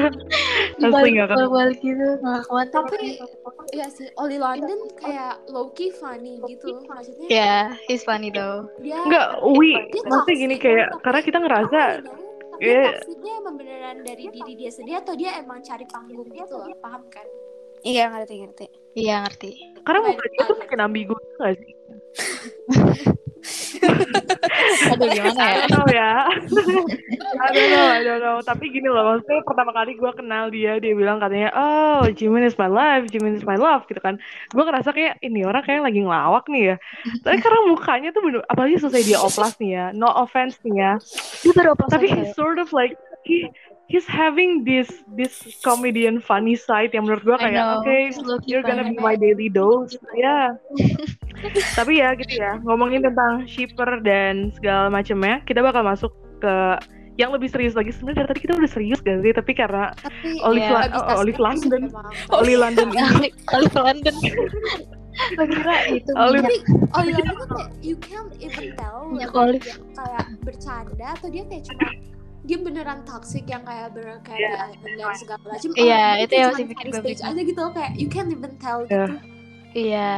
dibalik 0.80 1.12
nggak 1.14 1.30
kan? 1.30 1.38
balik 1.48 1.80
gitu 1.80 2.08
nggak 2.18 2.44
kuat. 2.46 2.68
Tapi 2.70 3.20
Iya 3.68 3.88
sih, 3.92 4.08
Oli 4.16 4.40
London 4.40 4.80
kayak 4.96 5.44
low-key 5.46 5.92
funny 5.92 6.40
gitu 6.42 6.80
Maksudnya 6.84 7.28
Ya, 7.28 7.56
he's 7.84 8.02
funny 8.02 8.30
though. 8.30 8.64
dia 8.80 8.96
Enggak, 9.02 9.28
wi, 9.44 9.76
dia 9.92 10.02
maksudnya 10.04 10.36
gini 10.38 10.56
kayak 10.56 10.88
karena 11.02 11.20
kita 11.20 11.38
ngerasa 11.38 11.82
Iya. 12.58 12.74
dia 12.74 12.98
toksiknya 12.98 13.34
emang 13.38 13.56
beneran 13.56 13.98
dari 14.02 14.24
diri 14.28 14.54
dia 14.56 14.72
sendiri 14.72 14.98
atau 14.98 15.14
dia 15.14 15.38
emang 15.38 15.62
cari 15.62 15.86
panggung 15.86 16.26
gitu 16.26 16.56
loh, 16.56 16.72
paham 16.80 17.06
kan? 17.06 17.28
Iya 17.80 18.10
ngerti 18.10 18.34
ngerti. 18.40 18.66
Iya 18.96 19.16
ngerti. 19.22 19.52
karena 19.84 20.00
muka 20.02 20.26
dia 20.26 20.42
tuh 20.44 20.58
makin 20.58 20.80
ambigu 20.82 21.14
gak 21.38 21.54
sih? 21.54 21.72
Aduh 24.94 25.08
gimana 25.12 25.42
I 25.42 25.52
ya? 25.52 25.58
don't 25.64 25.72
know 25.72 25.88
ya. 25.90 26.12
I 27.44 27.48
don't 27.54 27.72
know, 27.72 27.86
I 27.88 28.02
don't 28.04 28.22
know. 28.22 28.38
Tapi 28.44 28.72
gini 28.72 28.88
loh, 28.90 29.04
maksudnya 29.16 29.44
pertama 29.46 29.72
kali 29.76 29.96
gue 29.96 30.12
kenal 30.16 30.50
dia, 30.50 30.80
dia 30.82 30.94
bilang 30.94 31.22
katanya, 31.22 31.54
oh 31.54 32.04
Jimin 32.12 32.46
is 32.48 32.58
my 32.58 32.70
life, 32.70 33.08
Jimin 33.12 33.38
is 33.38 33.46
my 33.46 33.56
love 33.60 33.86
gitu 33.86 34.00
kan. 34.02 34.18
Gue 34.52 34.64
ngerasa 34.64 34.92
kayak 34.92 35.22
ini 35.22 35.46
orang 35.46 35.64
kayak 35.64 35.86
lagi 35.86 36.00
ngelawak 36.02 36.46
nih 36.50 36.74
ya. 36.74 36.76
Tapi 37.24 37.38
karena 37.40 37.60
mukanya 37.70 38.10
tuh 38.16 38.22
bener, 38.26 38.42
apalagi 38.48 38.76
selesai 38.82 39.04
dia 39.06 39.18
oplas 39.22 39.54
nih 39.62 39.72
ya, 39.76 39.86
no 39.94 40.10
offense 40.12 40.58
nih 40.66 40.76
ya. 40.76 40.92
Dia 41.46 41.52
baru 41.54 41.70
apa 41.78 41.84
Tapi 41.92 42.08
he's 42.10 42.32
sort 42.34 42.58
of 42.58 42.72
like, 42.74 42.96
he, 43.28 43.48
he's 43.88 44.06
having 44.06 44.64
this 44.64 44.88
this 45.16 45.32
comedian 45.60 46.20
funny 46.20 46.54
side 46.54 46.92
yang 46.92 47.08
menurut 47.08 47.24
gue 47.24 47.38
I 47.40 47.44
kayak, 47.50 47.64
oke, 47.80 47.98
low-key 48.24 48.50
you're 48.52 48.62
gonna 48.62 48.84
funny. 48.84 48.96
be 48.96 49.04
my 49.04 49.16
daily 49.16 49.48
dose. 49.48 49.96
Ya. 50.14 50.56
Tapi 51.78 52.02
ya 52.02 52.18
gitu 52.18 52.34
ya, 52.36 52.58
ngomongin 52.62 53.02
tentang 53.02 53.46
shipper 53.46 54.02
dan 54.02 54.50
segala 54.52 54.90
macamnya, 54.90 55.40
kita 55.46 55.62
bakal 55.62 55.86
masuk 55.86 56.10
ke 56.38 56.56
yang 57.16 57.30
lebih 57.30 57.50
serius 57.50 57.74
lagi. 57.74 57.90
Sebenarnya 57.90 58.26
dari 58.26 58.30
tadi 58.30 58.40
kita 58.42 58.54
udah 58.58 58.70
serius 58.70 59.00
gak 59.02 59.22
sih? 59.22 59.34
Tapi 59.34 59.52
karena 59.54 59.90
Tapi 59.96 60.38
Olive, 60.42 60.66
Iya, 60.66 60.74
La- 60.74 60.86
abis 60.90 61.02
oh, 61.02 61.18
Olive 61.22 61.40
London, 61.42 61.82
emang. 61.90 62.06
Oli 62.30 62.56
London 62.58 62.88
ini, 62.94 63.30
Kali 63.46 63.68
London. 63.74 64.16
Lo 65.34 65.44
kira 65.50 65.76
itu 65.90 66.10
Olive- 66.14 66.46
minyak 66.46 66.94
Oli 66.94 67.12
London 67.12 67.36
tuh 67.38 67.48
kayak 67.50 67.70
you 67.82 67.96
can't 67.98 68.30
even 68.38 68.78
tell 68.78 69.10
olive. 69.34 69.66
dia 69.66 69.78
kayak 69.98 70.26
bercanda 70.46 71.06
atau 71.18 71.28
dia 71.30 71.44
kayak 71.50 71.64
cuma 71.66 71.90
dia 72.48 72.58
beneran 72.58 73.04
toxic 73.04 73.44
yang 73.46 73.62
kayak 73.68 73.92
beneran 73.92 74.24
kayak 74.24 74.40
Iya. 74.40 74.56
island 74.72 74.96
dan 74.96 75.08
segala 75.20 75.40
macam. 75.44 75.70
Iya, 75.76 76.00
Atau 76.00 76.16
dia 76.16 76.24
itu 76.24 76.34
yang 76.34 76.50
masih 76.56 76.66
bikin 76.72 76.88
gue 76.88 77.00
stage 77.04 77.22
aja 77.28 77.42
gitu 77.44 77.60
loh, 77.60 77.72
kayak 77.76 77.92
you 78.00 78.08
can't 78.08 78.32
even 78.32 78.54
tell 78.58 78.80
Iya. 78.82 78.88
gitu. 78.88 79.16
Iya. 79.78 80.10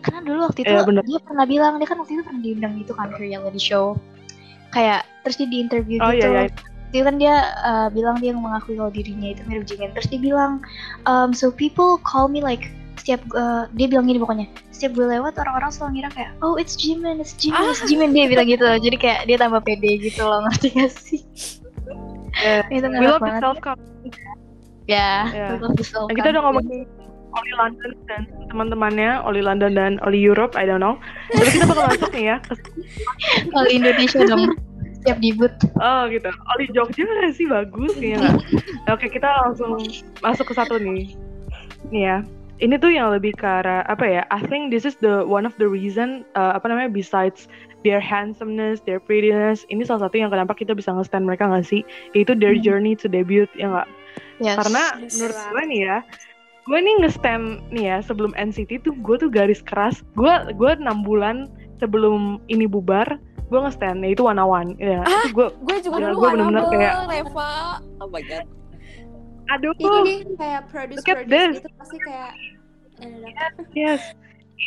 Karena 0.00 0.20
dulu 0.22 0.38
waktu 0.46 0.60
itu 0.62 0.72
Iya, 0.72 0.82
bener. 0.86 1.02
dia 1.02 1.18
pernah 1.20 1.44
bilang 1.44 1.72
dia 1.82 1.88
kan 1.90 1.98
waktu 1.98 2.12
itu 2.14 2.22
pernah 2.22 2.42
diundang 2.42 2.72
gitu 2.78 2.92
kan 2.94 3.08
ke 3.10 3.18
reality 3.20 3.60
show. 3.60 3.98
Kayak 4.70 5.04
terus 5.26 5.36
dia 5.36 5.48
di 5.50 5.58
interview 5.58 5.98
Oh, 6.00 6.14
gitu. 6.14 6.30
iya, 6.30 6.46
iya. 6.46 6.54
Dia 6.92 7.02
kan 7.08 7.16
dia 7.16 7.34
uh, 7.64 7.88
bilang 7.90 8.16
dia 8.20 8.32
mengakui 8.36 8.76
kalau 8.78 8.92
dirinya 8.92 9.32
itu 9.34 9.42
mirip 9.48 9.64
Jimin. 9.66 9.90
Terus 9.96 10.08
dia 10.12 10.20
bilang, 10.22 10.62
um, 11.04 11.32
so 11.34 11.50
people 11.50 11.98
call 12.06 12.28
me 12.30 12.44
like 12.44 12.68
setiap 13.02 13.18
uh, 13.34 13.66
dia 13.74 13.90
bilang 13.90 14.06
gini 14.06 14.22
pokoknya 14.22 14.46
setiap 14.70 14.94
gue 14.94 15.10
lewat 15.10 15.34
orang-orang 15.34 15.74
selalu 15.74 15.90
ngira 15.98 16.10
kayak 16.14 16.30
oh 16.38 16.54
it's 16.54 16.78
Jimin 16.78 17.18
it's 17.18 17.34
Jimin 17.34 17.66
it's 17.66 17.82
Jimin 17.82 18.14
dia 18.14 18.30
bilang 18.30 18.46
gitu 18.46 18.62
jadi 18.62 18.94
kayak 18.94 19.20
dia 19.26 19.36
tambah 19.42 19.58
pede 19.66 19.98
gitu 19.98 20.22
loh 20.22 20.46
ngerti 20.46 20.70
gak 20.70 20.92
sih 20.94 21.18
Yeah. 22.40 22.64
itu 22.72 22.86
we 22.88 23.06
love 23.06 23.20
banget 23.20 23.44
self 23.44 23.58
ya 24.88 25.28
Yeah. 25.30 25.62
Nah, 25.62 26.10
kita 26.10 26.34
udah 26.34 26.42
ngomongin 26.42 26.90
Oli 27.32 27.52
London 27.56 27.90
dan 28.10 28.22
teman-temannya, 28.52 29.24
Oli 29.24 29.40
London 29.40 29.72
dan 29.72 29.96
Oli 30.04 30.20
Europe, 30.20 30.52
I 30.52 30.68
don't 30.68 30.84
know. 30.84 31.00
Jadi 31.32 31.48
kita 31.56 31.64
bakal 31.70 31.84
masuk 31.88 32.10
nih 32.12 32.24
ya 32.28 32.36
ke 32.44 32.54
kalau 33.48 33.68
Indonesia 33.72 34.20
dong 34.28 34.52
setiap 35.00 35.18
debut 35.18 35.52
Oh 35.80 36.06
gitu. 36.12 36.28
Oli 36.28 36.66
Jogja 36.70 37.02
nggak 37.02 37.32
sih 37.34 37.46
bagus 37.48 37.92
nggak? 37.98 38.20
Oke 38.92 39.08
kita 39.08 39.28
langsung 39.48 39.80
masuk 40.20 40.52
ke 40.52 40.54
satu 40.54 40.76
nih. 40.76 41.16
Nih 41.88 42.02
ya. 42.04 42.18
Ini 42.62 42.78
tuh 42.78 42.94
yang 42.94 43.10
lebih 43.10 43.34
ke 43.34 43.42
arah 43.42 43.82
apa 43.90 44.06
ya? 44.06 44.22
I 44.30 44.44
think 44.46 44.70
this 44.70 44.86
is 44.86 44.94
the 45.02 45.26
one 45.26 45.42
of 45.42 45.56
the 45.58 45.66
reason 45.66 46.22
uh, 46.38 46.54
apa 46.54 46.70
namanya 46.70 46.94
besides 46.94 47.50
their 47.82 47.98
handsomeness, 47.98 48.80
their 48.82 48.98
prettiness. 48.98 49.66
Ini 49.66 49.82
salah 49.82 50.06
satu 50.06 50.16
yang 50.16 50.30
kenapa 50.30 50.52
kita 50.52 50.72
bisa 50.72 50.90
nge-stand 50.90 51.24
mereka 51.24 51.46
nggak 51.46 51.62
sih? 51.62 51.82
Yaitu 52.12 52.34
their 52.34 52.54
Hmm. 52.54 52.62
journey 52.62 52.92
to 52.94 53.06
debut 53.06 53.50
ya 53.52 53.68
nggak? 53.68 53.88
yes. 54.38 54.56
Karena 54.56 54.82
Yes. 54.98 55.12
menurut 55.14 55.38
gue 55.38 55.62
nih 55.66 55.80
ya, 55.82 55.96
gue 56.62 56.78
nih 56.78 56.94
nge-stand 57.00 57.44
nih 57.70 57.84
ya 57.86 57.96
sebelum 58.00 58.32
NCT 58.32 58.80
tuh 58.80 58.94
gue 58.96 59.16
tuh 59.18 59.28
garis 59.28 59.60
keras. 59.60 60.02
Gue 60.12 60.30
gue 60.52 60.70
enam 60.74 61.02
bulan 61.02 61.46
sebelum 61.78 62.38
ini 62.46 62.64
bubar, 62.64 63.18
gue 63.48 63.58
nge-stand 63.60 64.02
yaitu 64.02 64.22
One 64.22 64.38
One. 64.38 64.74
Ya, 64.76 65.02
itu 65.02 65.32
gue 65.32 65.46
Gue 65.60 65.76
juga 65.80 65.96
Ya, 65.98 66.04
dulu 66.08 66.16
gue 66.18 66.28
bener-bener 66.32 66.64
kayak- 66.68 66.96
Reva. 67.08 67.50
Oh 67.98 68.08
my 68.08 68.22
god. 68.22 68.46
aduh 69.50 69.74
Ini 69.74 70.00
nih 70.00 70.18
kayak 70.38 70.62
produce 70.70 71.02
produce 71.02 71.58
gitu 71.58 71.68
pasti 71.76 71.98
kayak 72.00 72.32
enak. 73.00 73.52
Yes. 73.74 74.00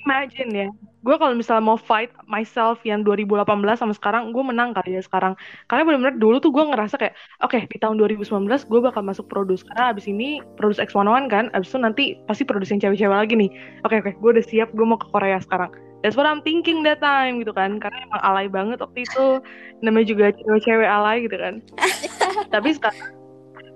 Imagine 0.03 0.51
ya. 0.53 0.67
Gue 1.05 1.21
kalau 1.21 1.37
misalnya 1.37 1.61
mau 1.61 1.77
fight 1.77 2.09
myself 2.25 2.81
yang 2.81 3.05
2018 3.05 3.45
sama 3.77 3.93
sekarang, 3.93 4.33
gue 4.33 4.41
menang 4.41 4.73
kali 4.73 4.97
ya 4.97 5.05
sekarang. 5.05 5.37
Karena 5.69 5.85
bener-bener 5.85 6.17
dulu 6.17 6.41
tuh 6.41 6.49
gue 6.49 6.65
ngerasa 6.65 6.97
kayak, 6.97 7.13
oke 7.45 7.69
di 7.69 7.77
tahun 7.77 8.01
2019 8.01 8.25
gue 8.49 8.79
bakal 8.81 9.05
masuk 9.05 9.29
produce. 9.29 9.61
Karena 9.61 9.93
abis 9.93 10.09
ini 10.09 10.41
produce 10.57 10.81
X101 10.81 11.29
kan, 11.29 11.45
abis 11.53 11.69
itu 11.69 11.77
nanti 11.77 12.03
pasti 12.25 12.41
produsen 12.41 12.81
cewek-cewek 12.81 13.13
lagi 13.13 13.37
nih. 13.37 13.53
Oke 13.85 14.01
oke, 14.01 14.17
gue 14.17 14.29
udah 14.33 14.45
siap, 14.49 14.73
gue 14.73 14.85
mau 14.85 14.97
ke 14.97 15.05
Korea 15.13 15.37
sekarang. 15.37 15.69
That's 16.01 16.17
what 16.17 16.25
I'm 16.25 16.41
thinking 16.41 16.81
that 16.89 17.01
time 17.01 17.41
gitu 17.41 17.53
kan. 17.53 17.77
Karena 17.77 18.01
emang 18.09 18.21
alay 18.25 18.49
banget 18.49 18.81
waktu 18.81 19.05
itu. 19.05 19.41
Namanya 19.85 20.05
juga 20.09 20.25
cewek-cewek 20.33 20.89
alay 20.89 21.25
gitu 21.25 21.37
kan. 21.37 21.61
Tapi 22.53 22.77
sekarang 22.77 23.24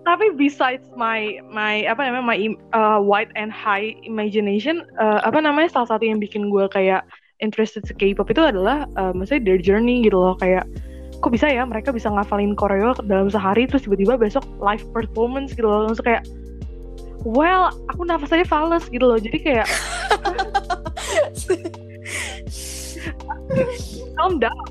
tapi 0.09 0.33
besides 0.33 0.81
my 0.97 1.37
my 1.53 1.85
apa 1.85 2.01
namanya 2.01 2.25
my 2.25 2.37
uh, 2.73 2.97
wide 2.97 3.29
and 3.37 3.53
high 3.53 3.93
imagination 4.01 4.81
uh, 4.97 5.21
apa 5.21 5.37
namanya 5.37 5.69
salah 5.69 5.93
satu 5.93 6.09
yang 6.09 6.17
bikin 6.17 6.49
gue 6.49 6.65
kayak 6.73 7.05
interested 7.39 7.87
ke 7.87 7.93
K-pop 7.95 8.29
itu 8.31 8.41
adalah 8.43 8.89
uh, 8.99 9.11
maksudnya 9.15 9.43
their 9.45 9.59
journey 9.59 10.03
gitu 10.03 10.19
loh. 10.19 10.35
Kayak 10.39 10.67
kok 11.19 11.31
bisa 11.35 11.51
ya 11.51 11.65
mereka 11.67 11.91
bisa 11.91 12.07
ngafalin 12.11 12.55
koreo 12.55 12.95
dalam 13.03 13.27
sehari 13.31 13.67
terus 13.67 13.83
tiba-tiba 13.83 14.15
besok 14.19 14.43
live 14.59 14.83
performance 14.91 15.55
gitu 15.55 15.67
loh. 15.67 15.87
Langsung 15.87 16.05
kayak 16.05 16.23
well 17.27 17.71
aku 17.91 18.03
nafas 18.07 18.31
aja 18.35 18.45
fals 18.47 18.87
gitu 18.91 19.03
loh. 19.07 19.19
Jadi 19.19 19.37
kayak 19.39 19.67
calm 24.19 24.39
down 24.39 24.65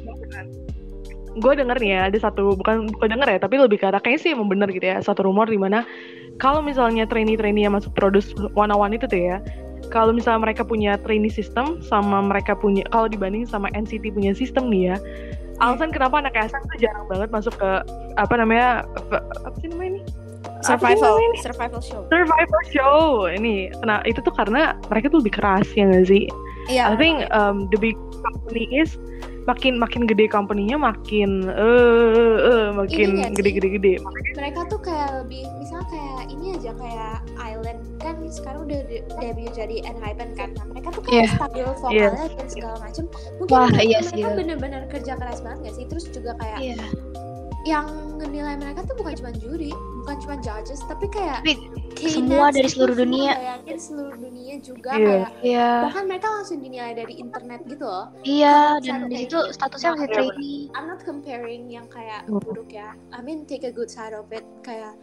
gue 1.39 1.53
denger 1.55 1.79
nih 1.79 1.91
ya 1.95 2.01
ada 2.11 2.19
satu 2.19 2.55
bukan 2.59 2.91
bukan 2.93 3.09
denger 3.19 3.29
ya 3.35 3.39
tapi 3.41 3.55
lebih 3.59 3.79
ke 3.81 3.87
arah 3.89 4.03
kayaknya 4.03 4.21
sih 4.21 4.31
emang 4.35 4.49
bener 4.51 4.69
gitu 4.71 4.87
ya 4.87 4.99
satu 5.01 5.27
rumor 5.27 5.47
di 5.49 5.59
mana 5.59 5.87
kalau 6.39 6.63
misalnya 6.63 7.07
trainee-trainee 7.07 7.67
yang 7.67 7.75
masuk 7.75 7.91
produce 7.95 8.31
one 8.55 8.71
on 8.71 8.79
one 8.79 8.95
itu 8.95 9.07
tuh 9.07 9.19
ya 9.19 9.37
kalau 9.89 10.13
misalnya 10.13 10.45
mereka 10.51 10.63
punya 10.67 11.01
trainee 11.01 11.33
system 11.33 11.81
sama 11.81 12.21
mereka 12.21 12.53
punya 12.59 12.85
kalau 12.93 13.09
dibanding 13.09 13.49
sama 13.49 13.73
NCT 13.73 14.13
punya 14.13 14.37
sistem 14.37 14.69
nih 14.69 14.95
ya 14.95 14.97
alasan 15.59 15.91
kenapa 15.91 16.23
anak 16.23 16.39
SM 16.39 16.63
tuh 16.71 16.79
jarang 16.79 17.07
banget 17.11 17.29
masuk 17.35 17.55
ke 17.59 17.71
apa 18.15 18.35
namanya 18.39 18.87
apa, 18.95 19.19
sih 19.59 19.71
namanya 19.71 19.99
ini 19.99 20.03
Survival, 20.59 21.23
ini? 21.23 21.39
survival 21.39 21.79
show. 21.79 22.03
Survivor 22.11 22.63
show 22.71 23.27
ini 23.31 23.71
nah 23.87 24.03
itu 24.07 24.19
tuh 24.23 24.35
karena 24.35 24.75
mereka 24.91 25.11
tuh 25.11 25.23
lebih 25.23 25.39
keras 25.39 25.67
ya 25.75 25.87
nggak 25.87 26.07
sih 26.07 26.27
Iya. 26.69 26.93
I 26.93 26.97
think 27.01 27.25
um, 27.33 27.67
the 27.73 27.81
big 27.81 27.97
company 28.21 28.69
is 28.69 29.01
makin 29.49 29.75
makin 29.75 30.05
gede 30.05 30.29
company-nya 30.29 30.77
makin 30.77 31.49
eh 31.49 32.37
eh, 32.39 32.67
makin 32.71 33.33
gede-gede-gede. 33.33 33.97
mereka 34.37 34.69
tuh 34.69 34.77
kayak 34.79 35.09
lebih 35.19 35.49
misalnya 35.57 35.89
kayak 35.89 36.23
ini 36.29 36.47
aja 36.53 36.71
kayak 36.77 37.15
Island 37.35 37.81
kan 37.99 38.17
sekarang 38.29 38.61
udah 38.65 38.81
de- 38.85 39.05
debut 39.17 39.51
jadi 39.51 39.77
Enhypen 39.83 40.31
kan 40.35 40.53
nah, 40.53 40.65
mereka 40.69 40.89
tuh 40.93 41.03
kayak 41.03 41.17
Iya. 41.19 41.29
stabil 41.35 41.65
vokalnya 41.65 42.27
dan 42.31 42.47
segala 42.47 42.77
macem 42.79 43.05
mungkin 43.35 43.51
Wah, 43.51 43.67
mereka, 43.67 43.83
iya 43.83 43.99
mereka 43.99 44.13
sih. 44.13 44.37
bener-bener 44.37 44.83
kerja 44.87 45.13
keras 45.17 45.39
banget 45.41 45.59
gak 45.65 45.75
sih 45.75 45.85
terus 45.89 46.05
juga 46.13 46.31
kayak 46.37 46.59
Iya. 46.61 46.77
Yang 47.67 47.87
menilai 48.15 48.55
mereka 48.55 48.87
tuh 48.87 48.95
bukan 48.95 49.15
cuma 49.15 49.31
juri 49.35 49.71
bukan 50.01 50.17
cuma 50.23 50.35
judges 50.39 50.79
tapi 50.87 51.11
kayak 51.11 51.43
semua 51.99 52.49
dari 52.49 52.65
itu 52.65 52.79
seluruur 52.79 52.95
semua 52.95 53.05
dunia. 53.05 53.33
bayangin 53.35 53.79
seluruh 53.79 54.17
dunia 54.17 54.55
juga 54.63 54.91
Iya. 54.95 55.03
kayak 55.05 55.31
Iya. 55.43 55.71
bahkan 55.83 56.05
mereka 56.07 56.27
langsung 56.31 56.59
dinilai 56.59 56.93
dari 56.95 57.15
internet 57.15 57.61
gitu 57.67 57.85
loh 57.85 58.07
Iya, 58.23 58.79
dan 58.79 59.11
di 59.11 59.17
situ 59.19 59.35
gitu, 59.35 59.41
statusnya 59.53 59.91
masih 59.93 60.07
Iya, 60.07 60.15
trainee. 60.15 60.61
I'm 60.73 60.87
not 60.87 61.01
comparing 61.03 61.65
yang 61.67 61.87
kayak 61.89 62.23
Hmm. 62.25 62.39
buruk 62.39 62.71
ya. 62.71 62.95
I 63.11 63.19
mean 63.21 63.43
take 63.45 63.67
a 63.67 63.75
good 63.75 63.91
side 63.91 64.15
of 64.15 64.31
it 64.31 64.47
kayak 64.63 64.95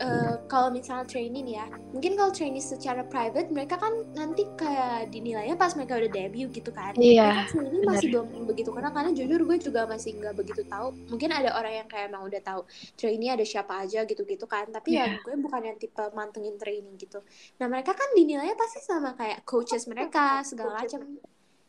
eh, 0.00 0.34
kalau 0.48 0.72
misalnya 0.72 1.04
training 1.04 1.52
ya 1.52 1.68
mungkin 1.92 2.16
kalau 2.16 2.32
training 2.32 2.60
secara 2.60 3.04
private 3.04 3.52
mereka 3.52 3.76
kan 3.76 3.92
nanti 4.16 4.48
kayak 4.56 5.12
dinilainya 5.12 5.56
pas 5.56 5.76
mereka 5.76 6.00
udah 6.00 6.10
debut 6.10 6.48
gitu 6.48 6.70
kan. 6.72 6.96
Iya, 6.96 7.44
Mereka 7.46 7.52
training 7.52 7.82
masih 7.84 8.06
belum 8.12 8.26
begitu 8.48 8.70
karena 8.72 8.90
karena 8.90 9.10
jujur 9.12 9.40
gue 9.44 9.56
juga 9.60 9.84
masih 9.84 10.10
nggak 10.16 10.34
begitu 10.36 10.62
tahu. 10.64 10.96
Mungkin 11.12 11.30
ada 11.32 11.52
orang 11.56 11.84
yang 11.84 11.88
kayak 11.88 12.08
emang 12.08 12.24
udah 12.24 12.40
tahu 12.40 12.60
trainee 12.96 13.30
ada 13.32 13.44
siapa 13.44 13.84
aja 13.84 14.02
gitu-gitu 14.08 14.44
kan 14.48 14.68
tapi 14.72 14.96
ya 14.96 15.04
Iya. 15.12 15.20
gue 15.22 15.34
bukan 15.38 15.60
yang 15.66 15.76
tipe 15.76 16.04
mantengin 16.16 16.56
training 16.56 16.96
gitu. 16.96 17.20
Nah 17.60 17.66
mereka 17.68 17.92
kan 17.92 18.08
dinilainya 18.16 18.56
pasti 18.56 18.80
sama 18.80 19.12
kayak 19.12 19.44
coaches 19.44 19.84
mereka 19.90 20.40
segala 20.42 20.80
macam. 20.80 21.20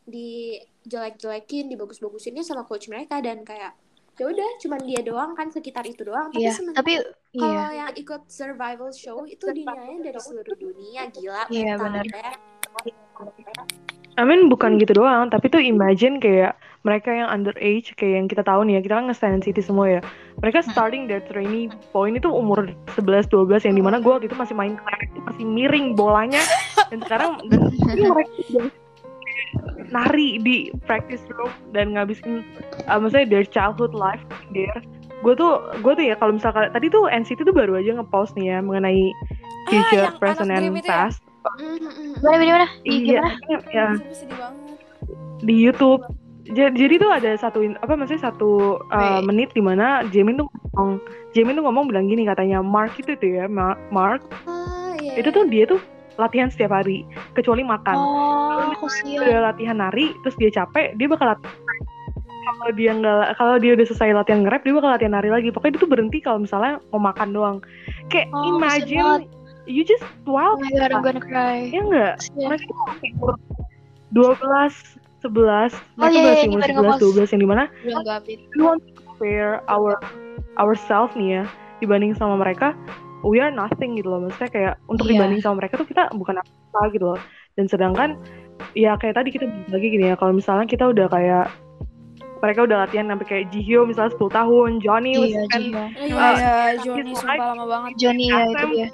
Dijelek-jelekin 0.03 1.71
dibagus-bagusinnya 1.71 2.43
sama 2.43 2.67
coach 2.67 2.91
mereka 2.91 3.23
dan 3.23 3.47
kayak 3.47 3.71
ya 4.13 4.25
udah 4.29 4.49
cuman 4.61 4.81
dia 4.85 5.01
doang 5.01 5.31
kan 5.33 5.49
sekitar 5.49 5.81
itu 5.89 6.05
doang 6.05 6.29
tapi 6.29 6.45
iya. 6.45 6.53
sementara 6.53 6.85
Tapi 6.85 6.93
kalau 7.33 7.49
iya, 7.49 7.65
yang 7.73 7.91
ikut 7.97 8.21
survival 8.29 8.89
show 8.93 9.25
itu 9.25 9.45
dinilainya 9.49 9.99
dari 10.05 10.19
seluruh 10.21 10.53
dunia 10.53 11.09
gila 11.09 11.49
Iya, 11.49 11.73
mental 11.81 12.05
benar. 12.05 12.05
ya. 12.13 12.31
I 14.13 14.21
mean 14.29 14.45
bukan 14.45 14.77
gitu 14.77 15.01
doang, 15.01 15.33
tapi 15.33 15.49
tuh 15.49 15.57
imagine 15.57 16.21
kayak 16.21 16.53
mereka 16.85 17.09
yang 17.09 17.33
underage 17.33 17.97
kayak 17.97 18.21
yang 18.21 18.27
kita 18.29 18.45
tahu 18.45 18.61
nih 18.69 18.77
ya, 18.77 18.81
kita 18.85 18.93
kan 19.01 19.05
nge-stand 19.09 19.41
city 19.41 19.61
semua 19.65 19.89
ya. 19.89 20.01
Mereka 20.37 20.61
starting 20.69 21.09
their 21.09 21.25
trainee 21.25 21.73
point 21.89 22.13
itu 22.13 22.29
umur 22.29 22.69
11 22.93 23.25
12 23.33 23.65
yang 23.65 23.73
di 23.73 23.81
mana 23.81 23.97
gue 23.97 24.13
waktu 24.13 24.29
itu 24.29 24.37
masih 24.37 24.53
main 24.53 24.77
masih 25.25 25.45
miring 25.49 25.97
bolanya 25.97 26.45
dan 26.93 27.01
sekarang 27.01 27.41
dan 27.49 27.73
mereka 28.13 28.69
nari 29.89 30.41
di 30.41 30.55
practice 30.85 31.21
room 31.33 31.51
dan 31.71 31.93
ngabisin 31.93 32.41
uh, 32.89 32.97
maksudnya 32.97 33.29
their 33.29 33.45
childhood 33.45 33.93
life 33.93 34.21
there. 34.51 34.79
Gue 35.21 35.33
tuh 35.33 35.61
gue 35.79 35.93
tuh 35.95 36.03
ya 36.03 36.15
kalau 36.17 36.35
misalkan 36.35 36.67
tadi 36.71 36.91
tuh 36.91 37.07
NCT 37.07 37.47
tuh 37.47 37.55
baru 37.55 37.79
aja 37.79 37.95
nge-post 37.95 38.35
nih 38.35 38.53
ya 38.53 38.57
mengenai 38.59 39.13
future, 39.71 40.11
yang 40.11 40.19
present, 40.19 40.51
and 40.51 40.75
ya? 40.75 40.83
past. 40.83 41.23
Mana 42.19 42.35
mana 42.39 42.51
mana? 42.51 42.67
Iya, 42.83 43.23
ya 43.71 43.87
di 45.43 45.55
YouTube. 45.55 46.03
Ja- 46.51 46.75
Jadi 46.75 46.99
tuh 46.99 47.07
ada 47.07 47.39
satu 47.39 47.63
apa 47.79 47.95
maksudnya 47.95 48.27
satu 48.27 48.75
uh, 48.91 49.23
menit 49.23 49.55
di 49.55 49.63
mana 49.63 50.03
Jamin 50.11 50.35
tuh 50.35 50.51
ngomong 50.75 50.99
Jamin 51.31 51.55
tuh 51.55 51.63
ngomong 51.63 51.87
bilang 51.87 52.11
gini 52.11 52.27
katanya 52.27 52.59
Mark 52.59 52.99
itu 52.99 53.15
tuh 53.15 53.29
ya 53.31 53.47
Ma- 53.47 53.79
Mark 53.95 54.27
Ah, 54.43 54.91
iya, 54.99 55.23
itu 55.23 55.31
tuh 55.31 55.47
dia 55.47 55.63
tuh 55.63 55.79
latihan 56.15 56.47
setiap 56.47 56.71
hari 56.71 57.03
kecuali 57.33 57.61
makan. 57.61 57.95
Oh, 57.95 58.73
Kalau. 58.75 59.19
Udah 59.19 59.49
latihan 59.49 59.77
nari 59.77 60.13
terus 60.21 60.35
dia 60.37 60.49
capek 60.49 60.93
dia 60.95 61.07
bakal 61.07 61.33
latihan 61.33 61.53
kalau 62.43 62.71
dia 62.75 62.91
nggak 62.91 63.25
kalau 63.35 63.55
dia 63.55 63.71
udah 63.73 63.85
selesai 63.85 64.13
latihan 64.13 64.39
nge-rap 64.43 64.61
dia 64.61 64.73
bakal 64.73 64.89
latihan 64.91 65.13
nari 65.13 65.29
lagi 65.29 65.49
pokoknya 65.49 65.73
dia 65.73 65.81
tuh 65.81 65.91
berhenti 65.91 66.17
kalau 66.19 66.39
misalnya 66.39 66.77
mau 66.91 67.01
makan 67.01 67.29
doang 67.31 67.57
kayak 68.07 68.27
Oh, 68.29 68.55
imagine 68.55 69.25
you 69.63 69.81
just 69.81 70.03
Oh 70.27 70.59
12 70.59 70.59
my 70.59 70.71
god, 70.75 70.91
I'm 70.91 71.01
gonna 71.01 71.23
cry. 71.23 71.71
ya 71.71 71.81
enggak 71.81 72.13
Kasihan. 72.19 72.51
mereka 72.51 72.71
umur 73.07 73.33
12 74.11 74.99
11 75.23 75.23
Oh, 75.23 76.03
mereka 76.03 76.11
iya, 76.11 76.19
iya, 76.19 76.27
masih 76.27 76.47
umur 76.51 76.59
pada 76.59 76.73
nge-post. 76.73 76.99
11 76.99 77.31
12 77.31 77.33
yang 77.33 77.41
di 77.41 77.49
mana 77.49 77.63
we 78.53 78.59
want 78.59 78.81
to 78.83 78.91
compare 78.99 79.51
our 79.65 79.95
ourselves 80.59 81.15
nih 81.15 81.39
ya 81.39 81.43
dibanding 81.79 82.11
sama 82.13 82.35
mereka 82.35 82.75
we 83.23 83.39
are 83.39 83.49
nothing 83.49 83.95
gitu 83.95 84.07
loh 84.07 84.21
maksudnya 84.21 84.49
kayak 84.49 84.73
untuk 84.85 85.07
Iya. 85.07 85.11
dibanding 85.17 85.39
sama 85.39 85.55
mereka 85.59 85.73
tuh 85.75 85.87
kita 85.87 86.11
bukan 86.11 86.37
apa 86.37 86.81
gitu 86.91 87.05
loh 87.07 87.19
dan 87.55 87.65
sedangkan 87.65 88.09
ya 88.73 88.95
kayak 88.95 89.15
tadi 89.15 89.29
kita 89.29 89.45
bilang 89.45 89.71
lagi 89.71 89.87
gini 89.89 90.05
ya 90.05 90.15
kalau 90.15 90.31
misalnya 90.31 90.65
kita 90.65 90.85
udah 90.85 91.07
kayak 91.07 91.47
mereka 92.37 92.59
udah 92.61 92.77
latihan 92.83 93.07
sampai 93.07 93.25
kayak 93.25 93.45
Jihyo 93.49 93.83
misalnya 93.83 94.11
10 94.13 94.27
tahun 94.29 94.69
Johnny 94.77 95.15
Iya, 95.15 95.41
kan 95.47 95.61
Oh 95.63 96.03
iya. 96.03 96.27
iya, 96.29 96.55
gitu, 96.75 96.91
Johnny 96.91 97.11
like- 97.11 97.17
sumpah 97.17 97.47
lama 97.49 97.65
banget. 97.65 97.91
Johnny 97.97 98.25
ya 98.27 98.39
itu 98.43 98.65
dia. 98.69 98.87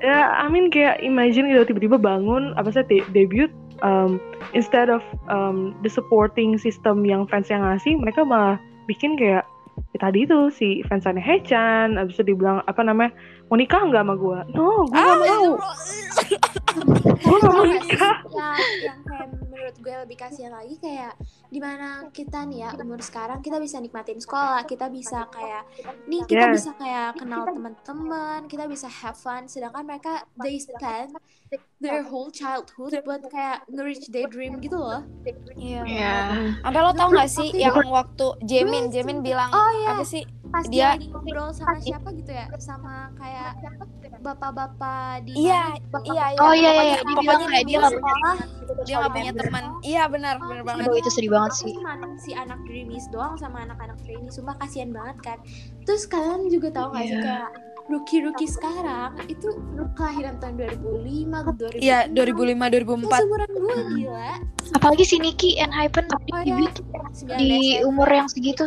ya 0.00 0.18
I 0.36 0.46
mean 0.46 0.68
kayak 0.68 1.00
imagine 1.00 1.48
gitu 1.48 1.66
tiba-tiba 1.66 1.96
bangun 1.96 2.54
apa 2.54 2.70
sih 2.70 2.84
de- 2.84 3.08
debut 3.10 3.50
um, 3.80 4.22
instead 4.52 4.86
of 4.86 5.02
um, 5.26 5.74
the 5.80 5.88
supporting 5.88 6.54
system 6.54 7.02
yang 7.02 7.24
fans 7.24 7.48
yang 7.48 7.60
ngasih 7.60 7.96
mereka 7.96 8.22
malah 8.22 8.54
bikin 8.84 9.16
kayak 9.16 9.42
tadi 9.98 10.26
itu 10.26 10.50
si 10.50 10.82
fansannya 10.86 11.22
Hechan 11.22 11.98
abis 11.98 12.18
itu 12.18 12.34
dibilang 12.34 12.62
apa 12.66 12.80
namanya 12.82 13.14
mau 13.44 13.56
nikah 13.56 13.80
nggak 13.82 14.02
sama 14.02 14.14
gue 14.14 14.38
no 14.52 14.66
gue 14.84 14.94
Ah, 14.94 15.14
nggak 15.14 15.18
mau 15.20 15.52
gue 17.14 17.36
nggak 17.36 17.52
mau 17.52 17.66
nikah 17.66 18.16
yang, 18.26 18.56
yang 18.82 18.98
kayak 19.02 19.26
menurut 19.44 19.76
gue 19.76 19.94
lebih 19.96 20.16
kasihan 20.16 20.52
lagi 20.52 20.74
kayak 20.76 21.14
di 21.46 21.58
mana 21.58 21.88
kita 22.10 22.42
nih 22.44 22.58
ya 22.60 22.70
umur 22.74 22.98
sekarang 22.98 23.38
kita 23.38 23.56
bisa 23.56 23.78
nikmatin 23.78 24.18
sekolah 24.18 24.64
kita 24.64 24.88
bisa 24.88 25.28
kayak 25.28 25.62
nih 26.04 26.22
kita 26.24 26.44
Yes. 26.44 26.54
bisa 26.58 26.70
kayak 26.74 27.10
kenal 27.14 27.46
teman-teman 27.46 28.40
kita 28.44 28.64
bisa 28.66 28.86
have 28.86 29.14
fun 29.14 29.46
sedangkan 29.46 29.84
mereka 29.84 30.12
they 30.36 30.58
spend 30.58 31.14
their 31.78 32.02
whole 32.02 32.28
childhood 32.28 32.90
buat 33.00 33.22
kayak 33.24 33.62
nge-reach 33.68 34.10
their 34.10 34.26
dream 34.26 34.58
gitu 34.58 34.74
loh 34.74 35.00
Iya. 35.54 35.80
Iya. 35.84 36.14
Sampai 36.60 36.80
lo 36.80 36.92
tau 36.92 37.08
gak 37.08 37.30
sih 37.30 37.48
yang 37.54 37.78
waktu 37.86 38.26
Jamin, 38.42 38.90
Jamin 38.90 39.20
bilang 39.20 39.48
oh 39.48 39.70
iya 39.76 39.94
apa 39.94 40.02
sih? 40.02 40.26
Pas 40.54 40.64
Dia- 40.64 40.94
dia, 40.94 41.10
ngobrol 41.10 41.50
sama 41.50 41.74
siapa 41.78 42.08
gitu 42.14 42.30
ya 42.30 42.46
sama 42.56 43.10
kayak 43.14 43.58
bapak-bapak 44.20 45.26
di 45.26 45.50
Iya, 45.50 45.74
mana? 45.74 46.00
iya, 46.06 46.24
iya. 46.30 46.40
Oh 46.40 46.52
iya 46.54 46.70
iya, 46.72 46.96
Pokoknya- 47.02 47.26
iya. 47.36 47.50
kayak 47.50 47.64
dia 47.64 47.76
nggak 47.76 47.92
sekolah 47.92 48.36
dia 48.80 48.94
nggak 48.94 49.12
punya 49.12 49.32
teman. 49.34 49.64
Iya 49.82 50.02
benar, 50.06 50.34
benar 50.38 50.62
banget. 50.62 50.84
Aduh 50.86 50.96
itu 50.96 51.10
sedih 51.10 51.30
banget 51.30 51.52
sih. 51.54 51.72
cuma 51.74 51.92
si 52.16 52.30
anak 52.32 52.58
dreamies 52.64 53.06
doang 53.10 53.34
sama 53.34 53.60
anak-anak 53.60 53.98
trainee 54.00 54.30
sumpah 54.30 54.54
kasihan 54.56 54.90
banget 54.90 55.16
kan 55.20 55.38
terus 55.82 56.06
kalian 56.06 56.46
juga 56.46 56.70
tahu 56.70 56.92
gak 56.92 57.02
sih 57.02 57.10
Iya. 57.10 57.20
kayak 57.20 57.48
rookie-rookie 57.84 58.48
sekarang 58.48 59.10
itu 59.26 59.48
kelahiran 59.92 60.38
tahun 60.38 60.54
2005 60.56 61.44
2006 61.52 61.82
Iya, 61.82 61.98
2005 62.08 62.56
Kayak 62.62 62.72
2004. 62.78 63.18
seumuran 63.18 63.50
gue 63.50 63.74
gila 63.98 64.30
Apalagi 64.74 65.04
si 65.04 65.16
Niki 65.18 65.50
and 65.58 65.70
Hypen 65.70 66.08
Oh, 66.08 66.16
iya. 66.40 66.40
debut 66.46 66.72
9 67.12 67.36
di 67.36 67.52
umur 67.84 68.08
yang 68.08 68.24
segitu. 68.26 68.64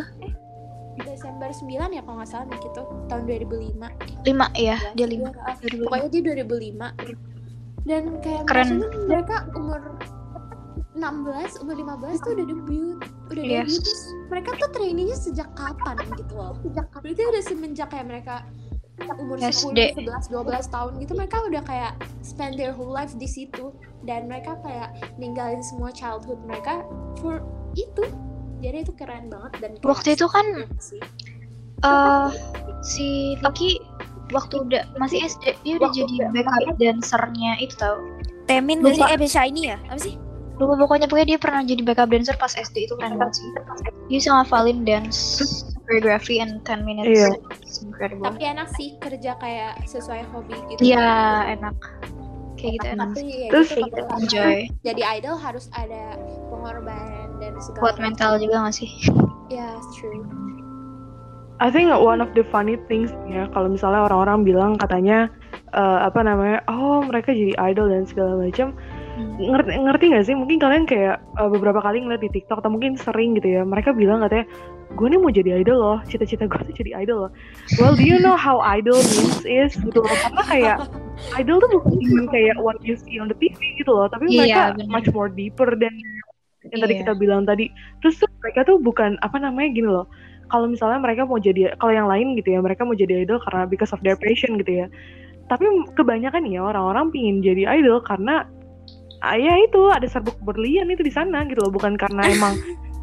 Desember 1.00 1.48
9 1.48 1.68
ya 1.90 2.02
kalau 2.02 2.16
nggak 2.18 2.28
salah 2.28 2.46
nih 2.46 2.58
gitu 2.60 2.82
tahun 3.06 3.22
2005 3.24 4.26
Lima 4.26 4.46
ya, 4.52 4.76
dia 4.92 5.06
lima. 5.06 5.30
Iya, 5.30 5.46
ah, 5.46 5.54
2005. 5.56 5.84
pokoknya 5.86 6.08
dia 6.08 6.22
2005 6.24 6.86
dan 7.84 8.02
kayak 8.20 8.42
Keren. 8.44 8.70
mereka 9.06 9.36
umur 9.54 9.80
16, 10.92 11.62
umur 11.62 11.74
15 11.78 12.18
tuh 12.20 12.32
udah 12.34 12.46
debut 12.46 12.98
udah 13.30 13.44
Yes. 13.44 13.70
debut 13.70 13.80
terus 13.80 14.02
mereka 14.28 14.50
tuh 14.58 14.68
trainingnya 14.72 15.16
sejak 15.16 15.48
kapan 15.54 15.96
gitu 16.12 16.34
loh 16.34 16.52
sejak 16.60 16.86
berarti 16.90 17.22
udah 17.24 17.42
semenjak 17.42 17.88
kayak 17.88 18.06
mereka 18.08 18.34
umur 19.14 19.38
SD. 19.38 19.94
10, 19.94 20.10
11, 20.10 20.26
12 20.26 20.66
tahun 20.68 20.92
gitu 20.98 21.12
mereka 21.14 21.38
udah 21.46 21.62
kayak 21.62 21.92
spend 22.20 22.58
their 22.58 22.74
whole 22.74 22.90
life 22.90 23.14
di 23.14 23.30
situ 23.30 23.70
dan 24.02 24.26
mereka 24.26 24.58
kayak 24.60 24.90
ninggalin 25.16 25.62
semua 25.62 25.94
childhood 25.94 26.42
mereka 26.42 26.82
for 27.22 27.46
itu 27.78 28.02
jadi 28.58 28.76
itu 28.82 28.92
keren 28.92 29.26
banget 29.26 29.52
dan 29.58 29.70
kayak 29.74 29.86
Waktu 29.86 30.08
itu 30.14 30.26
kan 30.26 30.46
sih. 30.78 31.00
eh 31.78 32.28
si 32.82 33.08
Niki 33.38 33.78
waktu 34.28 34.60
udah 34.60 34.82
masih 34.96 35.22
SD 35.22 35.56
dia 35.62 35.74
udah 35.78 35.90
jadi 35.90 36.14
backup 36.32 36.76
dancernya 36.76 37.52
itu 37.58 37.74
tau. 37.74 37.96
Temin 38.44 38.80
gak 38.80 38.94
sih? 38.94 39.04
Eh, 39.04 39.28
Shiny 39.28 39.62
ya? 39.68 39.78
Apa 39.86 40.00
sih? 40.00 40.14
lupa 40.58 40.74
pokoknya 40.74 41.06
pokoknya 41.06 41.28
dia 41.28 41.38
pernah 41.38 41.62
jadi 41.62 41.86
backup 41.86 42.10
dancer 42.10 42.34
pas 42.34 42.50
SD 42.50 42.90
itu 42.90 42.94
keren 42.98 43.14
banget. 43.14 43.38
sih. 43.38 43.46
Dia 44.10 44.18
bisa 44.18 44.30
ngafalin 44.34 44.82
dance 44.82 45.18
choreography 45.80 46.42
and 46.42 46.58
10 46.66 46.82
minutes. 46.82 47.06
Iya. 47.08 47.30
It's 47.56 47.78
incredible. 47.78 48.26
Tapi 48.26 48.42
enak 48.42 48.68
sih 48.74 48.98
kerja 48.98 49.38
kayak 49.38 49.86
sesuai 49.86 50.26
hobi 50.28 50.58
gitu. 50.68 50.80
Iya 50.82 51.06
enak. 51.54 51.78
Kayak 52.58 52.72
gitu 52.74 52.86
enak. 52.90 53.08
tapi 53.08 53.22
ya 53.22 53.50
Terus- 53.54 53.70
gitu, 53.70 54.02
enjoy. 54.18 54.56
jadi 54.82 55.02
idol 55.14 55.38
harus 55.38 55.70
ada 55.70 56.18
pengorbanan 56.50 57.27
dan 57.38 57.52
segala 57.62 57.82
buat 57.82 57.96
mental 58.02 58.32
juga 58.42 58.66
gak 58.68 58.74
sih? 58.76 58.90
Ya 59.48 59.78
true. 59.96 60.22
I 61.58 61.74
think 61.74 61.90
one 61.90 62.22
of 62.22 62.30
the 62.38 62.46
funny 62.54 62.78
things 62.86 63.10
ya 63.26 63.50
kalau 63.50 63.66
misalnya 63.66 64.06
orang-orang 64.06 64.46
bilang 64.46 64.70
katanya 64.78 65.26
eh, 65.74 65.98
apa 66.06 66.22
namanya 66.22 66.62
oh 66.70 67.02
mereka 67.02 67.34
jadi 67.34 67.50
idol 67.74 67.90
dan 67.90 68.06
segala 68.06 68.38
macam 68.38 68.78
ngerti 69.18 69.74
ngerti 69.82 70.04
nggak 70.14 70.24
sih? 70.30 70.34
Mungkin 70.38 70.62
kalian 70.62 70.86
kayak 70.86 71.18
eh, 71.18 71.48
beberapa 71.50 71.82
kali 71.82 72.06
ngeliat 72.06 72.22
di 72.22 72.30
TikTok 72.30 72.62
atau 72.62 72.70
mungkin 72.70 72.94
sering 72.94 73.34
gitu 73.34 73.58
ya 73.58 73.62
mereka 73.66 73.90
bilang 73.90 74.22
katanya 74.22 74.46
gue 74.94 75.06
nih 75.10 75.18
mau 75.18 75.34
jadi 75.34 75.50
idol 75.58 75.78
loh 75.82 75.98
cita-cita 76.06 76.46
gue 76.46 76.62
tuh 76.70 76.74
jadi 76.78 77.02
idol 77.02 77.26
loh. 77.26 77.30
Well 77.82 77.98
do 77.98 78.06
you 78.06 78.22
know 78.22 78.38
how 78.38 78.62
idol 78.62 78.94
means 78.94 79.42
is 79.42 79.74
gitu 79.74 79.98
loh 79.98 80.14
karena 80.14 80.42
kayak 80.46 80.76
idol 81.42 81.58
tuh 81.58 81.68
bukan 81.74 81.98
cuma 82.06 82.24
kayak 82.30 82.56
what 82.62 82.78
you 82.86 82.94
see 82.94 83.18
on 83.18 83.26
the 83.26 83.34
TV 83.34 83.58
gitu 83.82 83.90
loh 83.90 84.06
tapi 84.06 84.30
Iya, 84.30 84.38
mereka 84.46 84.62
bener. 84.78 84.86
much 84.94 85.08
more 85.10 85.26
deeper 85.26 85.74
dan 85.74 85.90
yang 86.72 86.80
tadi 86.84 86.94
Iya. 86.96 87.00
kita 87.04 87.12
bilang 87.16 87.42
tadi. 87.48 87.70
Terus 88.04 88.20
tuh 88.20 88.30
mereka 88.40 88.60
tuh 88.68 88.76
bukan 88.80 89.16
apa 89.24 89.36
namanya 89.40 89.68
gini 89.72 89.88
loh. 89.88 90.06
Kalau 90.48 90.64
misalnya 90.64 91.00
mereka 91.00 91.28
mau 91.28 91.36
jadi 91.36 91.76
kalau 91.76 91.92
yang 91.92 92.08
lain 92.08 92.32
gitu 92.40 92.56
ya 92.56 92.60
mereka 92.64 92.84
mau 92.88 92.96
jadi 92.96 93.24
idol 93.24 93.36
karena 93.44 93.68
because 93.68 93.92
of 93.92 94.00
their 94.00 94.16
passion 94.16 94.56
gitu 94.60 94.84
ya. 94.84 94.86
Tapi 95.48 95.64
kebanyakan 95.96 96.48
ya 96.48 96.64
orang-orang 96.64 97.12
pingin 97.12 97.40
jadi 97.44 97.80
idol 97.80 98.00
karena 98.04 98.48
ah, 99.24 99.36
ya 99.36 99.52
itu 99.60 99.80
ada 99.92 100.08
serbuk 100.08 100.36
berlian 100.44 100.88
itu 100.88 101.04
di 101.04 101.12
sana 101.12 101.44
gitu 101.48 101.60
loh. 101.64 101.72
Bukan 101.72 102.00
karena 102.00 102.24
emang 102.36 102.56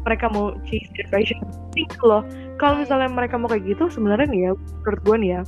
mereka 0.06 0.30
mau 0.30 0.54
chase 0.66 0.90
their 0.98 1.06
passion. 1.10 1.38
Gitu 1.74 2.02
loh. 2.02 2.26
Kalau 2.58 2.82
misalnya 2.82 3.10
mereka 3.10 3.38
mau 3.38 3.50
kayak 3.50 3.66
gitu 3.66 3.90
sebenarnya 3.90 4.26
nih 4.30 4.40
ya 4.48 4.52
menurut 4.56 5.00
gue 5.06 5.16
nih 5.22 5.30
ya 5.38 5.42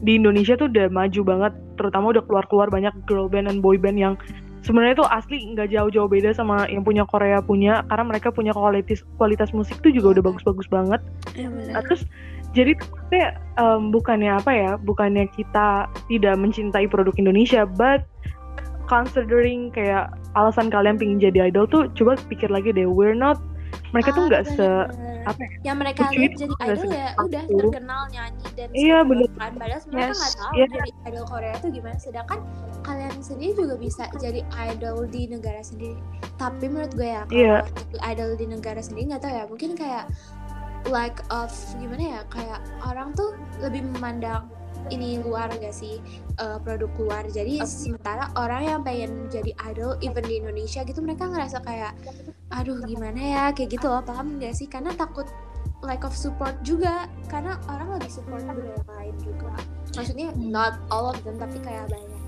di 0.00 0.16
Indonesia 0.16 0.56
tuh 0.56 0.72
udah 0.72 0.88
maju 0.88 1.20
banget. 1.24 1.52
Terutama 1.76 2.16
udah 2.16 2.22
keluar-keluar 2.24 2.68
banyak 2.72 2.92
girl 3.04 3.28
band 3.28 3.48
dan 3.48 3.60
boy 3.60 3.76
band 3.76 4.00
yang 4.00 4.14
sebenarnya 4.60 5.00
tuh 5.00 5.08
asli 5.08 5.56
nggak 5.56 5.72
jauh-jauh 5.72 6.08
beda 6.08 6.36
sama 6.36 6.68
yang 6.68 6.84
punya 6.84 7.08
Korea 7.08 7.40
punya 7.40 7.80
karena 7.88 8.04
mereka 8.04 8.28
punya 8.28 8.52
kualitas 8.52 9.00
kualitas 9.16 9.50
musik 9.56 9.80
tuh 9.80 9.92
juga 9.92 10.18
udah 10.18 10.22
bagus-bagus 10.32 10.68
banget 10.68 11.00
benar. 11.34 11.80
Nah, 11.80 11.82
terus 11.88 12.04
jadi 12.50 12.74
tuh 12.74 12.90
maksudnya, 12.90 13.28
em, 13.62 13.82
bukannya 13.94 14.32
apa 14.34 14.50
ya 14.50 14.70
bukannya 14.76 15.24
kita 15.32 15.86
tidak 16.10 16.34
mencintai 16.36 16.86
produk 16.90 17.14
Indonesia 17.16 17.62
but 17.64 18.04
considering 18.90 19.70
kayak 19.70 20.10
alasan 20.34 20.66
kalian 20.66 20.98
pengen 20.98 21.22
jadi 21.22 21.48
idol 21.48 21.64
tuh 21.70 21.86
coba 21.94 22.18
pikir 22.26 22.50
lagi 22.50 22.74
deh 22.74 22.90
we're 22.90 23.16
not 23.16 23.38
mereka 23.90 24.08
tuh 24.10 24.22
Ah, 24.22 24.28
nggak 24.28 24.44
se 24.48 24.68
apa 25.20 25.36
ya 25.36 25.48
yang 25.62 25.76
mereka 25.76 26.08
lihat 26.08 26.32
jadi 26.32 26.54
idol 26.64 26.88
ya 26.88 27.08
udah 27.18 27.42
terkenal 27.44 28.02
nyanyi 28.08 28.46
dan 28.54 28.68
Iya, 28.72 28.98
bener. 29.02 29.28
macam. 29.30 29.52
padahal 29.58 29.80
mereka 29.86 30.06
Yes. 30.06 30.16
nggak 30.16 30.32
tahu 30.32 30.50
Iya. 30.50 30.66
jadi 30.66 30.90
idol 31.04 31.24
Korea 31.28 31.54
tuh 31.60 31.70
gimana 31.70 31.96
sedangkan 31.98 32.38
kalian 32.80 33.14
sendiri 33.20 33.52
juga 33.54 33.74
bisa 33.76 34.04
jadi 34.16 34.40
idol 34.64 34.96
di 35.06 35.22
negara 35.28 35.60
sendiri 35.60 36.00
tapi 36.34 36.64
menurut 36.66 36.92
gue 36.94 37.04
ya 37.06 37.22
kalau 37.26 37.60
jadi 37.60 37.98
idol 38.08 38.30
di 38.34 38.46
negara 38.48 38.80
sendiri 38.80 39.04
nggak 39.06 39.22
tahu 39.22 39.32
ya 39.32 39.44
mungkin 39.44 39.70
kayak 39.74 40.04
lack 40.88 41.20
of 41.28 41.52
gimana 41.76 42.00
ya 42.00 42.20
kayak 42.30 42.60
orang 42.82 43.12
tuh 43.12 43.36
lebih 43.60 43.84
memandang 43.86 44.48
ini 44.88 45.20
luar 45.20 45.52
gak 45.52 45.76
sih 45.76 46.00
eh, 46.40 46.58
produk 46.64 46.90
luar. 46.96 47.24
Jadi 47.28 47.60
sementara 47.68 48.32
orang 48.40 48.62
yang 48.64 48.80
pengen 48.80 49.28
jadi 49.28 49.52
idol 49.68 50.00
even 50.00 50.24
di 50.24 50.40
Indonesia 50.40 50.80
gitu 50.82 51.04
mereka 51.04 51.28
ngerasa 51.28 51.60
kayak 51.60 51.92
aduh 52.48 52.80
gimana 52.88 53.20
ya? 53.20 53.44
Kayak 53.52 53.76
gitu 53.76 53.86
loh 53.92 54.00
paham 54.00 54.40
gak 54.40 54.56
sih? 54.56 54.66
Karena 54.66 54.96
takut 54.96 55.28
lack 55.80 56.04
of 56.04 56.12
support 56.12 56.56
juga 56.60 57.08
karena 57.28 57.56
orang 57.68 57.96
lebih 57.96 58.12
support 58.12 58.44
budaya 58.44 58.80
lain 58.96 59.16
juga. 59.20 59.52
Maksudnya 59.96 60.32
not 60.36 60.76
all 60.92 61.12
of 61.12 61.16
them 61.24 61.36
tapi 61.40 61.60
kayak 61.60 61.88
banyak. 61.88 62.20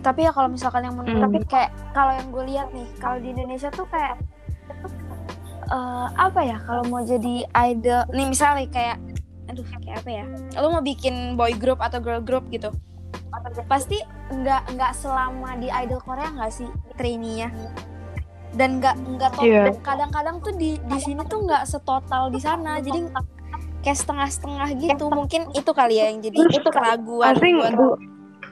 Tapi 0.00 0.22
ya 0.22 0.30
kalau 0.30 0.46
misalkan 0.46 0.86
yang 0.86 0.94
menurut 0.94 1.34
Hmm. 1.34 1.50
kayak 1.50 1.74
kalau 1.90 2.14
yang 2.14 2.28
gue 2.30 2.44
lihat 2.46 2.68
nih, 2.70 2.86
kalau 3.02 3.18
di 3.18 3.34
Indonesia 3.34 3.68
tuh 3.74 3.90
kayak 3.90 4.14
eh, 5.66 6.06
apa 6.14 6.40
ya? 6.46 6.62
Kalau 6.62 6.86
mau 6.86 7.02
jadi 7.02 7.42
idol, 7.42 8.06
nih 8.14 8.26
misalnya 8.30 8.70
kayak 8.70 9.02
aduh 9.46 9.64
kayak 9.64 10.02
apa 10.02 10.10
ya? 10.10 10.24
Lo 10.58 10.70
mau 10.70 10.82
bikin 10.82 11.34
boy 11.34 11.54
group 11.54 11.78
atau 11.78 11.98
girl 11.98 12.20
group 12.20 12.46
gitu. 12.48 12.70
Pasti 13.66 14.00
nggak 14.28 14.74
nggak 14.74 14.92
selama 14.92 15.54
di 15.56 15.68
idol 15.68 16.00
Korea 16.00 16.30
nggak 16.30 16.52
sih 16.52 16.68
trainee-nya? 16.96 17.52
Dan 18.56 18.80
nggak 18.80 18.94
nggak 18.96 19.30
Iya. 19.42 19.70
kadang-kadang 19.84 20.40
tuh 20.40 20.56
di 20.56 20.80
di 20.80 20.98
sini 20.98 21.20
tuh 21.22 21.44
nggak 21.44 21.68
setotal 21.68 22.32
di 22.32 22.40
sana. 22.40 22.80
Jadi 22.80 23.06
kayak 23.82 23.98
setengah-setengah 24.02 24.68
gitu. 24.80 25.06
Mungkin 25.06 25.52
itu 25.52 25.70
kali 25.70 26.00
ya 26.00 26.10
yang 26.10 26.18
jadi 26.18 26.38
keraguan 26.64 27.36
I 27.36 27.38
think 27.38 27.60
buat 27.60 27.74
bu- 27.76 27.98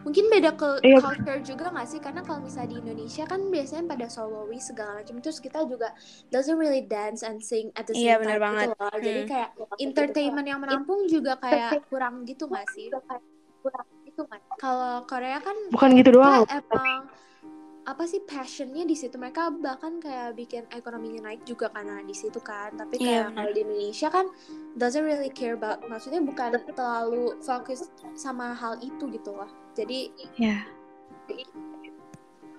mungkin 0.04 0.24
beda 0.28 0.52
ke 0.52 0.68
Iya. 0.80 1.00
culture 1.00 1.40
juga 1.40 1.72
gak 1.72 1.88
sih 1.88 1.98
karena 1.98 2.20
kalau 2.20 2.40
misalnya 2.40 2.70
di 2.70 2.78
Indonesia 2.78 3.24
kan 3.24 3.40
biasanya 3.48 3.84
pada 3.88 4.06
soloist 4.06 4.70
segala 4.70 5.00
macam 5.00 5.16
terus 5.18 5.40
kita 5.40 5.64
juga 5.64 5.90
doesn't 6.28 6.60
really 6.60 6.84
dance 6.84 7.24
and 7.24 7.40
sing 7.40 7.72
at 7.74 7.84
the 7.84 7.96
same 7.96 8.04
Iya, 8.04 8.14
bener 8.18 8.36
time 8.36 8.44
banget. 8.44 8.66
gitu 8.68 8.76
loh 8.76 8.94
jadi 8.94 9.20
Hmm. 9.20 9.30
kayak 9.30 9.48
entertainment 9.80 10.46
yang 10.46 10.60
menampung 10.60 11.00
juga 11.06 11.32
kayak 11.36 11.88
kurang 11.88 12.22
gitu 12.22 12.44
gak 12.46 12.68
sih 12.70 12.92
kurang 13.60 13.86
gitu 14.04 14.22
kan 14.24 14.40
kalau 14.60 15.02
Korea 15.04 15.40
kan 15.40 15.56
bukan 15.72 15.88
gitu 15.96 16.10
doang 16.14 16.44
emang 16.46 17.08
apa 17.84 18.04
sih 18.04 18.20
passionnya 18.20 18.84
di 18.84 18.96
situ 18.96 19.16
mereka 19.16 19.52
bahkan 19.52 20.00
kayak 20.00 20.32
bikin 20.32 20.64
ekonominya 20.68 21.28
naik 21.28 21.44
juga 21.44 21.68
karena 21.68 22.00
di 22.00 22.12
situ 22.12 22.40
kan 22.40 22.72
tapi 22.72 22.96
Iya, 22.96 23.04
kayak 23.04 23.24
benar. 23.26 23.36
kalau 23.36 23.50
di 23.52 23.60
Indonesia 23.60 24.08
kan 24.08 24.26
doesn't 24.74 25.04
really 25.04 25.28
care 25.28 25.52
about 25.52 25.84
maksudnya 25.84 26.20
bukan 26.20 26.56
terlalu 26.72 27.36
fokus 27.40 27.84
sama 28.14 28.52
hal 28.52 28.80
itu 28.80 29.04
gitu 29.08 29.32
loh 29.32 29.48
jadi 29.74 29.98
Ya. 30.34 30.56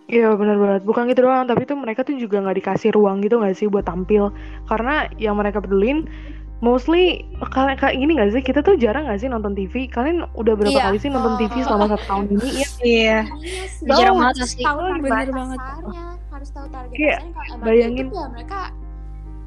Iya 0.05 0.38
benar 0.38 0.57
banget. 0.57 0.82
Bukan 0.86 1.09
gitu 1.09 1.26
doang, 1.26 1.49
tapi 1.49 1.66
tuh 1.66 1.74
mereka 1.74 2.05
tuh 2.05 2.13
juga 2.13 2.38
nggak 2.38 2.61
dikasih 2.61 2.93
ruang 2.93 3.26
gitu 3.26 3.41
nggak 3.41 3.57
sih 3.57 3.66
buat 3.66 3.84
tampil. 3.84 4.30
Karena 4.63 5.09
yang 5.18 5.34
mereka 5.34 5.57
pedulin 5.57 6.05
mostly 6.61 7.26
kalian 7.51 7.74
kayak 7.76 7.97
gini 7.97 8.11
nggak 8.13 8.30
sih? 8.32 8.41
Kita 8.41 8.61
tuh 8.61 8.78
jarang 8.78 9.09
nggak 9.09 9.18
sih 9.18 9.28
nonton 9.28 9.57
TV? 9.57 9.89
Kalian 9.89 10.30
udah 10.38 10.53
berapa 10.53 10.78
Iya. 10.78 10.86
kali 10.86 10.97
sih 11.01 11.09
nonton 11.09 11.41
TV 11.41 11.66
selama 11.66 11.89
satu 11.89 12.05
tahun 12.05 12.26
ini? 12.32 12.47
Iya. 12.53 12.68
Iya. 12.86 13.20
Iya. 13.82 13.93
Jarang 13.97 14.18
Harus 14.22 14.38
banget 14.38 14.47
sih. 14.47 14.61
Tahu 14.61 14.78
Bener 14.78 15.01
banget. 15.34 15.59
pasarnya, 15.59 16.03
harus 16.30 16.49
tahu 16.53 16.68
target 16.70 16.93
Iya, 16.93 17.16
pasarnya 17.18 17.34
kalau 17.34 17.49
emang 17.49 17.66
bayangin. 17.66 18.05
itu 18.05 18.16
ya 18.16 18.28
mereka 18.30 18.59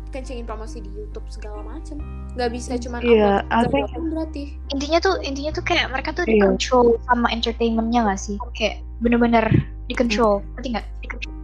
kencengin 0.09 0.45
promosi 0.45 0.81
di 0.81 0.91
YouTube 0.91 1.25
segala 1.29 1.61
macem. 1.63 1.99
Gak 2.35 2.51
bisa 2.51 2.77
cuma 2.77 2.99
Iya, 3.01 3.43
I 3.49 3.65
upload 3.67 3.89
think- 3.91 4.11
berarti. 4.11 4.45
Intinya 4.73 4.99
tuh 4.99 5.15
intinya 5.21 5.53
tuh 5.53 5.65
kayak 5.65 5.89
mereka 5.91 6.11
tuh 6.13 6.25
Iya. 6.25 6.33
dikontrol 6.39 6.97
sama 7.05 7.27
entertainmentnya 7.29 8.05
gak 8.07 8.21
sih? 8.21 8.37
Kayak 8.53 8.81
bener-bener 9.01 9.45
dikontrol. 9.87 10.41
Ngerti 10.57 10.69
nggak? 10.75 10.87
Dikontrol. 11.01 11.35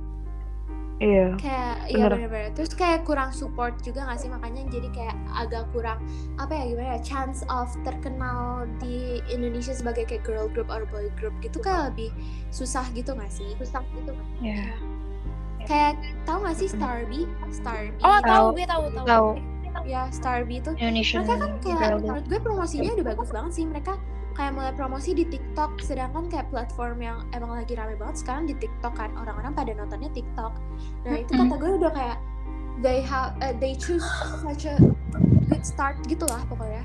Iya. 1.03 1.27
Kayak 1.37 1.77
iya 1.91 2.05
Bener. 2.07 2.11
bener-bener. 2.17 2.51
Terus 2.55 2.73
kayak 2.73 3.03
kurang 3.03 3.35
support 3.35 3.75
juga 3.83 4.07
gak 4.07 4.19
sih 4.23 4.31
makanya 4.31 4.63
jadi 4.71 4.89
kayak 4.95 5.17
agak 5.35 5.67
kurang 5.75 5.99
apa 6.39 6.55
ya 6.55 6.65
gimana 6.71 6.89
ya 6.97 7.01
chance 7.03 7.43
of 7.51 7.67
terkenal 7.83 8.65
di 8.79 9.19
Indonesia 9.29 9.75
sebagai 9.75 10.07
kayak 10.07 10.23
girl 10.23 10.47
group 10.49 10.71
or 10.71 10.87
boy 10.89 11.11
group 11.19 11.35
gitu 11.43 11.59
kayak 11.59 11.93
lebih 11.93 12.15
susah 12.55 12.87
gitu 12.95 13.11
gak 13.13 13.29
sih? 13.29 13.45
Susah 13.59 13.83
gitu. 13.99 14.15
Iya. 14.41 14.71
Kayak 15.65 15.97
tahu 16.25 16.39
gak 16.45 16.57
sih 16.57 16.69
Starby? 16.69 17.21
Starby. 17.49 17.97
Oh, 18.01 18.21
tahu 18.21 18.25
Tahu. 18.25 18.47
gue 18.53 18.67
tahu 18.67 18.85
tahu. 18.93 19.07
Tahu. 19.07 19.29
Ya 19.85 20.07
Starby 20.09 20.63
tuh 20.63 20.73
Indonesian 20.79 21.27
mereka 21.27 21.45
kan 21.45 21.51
kayak 21.61 21.79
group. 21.93 22.01
menurut 22.07 22.25
gue 22.31 22.39
promosinya 22.41 22.91
udah 22.95 23.07
bagus 23.11 23.29
banget 23.29 23.53
sih 23.53 23.65
mereka 23.67 23.93
kayak 24.33 24.51
mulai 24.55 24.73
promosi 24.73 25.11
di 25.13 25.25
TikTok 25.29 25.79
sedangkan 25.79 26.27
kayak 26.27 26.47
platform 26.49 26.99
yang 26.99 27.19
emang 27.31 27.53
lagi 27.53 27.75
rame 27.75 27.95
banget 27.95 28.17
sekarang 28.19 28.47
di 28.47 28.55
TikTok 28.57 28.95
kan 28.97 29.11
orang-orang 29.15 29.53
pada 29.53 29.71
nontonnya 29.75 30.11
TikTok 30.11 30.53
nah 31.05 31.17
itu 31.19 31.31
kata 31.37 31.55
gue 31.55 31.71
udah 31.79 31.93
kayak 31.93 32.19
they 32.81 32.99
have 32.99 33.37
uh, 33.39 33.53
they 33.61 33.77
choose 33.77 34.03
such 34.41 34.65
a 34.65 34.75
good 35.47 35.63
start 35.63 35.95
gitu 36.07 36.25
lah 36.27 36.41
pokoknya 36.49 36.83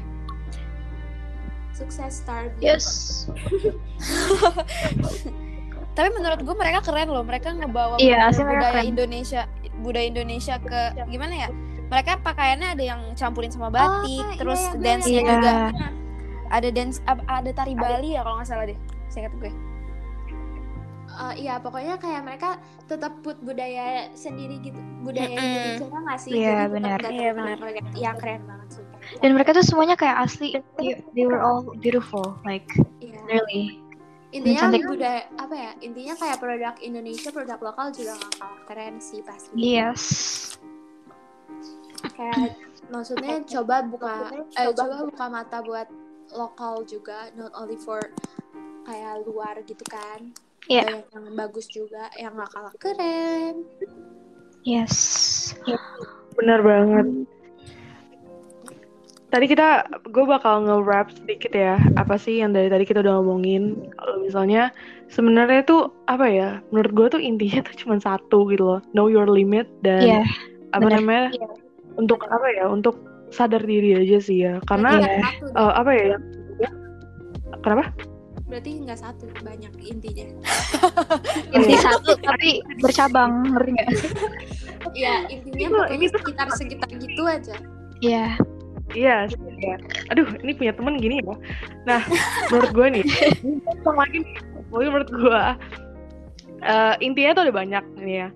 sukses 1.72 2.20
start 2.22 2.52
Yes. 2.60 3.26
Tapi 6.00 6.16
menurut 6.16 6.40
gue 6.40 6.56
mereka 6.56 6.80
keren 6.80 7.12
loh. 7.12 7.28
Mereka 7.28 7.52
ngebawa 7.52 8.00
Iya, 8.00 8.32
budaya- 8.32 8.72
keren. 8.72 8.86
Indonesia, 8.88 9.42
budaya 9.84 10.08
Indonesia 10.08 10.56
ke 10.58 10.80
gimana 11.06 11.36
ya? 11.36 11.50
Mereka 11.90 12.24
pakaiannya 12.24 12.72
ada 12.72 12.84
yang 12.86 13.02
campurin 13.14 13.52
sama 13.52 13.68
batik, 13.68 14.08
iya, 14.08 14.38
terus 14.38 14.62
iya, 14.62 14.78
dance-nya 14.78 15.12
Iya. 15.20 15.28
juga 15.28 15.52
ada 16.50 16.70
dance 16.70 16.98
ada 17.28 17.50
tari 17.52 17.74
Bali 17.74 18.14
ya 18.14 18.22
kalau 18.24 18.40
nggak 18.40 18.48
salah 18.48 18.64
deh. 18.64 18.78
Saya 19.10 19.28
ingat 19.28 19.36
gue. 19.38 19.52
Uh, 21.10 21.34
iya 21.36 21.58
pokoknya 21.58 21.98
kayak 21.98 22.22
mereka 22.22 22.56
tetap 22.86 23.12
put 23.20 23.36
budaya 23.42 24.08
sendiri 24.14 24.62
gitu 24.62 24.78
budaya 25.02 25.28
Mm-mm. 25.28 25.42
Indonesia 25.42 25.98
nggak 26.00 26.20
sih 26.22 26.32
Iya, 26.32 26.40
Jadi 26.40 26.54
tetap 26.54 26.72
benar. 26.72 26.98
Iya, 27.12 27.30
benar. 27.34 27.56
Iya 27.92 28.12
keren 28.16 28.42
banget 28.46 28.68
sih 28.72 28.84
Dan 29.20 29.30
mereka 29.34 29.50
tuh 29.52 29.66
semuanya 29.66 29.98
kayak 29.98 30.16
asli. 30.22 30.48
They, 30.78 31.02
they 31.12 31.26
were 31.26 31.42
all 31.42 31.66
beautiful. 31.76 32.38
Like 32.46 32.70
iya 33.02 33.20
really. 33.26 33.79
Intinya 34.30 34.70
Cantik. 34.70 34.86
budaya 34.86 35.22
apa 35.36 35.56
ya 35.58 35.72
intinya 35.82 36.14
kayak 36.14 36.38
produk 36.38 36.76
Indonesia 36.80 37.30
produk 37.34 37.60
lokal 37.60 37.88
juga 37.90 38.14
nggak 38.14 38.34
kalah 38.38 38.62
keren 38.66 38.96
sih 39.02 39.22
pasti 39.26 39.54
Yes. 39.58 40.04
kayak 42.14 42.56
maksudnya 42.90 43.42
coba 43.44 43.76
buka 43.84 44.14
eh 44.54 44.70
coba 44.72 45.04
buka 45.04 45.26
mata 45.28 45.58
buat 45.62 45.88
lokal 46.30 46.86
juga 46.86 47.34
not 47.34 47.50
only 47.58 47.76
for 47.76 48.00
kayak 48.86 49.26
luar 49.26 49.58
gitu 49.66 49.82
kan 49.90 50.30
Iya. 50.70 50.86
banyak 50.86 51.08
yang 51.10 51.26
bagus 51.34 51.66
juga 51.66 52.14
yang 52.14 52.38
nggak 52.38 52.52
kalah 52.54 52.76
keren 52.78 53.66
Yes. 54.62 55.56
Benar 56.36 56.60
banget. 56.60 57.08
Tadi 59.30 59.46
kita, 59.46 59.68
gue 60.10 60.26
bakal 60.26 60.66
nge-wrap 60.66 61.14
sedikit 61.14 61.54
ya, 61.54 61.78
apa 61.96 62.18
sih 62.18 62.42
yang 62.42 62.50
dari 62.50 62.66
tadi 62.66 62.82
kita 62.82 63.06
udah 63.06 63.22
ngomongin. 63.22 63.78
Kalau 63.94 64.16
misalnya, 64.20 64.74
sebenarnya 65.06 65.62
tuh, 65.64 65.94
apa 66.10 66.26
ya, 66.26 66.50
menurut 66.74 66.92
gue 66.92 67.08
tuh 67.14 67.22
intinya 67.22 67.62
tuh 67.62 67.78
cuma 67.78 68.02
satu 68.02 68.50
gitu 68.50 68.66
loh. 68.66 68.80
Know 68.92 69.06
your 69.06 69.30
limit, 69.30 69.70
dan 69.86 70.02
Iya. 70.02 70.22
apa 70.74 70.82
benar. 70.82 70.98
namanya, 70.98 71.26
untuk 71.94 72.26
apa 72.26 72.48
ya, 72.50 72.66
untuk 72.66 72.98
sadar 73.30 73.62
diri 73.62 74.02
aja 74.02 74.18
sih 74.18 74.42
ya. 74.42 74.58
Karena, 74.66 74.98
Iya. 74.98 75.22
Satu 75.22 75.46
dong. 75.46 75.62
eh, 75.62 75.74
apa 75.78 75.92
ya, 75.94 76.16
kenapa? 77.62 77.86
berarti 78.50 78.82
nggak 78.82 78.98
satu 78.98 79.30
banyak 79.46 79.70
intinya 79.78 80.26
Inti 81.54 81.70
Iya. 81.70 81.86
satu 81.86 82.18
tapi 82.18 82.66
bercabang, 82.82 83.46
ngerti 83.54 83.70
nggak? 83.78 83.88
ya 84.98 85.22
intinya 85.30 85.54
Itu- 85.54 85.70
pokoknya 85.78 85.94
ini 85.94 86.06
tuh- 86.10 86.14
sekitar 86.18 86.48
sekitar 86.58 86.90
gitu 86.98 87.24
aja 87.30 87.56
Iya. 88.02 88.42
Iya, 88.98 89.30
ya. 89.62 89.76
Aduh, 90.10 90.26
ini 90.42 90.52
punya 90.58 90.74
temen 90.74 90.98
gini 90.98 91.22
ya. 91.22 91.36
Nah, 91.86 92.02
menurut 92.50 92.72
gue 92.74 92.88
nih, 93.00 93.04
sama 93.86 94.06
lagi 94.06 94.26
nih, 94.26 94.36
menurut 94.74 95.10
gue, 95.14 95.42
eh, 96.66 96.94
intinya 97.06 97.32
tuh 97.38 97.44
ada 97.46 97.54
banyak 97.54 97.84
nih 98.02 98.16
ya. 98.26 98.30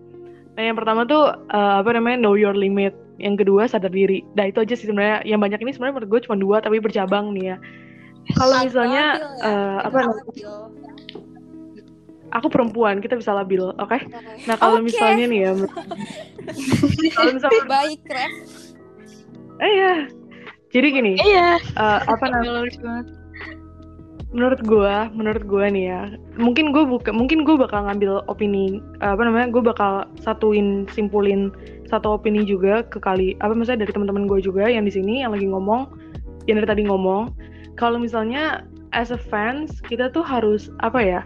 Nah, 0.53 0.61
yang 0.61 0.77
pertama 0.77 1.09
tuh 1.09 1.33
eh, 1.33 1.73
apa 1.81 1.89
namanya 1.97 2.21
know 2.21 2.37
your 2.37 2.53
limit. 2.53 2.93
Yang 3.21 3.45
kedua 3.45 3.69
sadar 3.69 3.93
diri. 3.93 4.25
Nah 4.33 4.49
itu 4.49 4.57
aja 4.57 4.73
sih 4.73 4.89
sebenarnya. 4.89 5.21
Yang 5.21 5.39
banyak 5.45 5.59
ini 5.61 5.71
sebenarnya 5.77 5.95
menurut 6.01 6.09
gue 6.09 6.21
cuma 6.25 6.35
dua 6.37 6.57
tapi 6.65 6.81
bercabang 6.81 7.29
nih 7.37 7.53
ya. 7.53 7.57
kalau 8.39 8.55
misalnya 8.63 9.05
ya, 9.19 9.29
kita 9.37 9.53
apa 9.85 9.97
namanya? 10.01 10.23
Aku 12.33 12.47
perempuan, 12.49 12.97
kita 12.97 13.13
bisa 13.13 13.29
labil, 13.29 13.61
oke? 13.77 13.97
Nah 14.49 14.55
kalau 14.57 14.81
Oke. 14.81 14.89
misalnya 14.89 15.29
nih 15.29 15.39
ya, 15.45 15.51
kalau 17.13 17.31
misalnya, 17.37 17.61
Baik, 17.69 18.01
Ref. 18.09 18.33
eh 19.61 19.73
ya, 19.77 19.93
jadi 20.73 20.87
gini, 20.89 21.13
Iya. 21.21 21.61
eh, 21.61 21.99
apa 22.09 22.25
namanya? 22.27 22.67
menurut 24.33 24.65
gua 24.65 25.13
menurut 25.13 25.45
gua 25.45 25.69
nih 25.69 25.93
ya 25.93 26.01
mungkin 26.41 26.73
gua 26.73 26.89
buka 26.89 27.13
mungkin 27.13 27.45
gua 27.45 27.69
bakal 27.69 27.85
ngambil 27.85 28.25
opini 28.25 28.81
eh, 29.05 29.13
apa 29.13 29.21
namanya 29.21 29.53
gua 29.53 29.61
bakal 29.69 29.91
satuin 30.25 30.89
simpulin 30.89 31.53
satu 31.85 32.17
opini 32.17 32.41
juga 32.41 32.81
ke 32.89 32.97
kali 32.97 33.37
apa 33.45 33.53
misalnya 33.53 33.85
dari 33.85 33.93
teman-teman 33.93 34.25
gua 34.25 34.41
juga 34.41 34.65
yang 34.65 34.89
di 34.89 34.93
sini 34.97 35.21
yang 35.21 35.37
lagi 35.37 35.45
ngomong 35.45 35.85
yang 36.49 36.57
dari 36.57 36.65
tadi 36.67 36.83
ngomong 36.89 37.29
kalau 37.77 38.01
misalnya 38.01 38.65
as 38.89 39.13
a 39.13 39.21
fans 39.21 39.77
kita 39.85 40.09
tuh 40.09 40.25
harus 40.25 40.73
apa 40.81 40.97
ya 40.97 41.21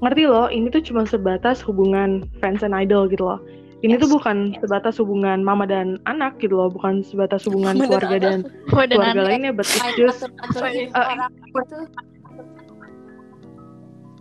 ngerti 0.00 0.24
loh 0.24 0.48
ini 0.48 0.72
tuh 0.72 0.80
cuma 0.80 1.04
sebatas 1.04 1.60
hubungan 1.60 2.24
fans 2.40 2.64
and 2.64 2.72
idol 2.72 3.04
gitu 3.04 3.20
loh 3.20 3.40
ini 3.84 4.00
tuh 4.00 4.08
Yes, 4.08 4.16
bukan 4.16 4.36
yes. 4.56 4.64
sebatas 4.64 4.94
hubungan 4.96 5.44
mama 5.44 5.68
dan 5.68 6.00
anak 6.08 6.40
gitu 6.40 6.56
loh 6.56 6.72
bukan 6.72 7.04
sebatas 7.04 7.44
hubungan 7.44 7.76
Mama 7.76 7.88
keluarga 7.92 8.16
dan 8.16 8.38
dan 8.48 8.88
keluarga 8.88 9.20
lainnya 9.20 9.52
but 9.52 9.68
it's 9.68 9.92
just 10.00 10.24
gitu. 10.24 10.92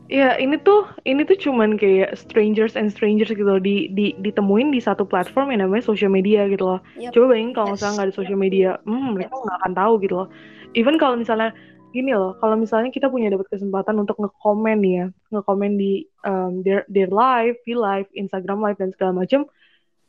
Ya 0.06 0.38
ini 0.38 0.62
tuh 0.62 0.86
ini 1.10 1.26
tuh 1.26 1.34
cuman 1.34 1.82
kayak 1.82 2.14
strangers 2.14 2.78
and 2.78 2.94
strangers 2.94 3.34
gitu 3.34 3.42
loh 3.42 3.58
di, 3.58 3.90
di 3.90 4.14
ditemuin 4.22 4.70
di 4.70 4.78
satu 4.78 5.02
platform 5.02 5.50
yang 5.50 5.66
namanya 5.66 5.82
social 5.82 6.14
media 6.14 6.46
gitu 6.46 6.62
loh. 6.62 6.80
Yep. 7.02 7.18
Coba 7.18 7.26
bayangin 7.34 7.54
kalau 7.58 7.74
misalnya 7.74 7.94
nggak 7.98 8.06
ada 8.06 8.14
social 8.14 8.38
media, 8.38 8.70
hmm, 8.86 9.18
mereka 9.18 9.34
nggak 9.34 9.58
akan 9.66 9.74
tahu 9.74 9.94
gitu 10.06 10.14
loh. 10.14 10.28
Even 10.78 11.02
kalau 11.02 11.18
misalnya 11.18 11.58
gini 11.96 12.12
loh, 12.12 12.36
kalau 12.44 12.60
misalnya 12.60 12.92
kita 12.92 13.08
punya 13.08 13.32
dapat 13.32 13.48
kesempatan 13.48 13.96
untuk 13.96 14.20
ngekomen 14.20 14.78
nih 14.84 14.94
ya, 15.00 15.06
ngekomen 15.32 15.72
di 15.80 16.04
um, 16.28 16.60
their 16.68 16.84
their 16.92 17.08
live, 17.08 17.56
V 17.64 17.80
live, 17.80 18.12
Instagram 18.12 18.60
live 18.60 18.76
dan 18.76 18.92
segala 18.92 19.24
macam. 19.24 19.48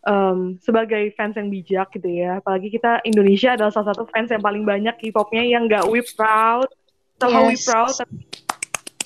um, 0.07 0.55
sebagai 0.63 1.11
fans 1.19 1.35
yang 1.35 1.51
bijak 1.51 1.91
gitu 1.91 2.07
ya, 2.07 2.39
apalagi 2.39 2.71
kita 2.71 3.03
Indonesia 3.03 3.59
adalah 3.59 3.75
salah 3.75 3.91
satu 3.91 4.07
fans 4.15 4.31
yang 4.31 4.39
paling 4.39 4.63
banyak 4.63 4.95
K-popnya 5.03 5.43
yang 5.43 5.67
nggak 5.67 5.83
we 5.91 5.99
proud, 6.15 6.71
somehow 7.19 7.43
we 7.43 7.59
Yes. 7.59 7.67
proud, 7.67 7.91
tapi 7.91 8.23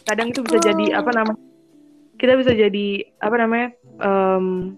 kadang 0.05 0.28
itu 0.28 0.45
bisa 0.45 0.61
jadi 0.61 1.01
apa 1.01 1.11
namanya 1.16 1.41
kita 2.20 2.37
bisa 2.37 2.53
jadi 2.53 2.87
apa 3.16 3.37
namanya 3.41 3.68
em, 3.97 4.76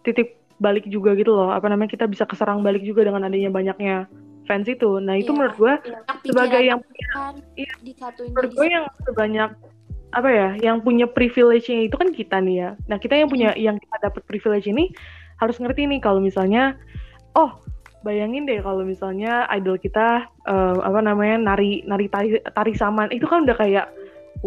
titik 0.00 0.40
balik 0.56 0.88
juga 0.88 1.12
gitu 1.12 1.34
loh 1.34 1.52
apa 1.52 1.66
namanya 1.68 1.92
kita 1.92 2.08
bisa 2.08 2.24
keserang 2.24 2.64
balik 2.64 2.80
juga 2.80 3.04
dengan 3.04 3.26
adanya 3.26 3.50
banyaknya 3.52 4.08
fans 4.44 4.66
itu. 4.68 5.00
Nah 5.00 5.16
itu 5.16 5.32
Iya. 5.32 5.36
menurut 5.36 5.56
gue 5.56 5.74
Yang 5.84 6.20
sebagai 6.24 6.60
yang 6.62 6.80
kan 7.12 7.34
Iya. 7.56 7.72
menurut 8.32 8.52
gue 8.54 8.66
yang 8.68 8.84
sebanyak 9.04 9.50
apa 10.14 10.28
ya 10.30 10.48
yang 10.62 10.78
punya 10.78 11.10
privilege-nya 11.10 11.90
itu 11.90 11.96
kan 11.98 12.14
kita 12.14 12.38
nih 12.38 12.56
ya. 12.62 12.70
Nah 12.86 12.96
kita 13.02 13.18
yang 13.18 13.26
punya 13.26 13.50
yang 13.58 13.76
kita 13.82 13.96
dapat 13.98 14.22
privilege 14.30 14.70
ini 14.70 14.94
harus 15.42 15.58
ngerti 15.58 15.90
nih 15.90 15.98
kalau 15.98 16.22
misalnya 16.22 16.78
oh 17.34 17.58
bayangin 18.06 18.46
deh 18.46 18.62
kalau 18.62 18.86
misalnya 18.86 19.48
idol 19.50 19.74
kita 19.74 20.28
eh, 20.46 20.76
apa 20.78 21.00
namanya 21.02 21.40
nari 21.40 21.82
nari 21.88 22.06
tari, 22.06 22.38
tari 22.54 22.72
saman. 22.78 23.10
Itu 23.10 23.26
kan 23.26 23.42
udah 23.42 23.56
kayak 23.58 23.90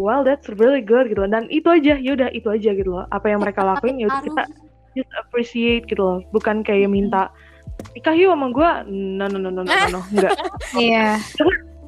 well 0.00 0.24
that's 0.24 0.48
really 0.56 0.80
good 0.80 1.10
gitu 1.12 1.20
loh. 1.26 1.30
Dan 1.30 1.50
itu 1.52 1.68
aja 1.68 2.00
ya 2.00 2.16
udah 2.16 2.32
itu 2.32 2.48
aja 2.48 2.70
gitu 2.72 2.88
loh. 2.88 3.04
Apa 3.12 3.28
yang 3.28 3.44
mereka 3.44 3.60
lakuin 3.66 4.00
ya 4.00 4.08
kita 4.24 4.48
just 4.96 5.12
appreciate 5.20 5.84
gitu 5.84 6.00
loh. 6.00 6.18
Bukan 6.32 6.64
kayak 6.64 6.88
minta 6.88 7.28
nikah 7.94 8.14
yuk 8.14 8.30
sama 8.32 8.46
gue 8.50 8.70
no 8.90 9.24
no 9.26 9.38
no 9.38 9.50
no 9.50 9.62
no 9.62 9.74
no, 9.90 10.00
enggak. 10.12 10.32
Iya. 10.74 11.18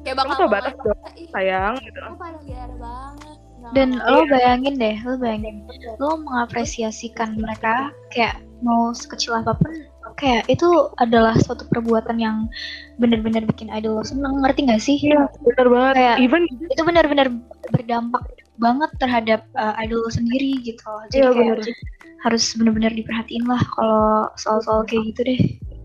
kayak 0.01 0.15
bakal 0.17 0.33
tuh 0.35 0.49
batas 0.49 0.73
dong 0.75 0.97
"Ih, 1.13 1.29
sayang 1.29 1.73
gitu. 1.79 1.99
Banget. 2.01 3.37
Dan 3.71 4.01
lo 4.01 4.25
bayangin 4.25 4.75
deh, 4.75 4.97
lo 5.05 5.15
bayangin, 5.15 5.63
lo 6.01 6.17
mengapresiasikan 6.17 7.37
mereka 7.37 7.93
kayak 8.09 8.41
mau 8.65 8.89
sekecil 8.91 9.37
apa 9.37 9.53
pun, 9.53 9.69
kayak 10.17 10.49
itu 10.49 10.65
adalah 10.97 11.37
suatu 11.37 11.69
perbuatan 11.69 12.17
yang 12.17 12.49
benar-benar 12.97 13.45
bikin 13.45 13.69
idol 13.69 14.01
lo 14.01 14.03
seneng, 14.03 14.41
ngerti 14.41 14.65
gak 14.65 14.81
sih? 14.81 14.97
iya 14.99 15.29
bener 15.45 15.67
banget. 15.69 15.93
Kayak- 15.93 16.17
even 16.19 16.41
Itu 16.67 16.81
benar-benar 16.83 17.27
berdampak 17.69 18.23
banget 18.57 18.89
terhadap 18.97 19.41
uh, 19.53 19.73
idol 19.77 20.03
lo 20.03 20.09
sendiri 20.09 20.57
gitu. 20.65 20.89
Jadi 21.13 21.21
iya 21.21 21.29
kayak 21.29 21.61
bener. 21.61 21.69
harus 22.25 22.43
benar-benar 22.57 22.91
diperhatiin 22.93 23.45
lah 23.45 23.61
kalau 23.77 24.25
soal-soal 24.37 24.81
kayak 24.89 25.13
gitu 25.13 25.21
deh. 25.25 25.41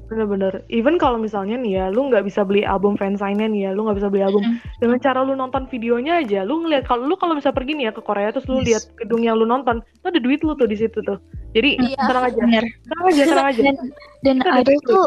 Bener-bener. 0.07 0.63
Even 0.71 1.03
kalau 1.03 1.19
misalnya 1.19 1.59
nih 1.59 1.83
ya, 1.83 1.85
lu 1.91 2.07
nggak 2.07 2.23
bisa 2.23 2.47
beli 2.47 2.63
album 2.63 2.95
fansign-nya 2.95 3.51
nih 3.51 3.61
ya, 3.67 3.71
lu 3.75 3.83
nggak 3.91 3.99
bisa 3.99 4.07
beli 4.07 4.23
album. 4.23 4.43
Mm. 4.47 4.57
Dengan 4.79 4.99
cara 5.03 5.21
lu 5.27 5.35
nonton 5.35 5.67
videonya 5.67 6.23
aja, 6.23 6.47
lu 6.47 6.63
ngeliat 6.63 6.87
kalau 6.87 7.11
lu 7.11 7.19
kalau 7.19 7.35
bisa 7.35 7.51
pergi 7.51 7.75
nih 7.75 7.91
ya 7.91 7.93
ke 7.93 8.03
Korea 8.07 8.31
terus 8.31 8.47
lu 8.47 8.63
Yes. 8.63 8.67
lihat 8.71 8.83
gedung 9.03 9.27
yang 9.27 9.35
lu 9.35 9.45
nonton, 9.45 9.83
itu 9.83 10.07
ada 10.07 10.21
duit 10.23 10.41
lu 10.47 10.55
tuh 10.55 10.71
di 10.71 10.79
situ 10.79 11.03
tuh. 11.03 11.19
Jadi 11.53 11.75
Iya. 11.83 11.99
tenang 12.07 12.25
aja, 12.31 12.39
Bener. 12.39 12.65
tenang 12.87 13.05
aja, 13.11 13.23
tenang 13.27 13.49
aja. 13.51 13.61
Dan 13.67 13.77
dan 14.23 14.37
Itu 14.39 14.49
ada 14.49 14.61
idol 14.63 14.79
tuh 14.87 15.07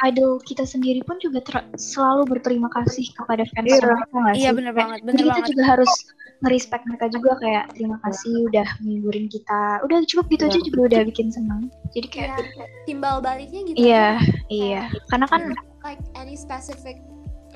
idol 0.00 0.30
kita 0.40 0.64
sendiri 0.64 1.00
pun 1.04 1.16
juga 1.20 1.44
ter- 1.44 1.68
selalu 1.76 2.22
berterima 2.28 2.72
kasih 2.72 3.04
kepada 3.12 3.44
fans 3.52 3.68
Iya. 3.68 3.84
mereka 3.84 4.04
nggak 4.08 4.34
Iya 4.34 4.48
sih? 4.48 4.56
bener 4.56 4.72
banget, 4.72 4.98
Jadi 4.98 5.06
bener 5.06 5.18
kita 5.20 5.28
banget. 5.34 5.48
juga 5.52 5.62
harus 5.66 5.92
nge-respect 6.38 6.86
mereka 6.86 7.06
juga 7.10 7.34
kayak 7.42 7.64
terima 7.74 7.98
kasih 8.06 8.46
udah 8.46 8.68
menghiburin 8.82 9.26
kita. 9.26 9.82
Udah 9.82 9.98
cukup 10.06 10.26
gitu 10.30 10.44
Iya. 10.46 10.52
aja 10.54 10.58
juga 10.62 10.80
udah 10.86 11.00
bikin 11.10 11.28
seneng. 11.34 11.62
Jadi 11.90 12.06
kayak 12.08 12.38
Iya, 12.38 12.64
timbal 12.86 13.18
baliknya 13.18 13.60
gitu 13.66 13.76
iya, 13.78 14.22
aja. 14.22 14.30
iya. 14.48 14.82
Karena 15.10 15.26
kan 15.26 15.42
like 15.82 16.02
any 16.14 16.38
specific 16.38 17.02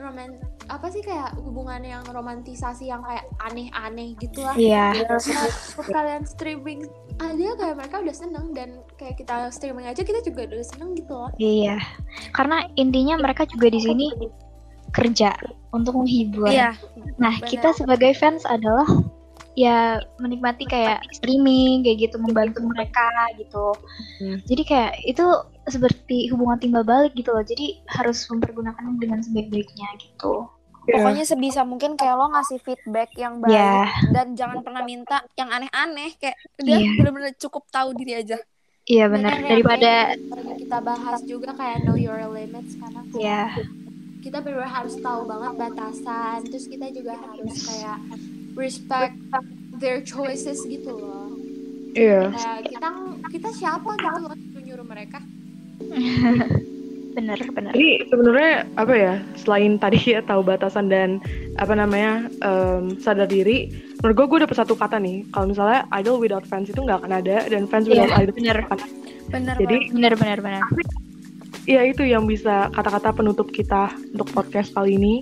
roman 0.01 0.35
apa 0.67 0.89
sih 0.91 0.99
kayak 0.99 1.37
hubungan 1.39 1.79
yang 1.85 2.03
romantisasi 2.11 2.91
yang 2.91 3.05
kayak 3.07 3.23
aneh-aneh 3.39 4.17
gitu 4.19 4.43
lah 4.43 4.57
iya, 4.57 4.95
Nah, 4.99 5.21
waktu 5.79 5.91
kalian 5.93 6.25
streaming 6.27 6.81
aja 7.21 7.55
kayak 7.55 7.77
mereka 7.77 8.03
udah 8.03 8.17
seneng 8.17 8.51
dan 8.51 8.81
kayak 8.97 9.21
kita 9.21 9.53
streaming 9.53 9.87
aja 9.87 10.01
kita 10.03 10.19
juga 10.25 10.49
udah 10.49 10.65
seneng 10.65 10.97
gitu 10.97 11.13
loh 11.13 11.31
iya. 11.37 11.77
Karena 12.33 12.67
intinya 12.75 13.21
mereka 13.21 13.47
juga 13.47 13.69
di 13.69 13.79
sini 13.79 14.07
kerja 14.93 15.33
untuk 15.73 15.97
menghibur. 15.97 16.49
Iya, 16.49 16.77
Nah, 17.17 17.35
benar. 17.37 17.49
kita 17.49 17.69
sebagai 17.73 18.13
fans 18.13 18.45
adalah 18.45 18.85
ya 19.53 20.01
menikmati 20.17 20.65
kayak 20.65 21.05
streaming 21.13 21.85
kayak 21.85 22.09
gitu 22.09 22.17
membantu 22.17 22.65
mereka 22.65 23.09
gitu. 23.37 23.77
Hmm. 24.21 24.39
Jadi 24.45 24.63
kayak 24.65 24.93
itu 25.03 25.25
seperti 25.67 26.29
hubungan 26.29 26.57
timbal 26.57 26.85
balik 26.85 27.13
gitu 27.13 27.33
loh. 27.33 27.45
Jadi 27.45 27.81
harus 27.89 28.25
mempergunakan 28.29 28.97
dengan 28.97 29.21
sebaik-baiknya 29.21 29.89
gitu. 29.99 30.49
Iya. 30.83 30.99
pokoknya 30.99 31.23
sebisa 31.23 31.63
mungkin 31.63 31.95
kayak 31.95 32.19
lo 32.19 32.27
ngasih 32.35 32.59
feedback 32.59 33.15
yang 33.15 33.39
baik 33.39 33.55
Ya, 33.55 33.87
dan 34.11 34.35
jangan 34.35 34.67
pernah 34.67 34.83
minta 34.83 35.23
yang 35.39 35.47
aneh-aneh 35.47 36.11
kayak 36.19 36.35
udah 36.59 36.75
Iya. 36.75 36.91
bener-bener 36.99 37.33
cukup 37.39 37.71
tahu 37.71 37.95
diri 37.95 38.19
aja. 38.19 38.35
iya 38.83 39.07
benar. 39.07 39.39
Benar 39.39 39.47
Daripada 39.47 39.93
kita 40.59 40.79
bahas 40.83 41.23
juga 41.23 41.55
kayak 41.55 41.87
know 41.87 41.95
your 41.95 42.19
limits 42.27 42.75
karena 42.75 42.99
kayak 43.15 43.23
ya, 43.23 43.43
kita 44.23 44.39
benar 44.39 44.65
harus 44.65 44.95
tahu 44.97 45.27
banget 45.27 45.53
batasan 45.59 46.39
terus 46.47 46.65
kita 46.65 46.87
juga 46.89 47.19
harus 47.19 47.59
kayak 47.61 47.99
respect 48.55 49.19
their 49.77 49.99
choices 50.01 50.63
gitu 50.63 50.95
loh 50.95 51.29
Iya. 51.93 52.31
kayak 52.31 52.61
kita 52.71 52.89
kita 53.29 53.49
siapa 53.53 53.91
gitu 53.93 54.19
loh 54.23 54.33
nyuruh 54.57 54.87
mereka 54.87 55.19
benar 57.13 57.37
benar. 57.53 57.77
Jadi 57.77 58.09
sebenarnya 58.09 58.53
apa 58.73 58.95
ya 58.97 59.15
selain 59.37 59.77
tadi 59.77 60.01
ya 60.01 60.25
tahu 60.25 60.41
batasan 60.41 60.89
dan 60.89 61.21
apa 61.61 61.77
namanya 61.77 62.25
em, 62.41 62.97
sadar 62.97 63.29
diri, 63.29 63.69
menurut 64.01 64.17
gue 64.17 64.27
gue 64.27 64.39
dapet 64.49 64.57
satu 64.57 64.73
kata 64.73 64.97
nih. 64.97 65.29
Kalau 65.29 65.53
misalnya 65.53 65.85
idol 65.93 66.17
without 66.17 66.49
fans 66.49 66.73
itu 66.73 66.81
nggak 66.81 67.05
akan 67.05 67.13
ada 67.13 67.45
dan 67.45 67.69
fans 67.69 67.85
Iya, 67.85 68.09
without 68.09 68.17
idol 68.17 68.33
bener. 68.33 68.57
akan 68.65 68.79
ada. 68.79 68.87
Bener 69.29 69.55
Jadi 69.61 69.77
Benar 69.93 70.13
benar 70.17 70.39
benar. 70.41 70.63
Ya 71.69 71.83
itu 71.87 72.03
yang 72.03 72.27
bisa 72.27 72.69
kata-kata 72.75 73.15
penutup 73.15 73.49
kita 73.51 73.93
untuk 74.15 74.29
podcast 74.35 74.75
kali 74.75 74.99
ini. 74.99 75.15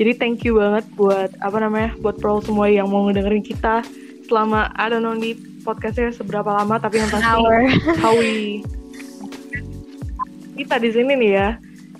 Jadi 0.00 0.16
thank 0.16 0.48
you 0.48 0.56
banget 0.56 0.88
buat 0.96 1.30
apa 1.44 1.60
namanya 1.60 1.92
buat 2.00 2.16
pro 2.16 2.40
semua 2.40 2.72
yang 2.72 2.88
mau 2.88 3.04
ngedengerin 3.08 3.44
kita 3.44 3.84
selama 4.24 4.72
I 4.78 4.88
don't 4.88 5.04
know 5.04 5.12
nih 5.12 5.36
podcastnya 5.60 6.14
seberapa 6.14 6.48
lama 6.48 6.80
tapi 6.80 7.02
yang 7.02 7.10
pasti 7.12 7.26
Hour. 7.26 7.68
how 8.00 8.16
we 8.16 8.64
kita 10.56 10.80
di 10.80 10.88
sini 10.88 11.12
nih 11.20 11.32
ya 11.36 11.48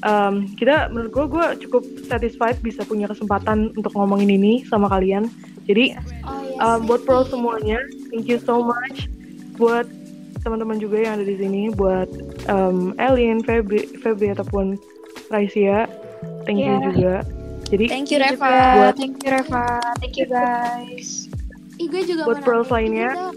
em, 0.06 0.48
kita 0.56 0.88
menurut 0.94 1.10
gue 1.12 1.26
gue 1.28 1.46
cukup 1.68 1.82
satisfied 2.08 2.56
bisa 2.64 2.86
punya 2.88 3.04
kesempatan 3.10 3.74
untuk 3.76 3.92
ngomongin 3.92 4.32
ini 4.32 4.64
sama 4.64 4.88
kalian 4.88 5.28
jadi 5.68 6.00
oh 6.24 6.40
yes 6.40 6.50
uh, 6.60 6.78
buat 6.78 7.02
pro 7.08 7.24
semuanya 7.26 7.80
thank 8.12 8.28
you 8.28 8.38
so 8.38 8.60
much 8.60 9.08
buat 9.56 9.88
teman-teman 10.41 10.76
juga 10.76 10.97
yang 10.99 11.12
ada 11.14 11.24
di 11.24 11.36
sini 11.36 11.68
buat 11.68 12.09
um, 12.47 12.97
Elin, 12.97 13.41
Febri, 13.41 13.84
Febri 13.97 14.28
ataupun 14.28 14.76
Raisia 15.28 15.84
thank 16.43 16.59
you 16.59 16.68
Yeah. 16.70 16.84
juga 16.86 17.14
jadi 17.66 17.84
Thank 17.86 18.11
you. 18.11 18.18
Reva. 18.18 18.51
Buat- 18.51 18.97
Thank 18.99 19.16
you 19.20 19.30
Reva. 19.30 19.64
Thank 20.03 20.18
you 20.18 20.26
guys. 20.26 21.30
Ih, 21.78 21.86
gue 21.86 22.03
juga 22.03 22.26
buat 22.26 22.43
nambahin 22.43 22.66
lainnya. 22.66 23.11
juga. 23.14 23.30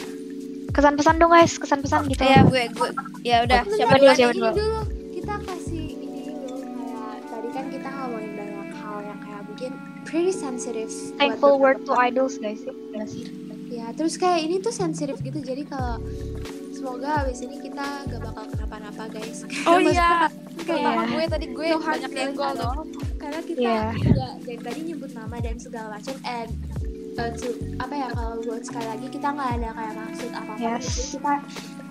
Kesan-pesan 0.73 1.15
dong 1.15 1.29
guys, 1.29 1.53
kesan-pesan 1.53 2.09
gitu. 2.09 2.25
Ya 2.25 2.41
gue 2.41 2.65
gue 2.67 2.89
ya 3.21 3.45
udah 3.45 3.61
Bentar, 3.61 3.77
siapa 3.77 3.93
dulu, 3.95 4.11
siapa 4.11 4.33
dulu? 4.33 4.49
dulu 4.57 4.79
kita 5.13 5.35
kasih 5.39 5.85
ini 5.93 6.09
dulu 6.33 6.55
kayak 6.57 7.13
tadi 7.23 7.47
kan 7.47 7.65
kita 7.69 7.89
ngomongin 7.93 8.31
banyak 8.33 8.69
hal 8.73 8.97
yang 8.99 9.19
kayak 9.21 9.41
mungkin 9.45 9.71
pretty 10.03 10.33
sensitive 10.33 10.89
Thankful 11.15 11.61
word 11.61 11.85
to 11.85 11.93
idols 11.93 12.35
guys. 12.35 12.65
Iya 12.89 13.05
sih. 13.05 13.29
Ya, 13.69 13.85
terus 13.91 14.17
kayak 14.17 14.41
ini 14.41 14.57
tuh 14.59 14.73
sensitif 14.73 15.17
gitu. 15.19 15.37
Jadi 15.37 15.61
kalau 15.63 16.01
semoga 16.83 17.23
abis 17.23 17.39
ini 17.39 17.55
kita 17.61 17.85
gak 18.05 18.21
bakal 18.21 18.43
kenapa-napa 18.45 19.03
guys. 19.07 19.47
Oh 19.63 19.79
iya, 19.79 20.27
kayak 20.59 21.07
gue 21.07 21.23
tadi 21.25 21.45
gue 21.49 21.67
No 21.69 21.79
banyak 21.79 22.11
tuh. 22.11 22.43
all. 22.59 22.83
Karena 23.15 23.39
kita 23.39 23.59
Iya. 23.63 23.83
juga 23.95 24.27
dari 24.37 24.59
tadi 24.59 24.79
nyebut 24.83 25.11
nama 25.15 25.35
dan 25.39 25.55
segala 25.55 25.95
macam 25.95 26.15
and 26.27 26.51
uh, 27.15 27.31
to- 27.31 27.55
apa 27.79 27.93
ya 27.93 28.07
kalau 28.11 28.35
buat 28.43 28.61
sekali 28.61 28.83
lagi 28.85 29.07
kita 29.07 29.27
nggak 29.31 29.49
ada 29.55 29.69
kayak 29.71 29.93
maksud 29.95 30.31
apa 30.33 30.51
apa 30.51 30.59
Yes. 30.59 30.83
Jadi 30.83 31.07
kita 31.13 31.33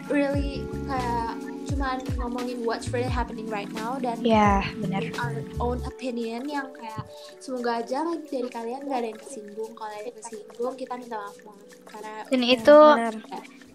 really 0.08 0.52
kayak 0.84 1.30
cuman 1.62 1.96
ngomongin 2.18 2.58
what's 2.60 2.92
really 2.92 3.08
happening 3.08 3.48
right 3.48 3.72
now 3.72 3.96
dan 3.96 4.20
Iya, 4.20 4.60
benar. 4.76 5.08
our 5.16 5.40
own 5.58 5.80
opinion 5.86 6.44
yang 6.44 6.68
kayak 6.70 7.00
semoga 7.38 7.80
aja 7.80 8.04
dari 8.20 8.44
kalian 8.46 8.84
gak 8.84 8.98
ada 8.98 9.08
yang 9.08 9.16
kesinggung 9.16 9.72
kalau 9.72 9.88
ada 9.90 10.04
yang 10.04 10.18
kesinggung 10.20 10.74
kita 10.76 11.00
minta 11.00 11.16
maaf 11.16 11.38
banget 11.38 11.68
karena 11.88 12.12
Dan 12.28 12.40
itu 12.44 12.76
Benar. 12.76 13.14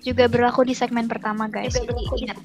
Juga 0.04 0.30
berlaku 0.30 0.68
di 0.68 0.74
segmen 0.78 1.10
pertama 1.10 1.50
guys. 1.50 1.78
Jadi 1.78 2.04
ingat. 2.28 2.38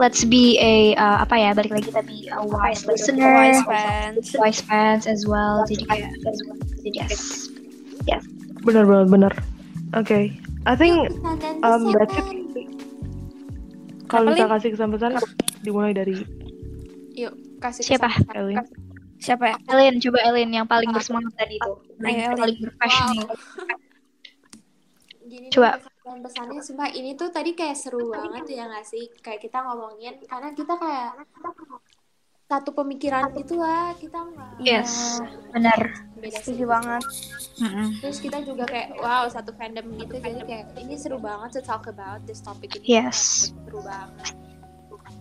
Let's 0.00 0.24
be 0.24 0.56
a 0.56 0.96
uh, 0.96 1.20
apa 1.20 1.36
ya 1.36 1.50
balik 1.52 1.76
lagi 1.76 1.92
tapi 1.92 2.24
a 2.32 2.40
wise 2.40 2.88
listener, 2.88 3.36
Wise 3.36 3.60
fans. 3.68 4.24
wise 4.40 4.62
fans 4.64 5.04
as 5.04 5.28
well. 5.28 5.60
Jadi 5.68 5.84
kayak 5.84 6.08
jadi 6.80 7.04
yes. 7.04 7.52
Bener 8.64 8.88
banget 8.88 9.08
bener. 9.12 9.32
Oke, 9.92 10.32
I 10.64 10.74
think 10.78 11.12
um, 11.60 11.92
that's 11.92 12.16
it. 12.16 12.26
Kalau 14.08 14.32
bisa 14.34 14.48
Lin? 14.48 14.52
kasih 14.56 14.68
kesan-pesan 14.74 15.12
dimulai 15.62 15.92
dari 15.92 16.24
yuk 17.14 17.36
kasih 17.60 17.94
Siapa? 17.94 18.08
Elin. 18.32 18.56
Siapa 19.20 19.52
ya? 19.52 19.56
Elin, 19.68 20.00
coba 20.00 20.18
Elin 20.24 20.48
yang 20.48 20.64
paling 20.64 20.88
bersemangat 20.96 21.36
tadi 21.36 21.60
itu. 21.60 21.72
Yang 22.00 22.40
paling 22.40 22.56
berpassionate. 22.56 23.28
Gini 25.30 25.46
Coba. 25.52 25.76
Pesannya 26.18 26.58
sumpah 26.58 26.90
ini 26.90 27.14
tuh 27.14 27.30
tadi 27.30 27.54
kayak 27.54 27.78
seru 27.78 28.10
banget 28.10 28.50
ya 28.50 28.66
nggak 28.66 28.82
sih? 28.82 29.06
Kayak 29.22 29.46
kita 29.46 29.62
ngomongin 29.62 30.18
karena 30.26 30.50
kita 30.50 30.74
kayak 30.74 31.10
satu 32.50 32.74
pemikiran 32.74 33.30
gitu 33.38 33.62
lah 33.62 33.94
kita 33.94 34.26
nggak 34.26 34.58
Yes, 34.58 35.22
benar. 35.54 35.78
beda 36.18 36.42
Setuju 36.42 36.58
sih. 36.58 36.66
banget. 36.66 37.02
Terus 38.02 38.18
kita 38.18 38.38
juga 38.42 38.66
kayak 38.66 38.98
wow 38.98 39.30
satu 39.30 39.54
fandom 39.54 39.86
gitu. 39.94 40.18
Jadi 40.18 40.42
kayak 40.42 40.74
ini 40.74 40.98
seru 40.98 41.22
banget 41.22 41.54
to 41.54 41.62
talk 41.62 41.86
about 41.86 42.18
this 42.26 42.42
topic 42.42 42.74
ini. 42.82 42.98
Yes. 42.98 43.54
seru 43.54 43.78
banget. 43.86 44.34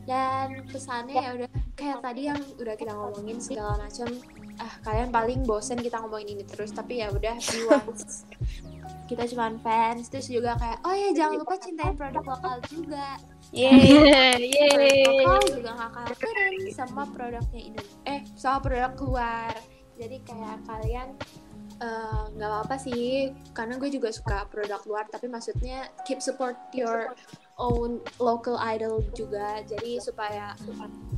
Dan 0.09 0.65
pesannya 0.73 1.13
ya 1.21 1.29
udah 1.37 1.49
kayak 1.77 2.01
tadi 2.01 2.21
yang 2.33 2.41
udah 2.57 2.73
kita 2.73 2.97
ngomongin 2.97 3.37
segala 3.37 3.77
macam 3.77 4.09
ah 4.57 4.73
kalian 4.81 5.13
paling 5.13 5.45
bosen 5.45 5.77
kita 5.77 6.01
ngomongin 6.01 6.33
ini 6.33 6.43
terus. 6.49 6.73
Tapi 6.73 7.05
ya 7.05 7.13
udah 7.13 7.37
be 7.37 7.59
once 7.69 8.25
kita 9.09 9.25
cuman 9.25 9.57
fans 9.65 10.05
terus 10.13 10.29
juga 10.29 10.53
kayak 10.61 10.85
oh 10.85 10.93
ya 10.93 11.09
jangan 11.17 11.41
lupa 11.41 11.57
cintain 11.57 11.97
produk 11.97 12.21
lokal 12.21 12.61
juga. 12.69 13.17
Yeay. 13.49 13.97
Yeay. 14.53 15.25
lokal 15.25 15.41
juga 15.49 15.69
gak 15.73 15.91
kalah 15.97 16.17
keren 16.21 16.53
sama 16.69 17.03
produknya 17.09 17.61
ini 17.73 17.81
eh 18.05 18.21
sama 18.37 18.61
produk 18.61 18.93
luar. 19.01 19.53
Jadi 19.97 20.17
kayak 20.21 20.61
kalian 20.69 21.17
eh, 21.81 22.23
nggak 22.37 22.49
apa-apa 22.53 22.75
sih 22.77 23.33
karena 23.57 23.81
gue 23.81 23.89
juga 23.89 24.13
suka 24.13 24.45
produk 24.47 24.79
luar 24.85 25.09
tapi 25.09 25.25
maksudnya 25.25 25.89
keep 26.05 26.21
support 26.21 26.55
your 26.77 27.17
own 27.57 27.97
local 28.21 28.61
idol 28.61 29.01
juga. 29.17 29.65
Jadi 29.65 29.97
supaya 29.97 30.53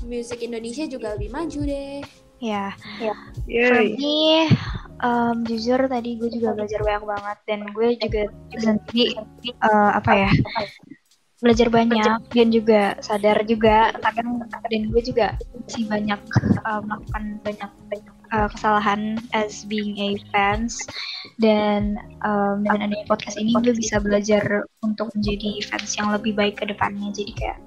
musik 0.07 0.39
Indonesia 0.39 0.87
juga 0.87 1.19
lebih 1.19 1.35
maju 1.35 1.61
deh 1.67 1.99
Ya, 2.41 2.73
for 2.73 3.13
Yay. 3.45 3.93
me, 4.01 4.49
um, 5.05 5.45
jujur 5.45 5.77
tadi 5.85 6.17
gue 6.17 6.29
juga 6.33 6.57
belajar 6.57 6.81
banyak 6.81 7.05
banget 7.05 7.37
dan 7.45 7.59
gue 7.69 7.87
juga 8.01 8.23
sendiri 8.57 9.13
uh, 9.61 9.91
apa 9.93 10.11
ya 10.25 10.31
belajar 11.41 11.73
banyak 11.73 12.21
dan 12.29 12.47
juga 12.53 12.93
sadar 13.01 13.41
juga 13.49 13.89
akan 14.05 14.45
dan 14.69 14.81
gue 14.93 15.01
juga 15.01 15.37
masih 15.65 15.89
banyak 15.89 16.21
uh, 16.69 16.81
melakukan 16.85 17.23
banyak 17.41 17.71
banyak 17.89 18.13
uh, 18.29 18.47
kesalahan 18.53 19.17
as 19.33 19.65
being 19.65 19.97
a 19.97 20.21
fans 20.29 20.77
dan 21.41 21.97
um, 22.21 22.61
dengan 22.61 22.93
adanya 22.93 23.05
podcast 23.09 23.41
ini 23.41 23.57
gue 23.57 23.73
bisa 23.73 23.97
belajar 23.97 24.69
untuk 24.85 25.09
menjadi 25.17 25.65
fans 25.65 25.97
yang 25.97 26.13
lebih 26.13 26.37
baik 26.37 26.61
ke 26.61 26.65
depannya. 26.69 27.09
Jadi 27.09 27.33
kayak 27.33 27.57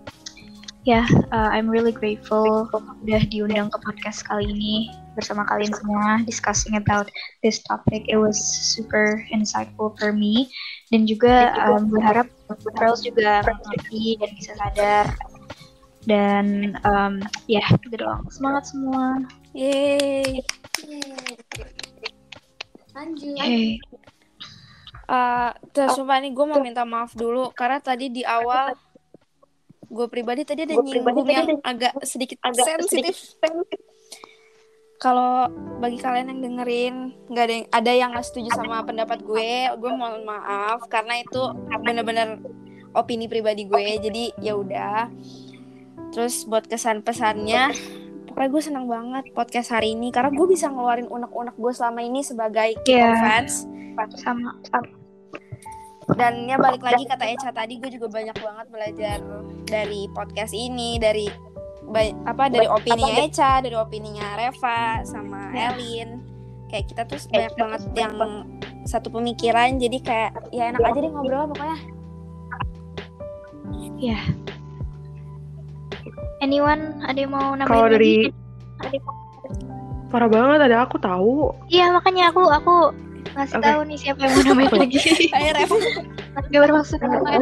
ya 0.85 1.05
uh, 1.32 1.51
I'm 1.51 1.68
really 1.68 1.93
grateful 1.93 2.68
udah 3.05 3.22
diundang 3.32 3.72
ke 3.72 3.78
podcast 3.80 4.24
kali 4.28 4.53
ini 4.53 4.93
bersama 5.16 5.47
kalian 5.49 5.72
semua 5.72 6.20
discussing 6.26 6.76
about 6.76 7.09
this 7.41 7.62
topic. 7.62 8.05
It 8.11 8.18
was 8.18 8.37
super 8.37 9.22
insightful 9.30 9.97
for 9.97 10.12
me 10.12 10.51
dan 10.93 11.09
juga 11.09 11.55
um, 11.64 11.89
gue 11.89 12.03
harap 12.03 12.28
girls 12.76 13.01
juga 13.07 13.41
mengerti 13.47 14.18
dan 14.20 14.30
bisa 14.37 14.53
sadar 14.59 15.07
dan 16.05 16.76
um, 16.85 17.24
ya 17.49 17.64
gitu 17.80 17.97
doang. 17.97 18.26
Semangat 18.28 18.68
semua. 18.68 19.24
Yeay. 19.57 20.45
Yeay. 20.85 21.35
lanjut 22.95 23.35
Hey. 23.43 23.80
Eh, 25.05 25.51
terus 25.76 26.01
sumpah 26.01 26.16
nih 26.16 26.32
gue 26.32 26.47
mau 26.49 26.64
minta 26.64 26.80
maaf 26.89 27.12
dulu 27.12 27.53
karena 27.53 27.76
tadi 27.76 28.09
di 28.09 28.24
awal 28.24 28.72
gue 29.95 30.07
pribadi 30.11 30.42
tadi 30.42 30.66
ada 30.66 30.74
nyinggung 30.74 31.28
yang 31.30 31.49
agak 31.62 31.95
sedikit 32.03 32.42
sensitif. 32.42 33.38
Kalau 34.99 35.47
bagi 35.78 36.01
kalian 36.01 36.32
yang 36.32 36.40
dengerin 36.40 36.95
nggak 37.28 37.45
ada 37.45 37.55
yang 37.55 37.66
ada 37.70 37.90
yang 37.92 38.09
nggak 38.14 38.26
setuju 38.26 38.51
sama 38.57 38.82
pendapat 38.82 39.22
gue, 39.22 39.70
gue 39.78 39.92
mohon 39.95 40.26
maaf 40.26 40.86
karena 40.90 41.22
itu 41.22 41.42
bener-bener 41.84 42.42
opini 42.97 43.30
pribadi 43.30 43.68
gue. 43.68 44.01
Jadi 44.03 44.34
ya 44.42 44.59
udah. 44.59 45.12
Terus 46.14 46.47
buat 46.47 46.64
kesan 46.70 47.03
pesannya, 47.03 47.74
pokoknya 48.30 48.51
gue 48.55 48.62
senang 48.62 48.86
banget 48.86 49.34
podcast 49.34 49.74
hari 49.74 49.99
ini 49.99 50.14
karena 50.14 50.30
gue 50.30 50.47
bisa 50.47 50.70
ngeluarin 50.70 51.11
unek-unek 51.11 51.59
gue 51.59 51.72
selama 51.74 52.01
ini 52.03 52.22
sebagai 52.22 52.78
Yeah. 52.86 53.18
fans 53.18 53.66
Sama, 54.18 54.59
sama. 54.66 55.04
Dan 56.13 56.45
ya 56.45 56.61
balik 56.61 56.85
lagi 56.85 57.09
kata 57.09 57.25
Echa 57.25 57.51
tadi 57.51 57.81
gue 57.81 57.89
juga 57.89 58.13
banyak 58.13 58.37
banget 58.37 58.67
belajar 58.69 59.19
dari 59.65 60.05
podcast 60.13 60.53
ini 60.53 61.01
dari 61.01 61.27
apa 62.25 62.49
dari 62.49 62.69
opininya 62.69 63.25
Echa 63.25 63.61
dari 63.65 63.77
opininya 63.77 64.37
Reva 64.37 65.01
sama 65.09 65.53
Elin. 65.53 66.21
Kayak 66.69 66.85
kita 66.91 67.03
tuh 67.07 67.19
banyak 67.31 67.55
banget 67.55 67.83
yang 67.97 68.15
satu 68.85 69.09
pemikiran 69.09 69.81
jadi 69.81 69.99
kayak 70.05 70.31
ya 70.53 70.73
enak 70.75 70.81
aja 70.85 70.99
deh 71.01 71.11
ngobrol 71.13 71.49
pokoknya. 71.53 71.79
Anyone 76.45 77.01
ada 77.09 77.17
yang 77.17 77.33
mau 77.33 77.57
nambahin 77.57 77.69
Kalau 77.73 77.87
dari 77.89 78.29
lagi? 78.29 78.33
Ada 78.85 78.93
yang 78.93 79.05
mau- 79.09 79.23
parah 80.13 80.31
banget 80.31 80.61
ada 80.71 80.77
aku 80.87 80.97
tahu. 81.01 81.51
Iya 81.73 81.91
makanya 81.91 82.31
aku 82.31 82.43
aku 82.47 82.75
ngasih 83.35 83.59
Oke. 83.59 83.66
tahu 83.66 83.80
nih 83.87 83.99
siapa 83.99 84.20
yang 84.22 84.32
mau 84.32 84.43
nambahin 84.47 84.72
lagi. 84.78 84.99
ayo 85.37 85.51
Reva 85.59 85.76
Gak 86.51 86.61
bermaksud 86.66 86.99
kok. 87.03 87.22
ya, 87.26 87.39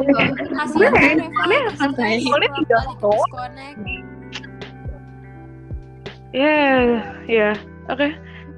Reva 1.49 1.71
Santai. 1.77 2.25
Boleh 2.25 2.49
tidak, 2.65 2.83
disconnect 2.97 3.79
Ya, 6.33 6.65
ya, 7.29 7.53
oke. 7.93 8.09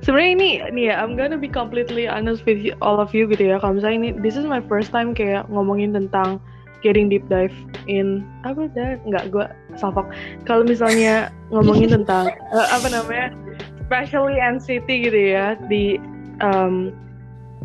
Sebenarnya 0.07 0.31
ini, 0.37 0.51
nih 0.71 0.85
ya, 0.93 0.95
I'm 1.03 1.19
gonna 1.19 1.35
be 1.35 1.51
completely 1.51 2.07
honest 2.07 2.47
with 2.47 2.63
you, 2.63 2.79
all 2.79 3.03
of 3.03 3.11
you 3.11 3.27
gitu 3.27 3.51
ya. 3.51 3.59
Kalau 3.59 3.83
misalnya 3.83 3.99
ini, 3.99 4.11
this 4.23 4.39
is 4.39 4.47
my 4.47 4.63
first 4.71 4.95
time 4.95 5.11
kayak 5.11 5.43
ngomongin 5.51 5.91
tentang 5.91 6.39
getting 6.87 7.11
deep 7.11 7.27
dive 7.27 7.57
in 7.91 8.23
apa 8.47 8.71
dah? 8.77 9.01
Nggak, 9.09 9.35
gue 9.35 9.47
salfok. 9.75 10.07
Kalau 10.47 10.63
misalnya 10.63 11.35
ngomongin 11.51 11.91
tentang 11.99 12.31
eh, 12.31 12.69
apa 12.71 12.87
namanya, 12.93 13.35
especially 13.83 14.39
NCT 14.39 14.87
gitu 15.11 15.21
ya 15.35 15.59
di 15.67 15.99
um, 16.45 16.95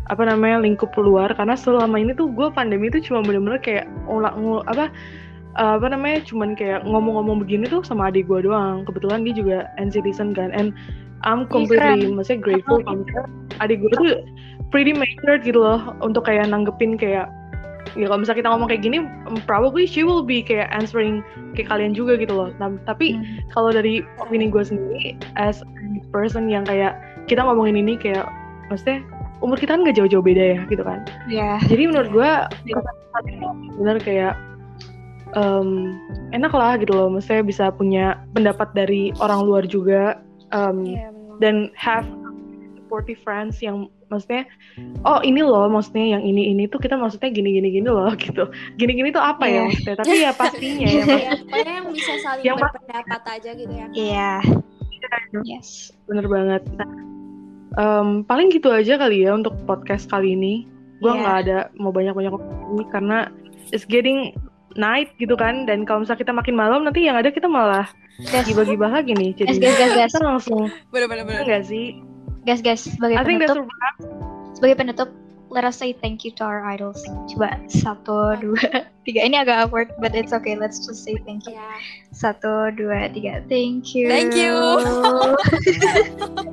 apa 0.10 0.26
namanya 0.26 0.66
lingkup 0.66 0.90
luar 0.98 1.30
karena 1.38 1.54
selama 1.54 2.02
ini 2.02 2.18
tuh 2.18 2.34
gue 2.34 2.50
pandemi 2.50 2.90
itu 2.90 3.00
cuma 3.06 3.22
bener-bener 3.22 3.62
kayak 3.62 3.86
ulang 4.10 4.34
ngul 4.42 4.66
apa 4.66 4.90
eh, 5.58 5.74
apa 5.78 5.88
namanya 5.94 6.26
cuman 6.26 6.58
kayak 6.58 6.82
ngomong-ngomong 6.86 7.46
begini 7.46 7.70
tuh 7.70 7.86
sama 7.86 8.10
adik 8.10 8.26
gue 8.26 8.42
doang 8.42 8.84
kebetulan 8.90 9.22
dia 9.22 9.34
juga 9.38 9.58
NCTzen 9.78 10.34
kan 10.34 10.50
and 10.50 10.74
I'm 11.22 11.46
completely 11.46 12.10
keren. 12.10 12.18
maksudnya 12.18 12.42
grateful 12.42 12.82
misalnya 12.82 13.30
adik 13.62 13.86
gue 13.86 13.92
tuh 13.94 14.26
pretty 14.74 14.98
matured 14.98 15.46
gitu 15.46 15.62
loh 15.62 15.94
untuk 16.02 16.26
kayak 16.26 16.50
nanggepin 16.50 16.98
kayak 16.98 17.30
ya 17.98 18.06
kalau 18.06 18.22
misalnya 18.22 18.40
kita 18.46 18.50
ngomong 18.54 18.70
kayak 18.70 18.84
gini 18.86 18.98
probably 19.50 19.86
she 19.90 20.06
will 20.06 20.22
be 20.22 20.46
kayak 20.46 20.70
answering 20.70 21.26
kayak 21.58 21.70
kalian 21.70 21.94
juga 21.94 22.18
gitu 22.18 22.34
loh 22.34 22.50
nah, 22.62 22.70
tapi 22.86 23.18
Hmm. 23.18 23.42
kalau 23.50 23.74
dari 23.74 24.06
opini 24.22 24.50
gue 24.50 24.62
sendiri 24.62 25.18
as 25.38 25.62
a 25.66 26.02
person 26.14 26.50
yang 26.50 26.66
kayak 26.66 26.98
kita 27.26 27.42
ngomongin 27.42 27.78
ini 27.82 27.98
kayak 27.98 28.30
maksudnya 28.70 29.02
umur 29.40 29.56
kita 29.56 29.72
kan 29.74 29.84
gak 29.84 29.96
jauh-jauh 29.96 30.22
beda 30.22 30.44
ya 30.56 30.60
gitu 30.68 30.84
kan 30.84 31.00
Ya. 31.28 31.60
jadi 31.66 31.88
menurut 31.88 32.10
gue 32.12 32.32
bener 33.80 33.98
kayak 34.00 34.34
em, 35.34 35.96
enak 36.32 36.52
lah 36.52 36.76
gitu 36.76 36.92
loh 36.92 37.08
maksudnya 37.08 37.44
bisa 37.44 37.66
punya 37.70 38.06
pendapat 38.34 38.70
dari 38.74 39.14
orang 39.18 39.46
luar 39.46 39.64
juga 39.64 40.20
em, 40.52 40.84
Iya, 40.86 41.08
bener. 41.10 41.38
dan 41.40 41.56
have 41.74 42.06
supportive 42.76 43.20
friends 43.22 43.62
yang 43.62 43.86
maksudnya 44.10 44.50
oh 45.06 45.22
ini 45.22 45.46
loh 45.46 45.70
maksudnya 45.70 46.18
yang 46.18 46.24
ini 46.26 46.50
ini 46.50 46.66
tuh 46.66 46.82
kita 46.82 46.98
maksudnya 46.98 47.30
gini 47.30 47.54
gini 47.54 47.70
gini 47.70 47.86
loh 47.86 48.10
gitu 48.24 48.50
gini 48.76 48.92
gini 48.92 49.10
tuh 49.14 49.22
apa 49.22 49.46
ya 49.46 49.54
Iya. 49.54 49.64
maksudnya 49.70 49.96
tapi 50.02 50.16
ya 50.18 50.32
pastinya 50.34 50.88
ya 50.90 51.04
ya 51.06 51.32
pokoknya 51.40 51.74
yang 51.78 51.88
bisa 51.94 52.14
saling 52.20 52.44
Yang 52.44 52.58
berpendapat 52.60 53.22
aja 53.30 53.50
gitu 53.54 53.74
ya 53.74 53.88
Iya. 53.94 54.32
Yes. 55.46 55.94
bener 56.06 56.26
banget 56.26 56.62
Nah, 56.76 56.90
em, 57.80 58.22
paling 58.24 58.52
gitu 58.52 58.70
aja 58.70 59.00
kali 59.00 59.24
ya 59.24 59.32
untuk 59.32 59.56
podcast 59.64 60.12
kali 60.12 60.36
ini. 60.36 60.68
Gue 61.00 61.16
Iya. 61.16 61.20
nggak 61.24 61.38
ada 61.48 61.58
mau 61.80 61.96
banyak 61.96 62.12
banyak 62.12 62.34
ini 62.76 62.84
karena 62.92 63.32
it's 63.72 63.88
getting 63.88 64.36
night 64.76 65.08
gitu 65.16 65.34
kan. 65.34 65.64
Dan 65.64 65.88
kalau 65.88 66.04
misalnya 66.04 66.22
kita 66.22 66.34
makin 66.36 66.56
malam 66.60 66.84
nanti 66.84 67.08
yang 67.08 67.16
ada 67.16 67.32
kita 67.32 67.48
malah 67.48 67.88
gibah-gibah 68.20 68.92
lagi 68.92 69.16
nih 69.16 69.32
jadi 69.32 69.48
guys, 69.48 69.60
guys, 69.64 69.76
guys, 69.80 69.94
guys, 69.96 70.12
kita 70.12 70.28
langsung 70.28 70.62
Bener-bener. 70.92 71.40
enggak 71.40 71.64
sih? 71.64 72.04
Guys, 72.44 72.60
guys, 72.60 72.84
sebagai 72.84 73.16
I 73.16 73.24
penutup, 73.24 73.64
sebagai 74.52 74.76
penutup, 74.76 75.10
let 75.50 75.66
us 75.66 75.78
say 75.78 75.94
thank 75.94 76.24
you 76.24 76.32
to 76.38 76.44
our 76.44 76.64
idols. 76.64 77.02
Coba 77.28 77.58
satu, 77.68 78.38
dua, 78.38 78.86
tiga. 79.06 79.26
Ini 79.26 79.42
agak 79.42 79.68
awkward, 79.68 79.90
but 79.98 80.14
it's 80.14 80.32
okay. 80.32 80.54
Let's 80.54 80.78
just 80.82 81.02
say 81.02 81.18
thank 81.26 81.50
you. 81.50 81.58
Satu, 82.14 82.70
dua, 82.74 83.10
tiga. 83.10 83.42
Thank 83.50 83.98
you. 83.98 84.06
Thank 84.08 84.38
you. 84.38 84.54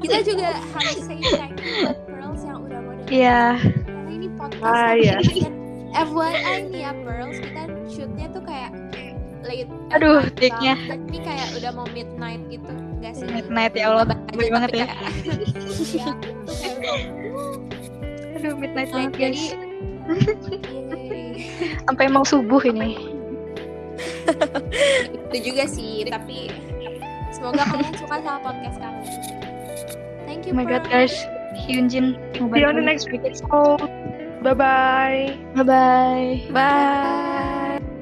kita 0.05 0.19
juga 0.25 0.49
harus 0.73 0.99
say 1.05 1.21
thank 1.35 1.61
you 1.61 1.85
buat 1.85 1.99
Pearls 2.09 2.43
yang 2.43 2.59
udah 2.65 2.81
mau 2.81 2.93
Iya. 3.07 3.61
Karena 3.61 4.11
ini 4.11 4.29
podcast 4.35 4.65
Ah, 4.65 4.93
tapi 4.93 5.01
iya. 5.05 5.17
kan 5.23 5.55
FYI 5.97 6.57
nih 6.69 6.81
ya 6.85 6.93
Pearls 7.05 7.37
kita 7.41 7.63
shootnya 7.89 8.27
tuh 8.33 8.43
kayak 8.45 8.71
late 9.47 9.71
at 9.95 10.03
Aduh, 10.03 10.23
take-nya. 10.35 10.75
banget. 10.75 11.01
Ini 11.09 11.19
kayak 11.23 11.49
udah 11.57 11.71
mau 11.73 11.87
midnight 11.95 12.43
gitu 12.51 12.73
Gak 12.99 13.13
sih? 13.15 13.29
Midnight, 13.29 13.77
ya 13.77 13.93
Allah, 13.93 14.05
baik 14.35 14.51
banget 14.51 14.69
tapi 14.73 14.81
ya. 14.83 14.89
Aduh, 18.37 18.55
midnight 18.57 18.93
midnight 18.93 19.13
banget 19.13 19.13
Jadi. 19.17 19.45
Sampai 21.89 22.05
emang 22.07 22.25
subuh 22.29 22.63
ini. 22.63 23.17
Itu 25.09 25.37
juga 25.41 25.65
sih 25.65 26.05
Tapi 26.05 26.51
Semoga 27.33 27.65
kalian 27.65 27.95
suka 27.97 28.17
sama 28.21 28.39
podcast 28.43 28.77
kami 28.77 29.07
Thank 30.29 30.45
you 30.45 30.53
Oh 30.53 30.59
my 30.59 30.67
god, 30.69 30.85
guys. 30.91 31.15
Hyunjin. 31.57 32.21
see 32.37 32.61
you 32.61 32.69
on 32.69 32.77
the 32.77 32.85
next 32.85 33.09
episode 33.09 33.81
bye 34.45 34.53
bye 34.53 35.33
Bye 35.57 35.65
bye. 35.65 36.45
Bye. 36.53 37.96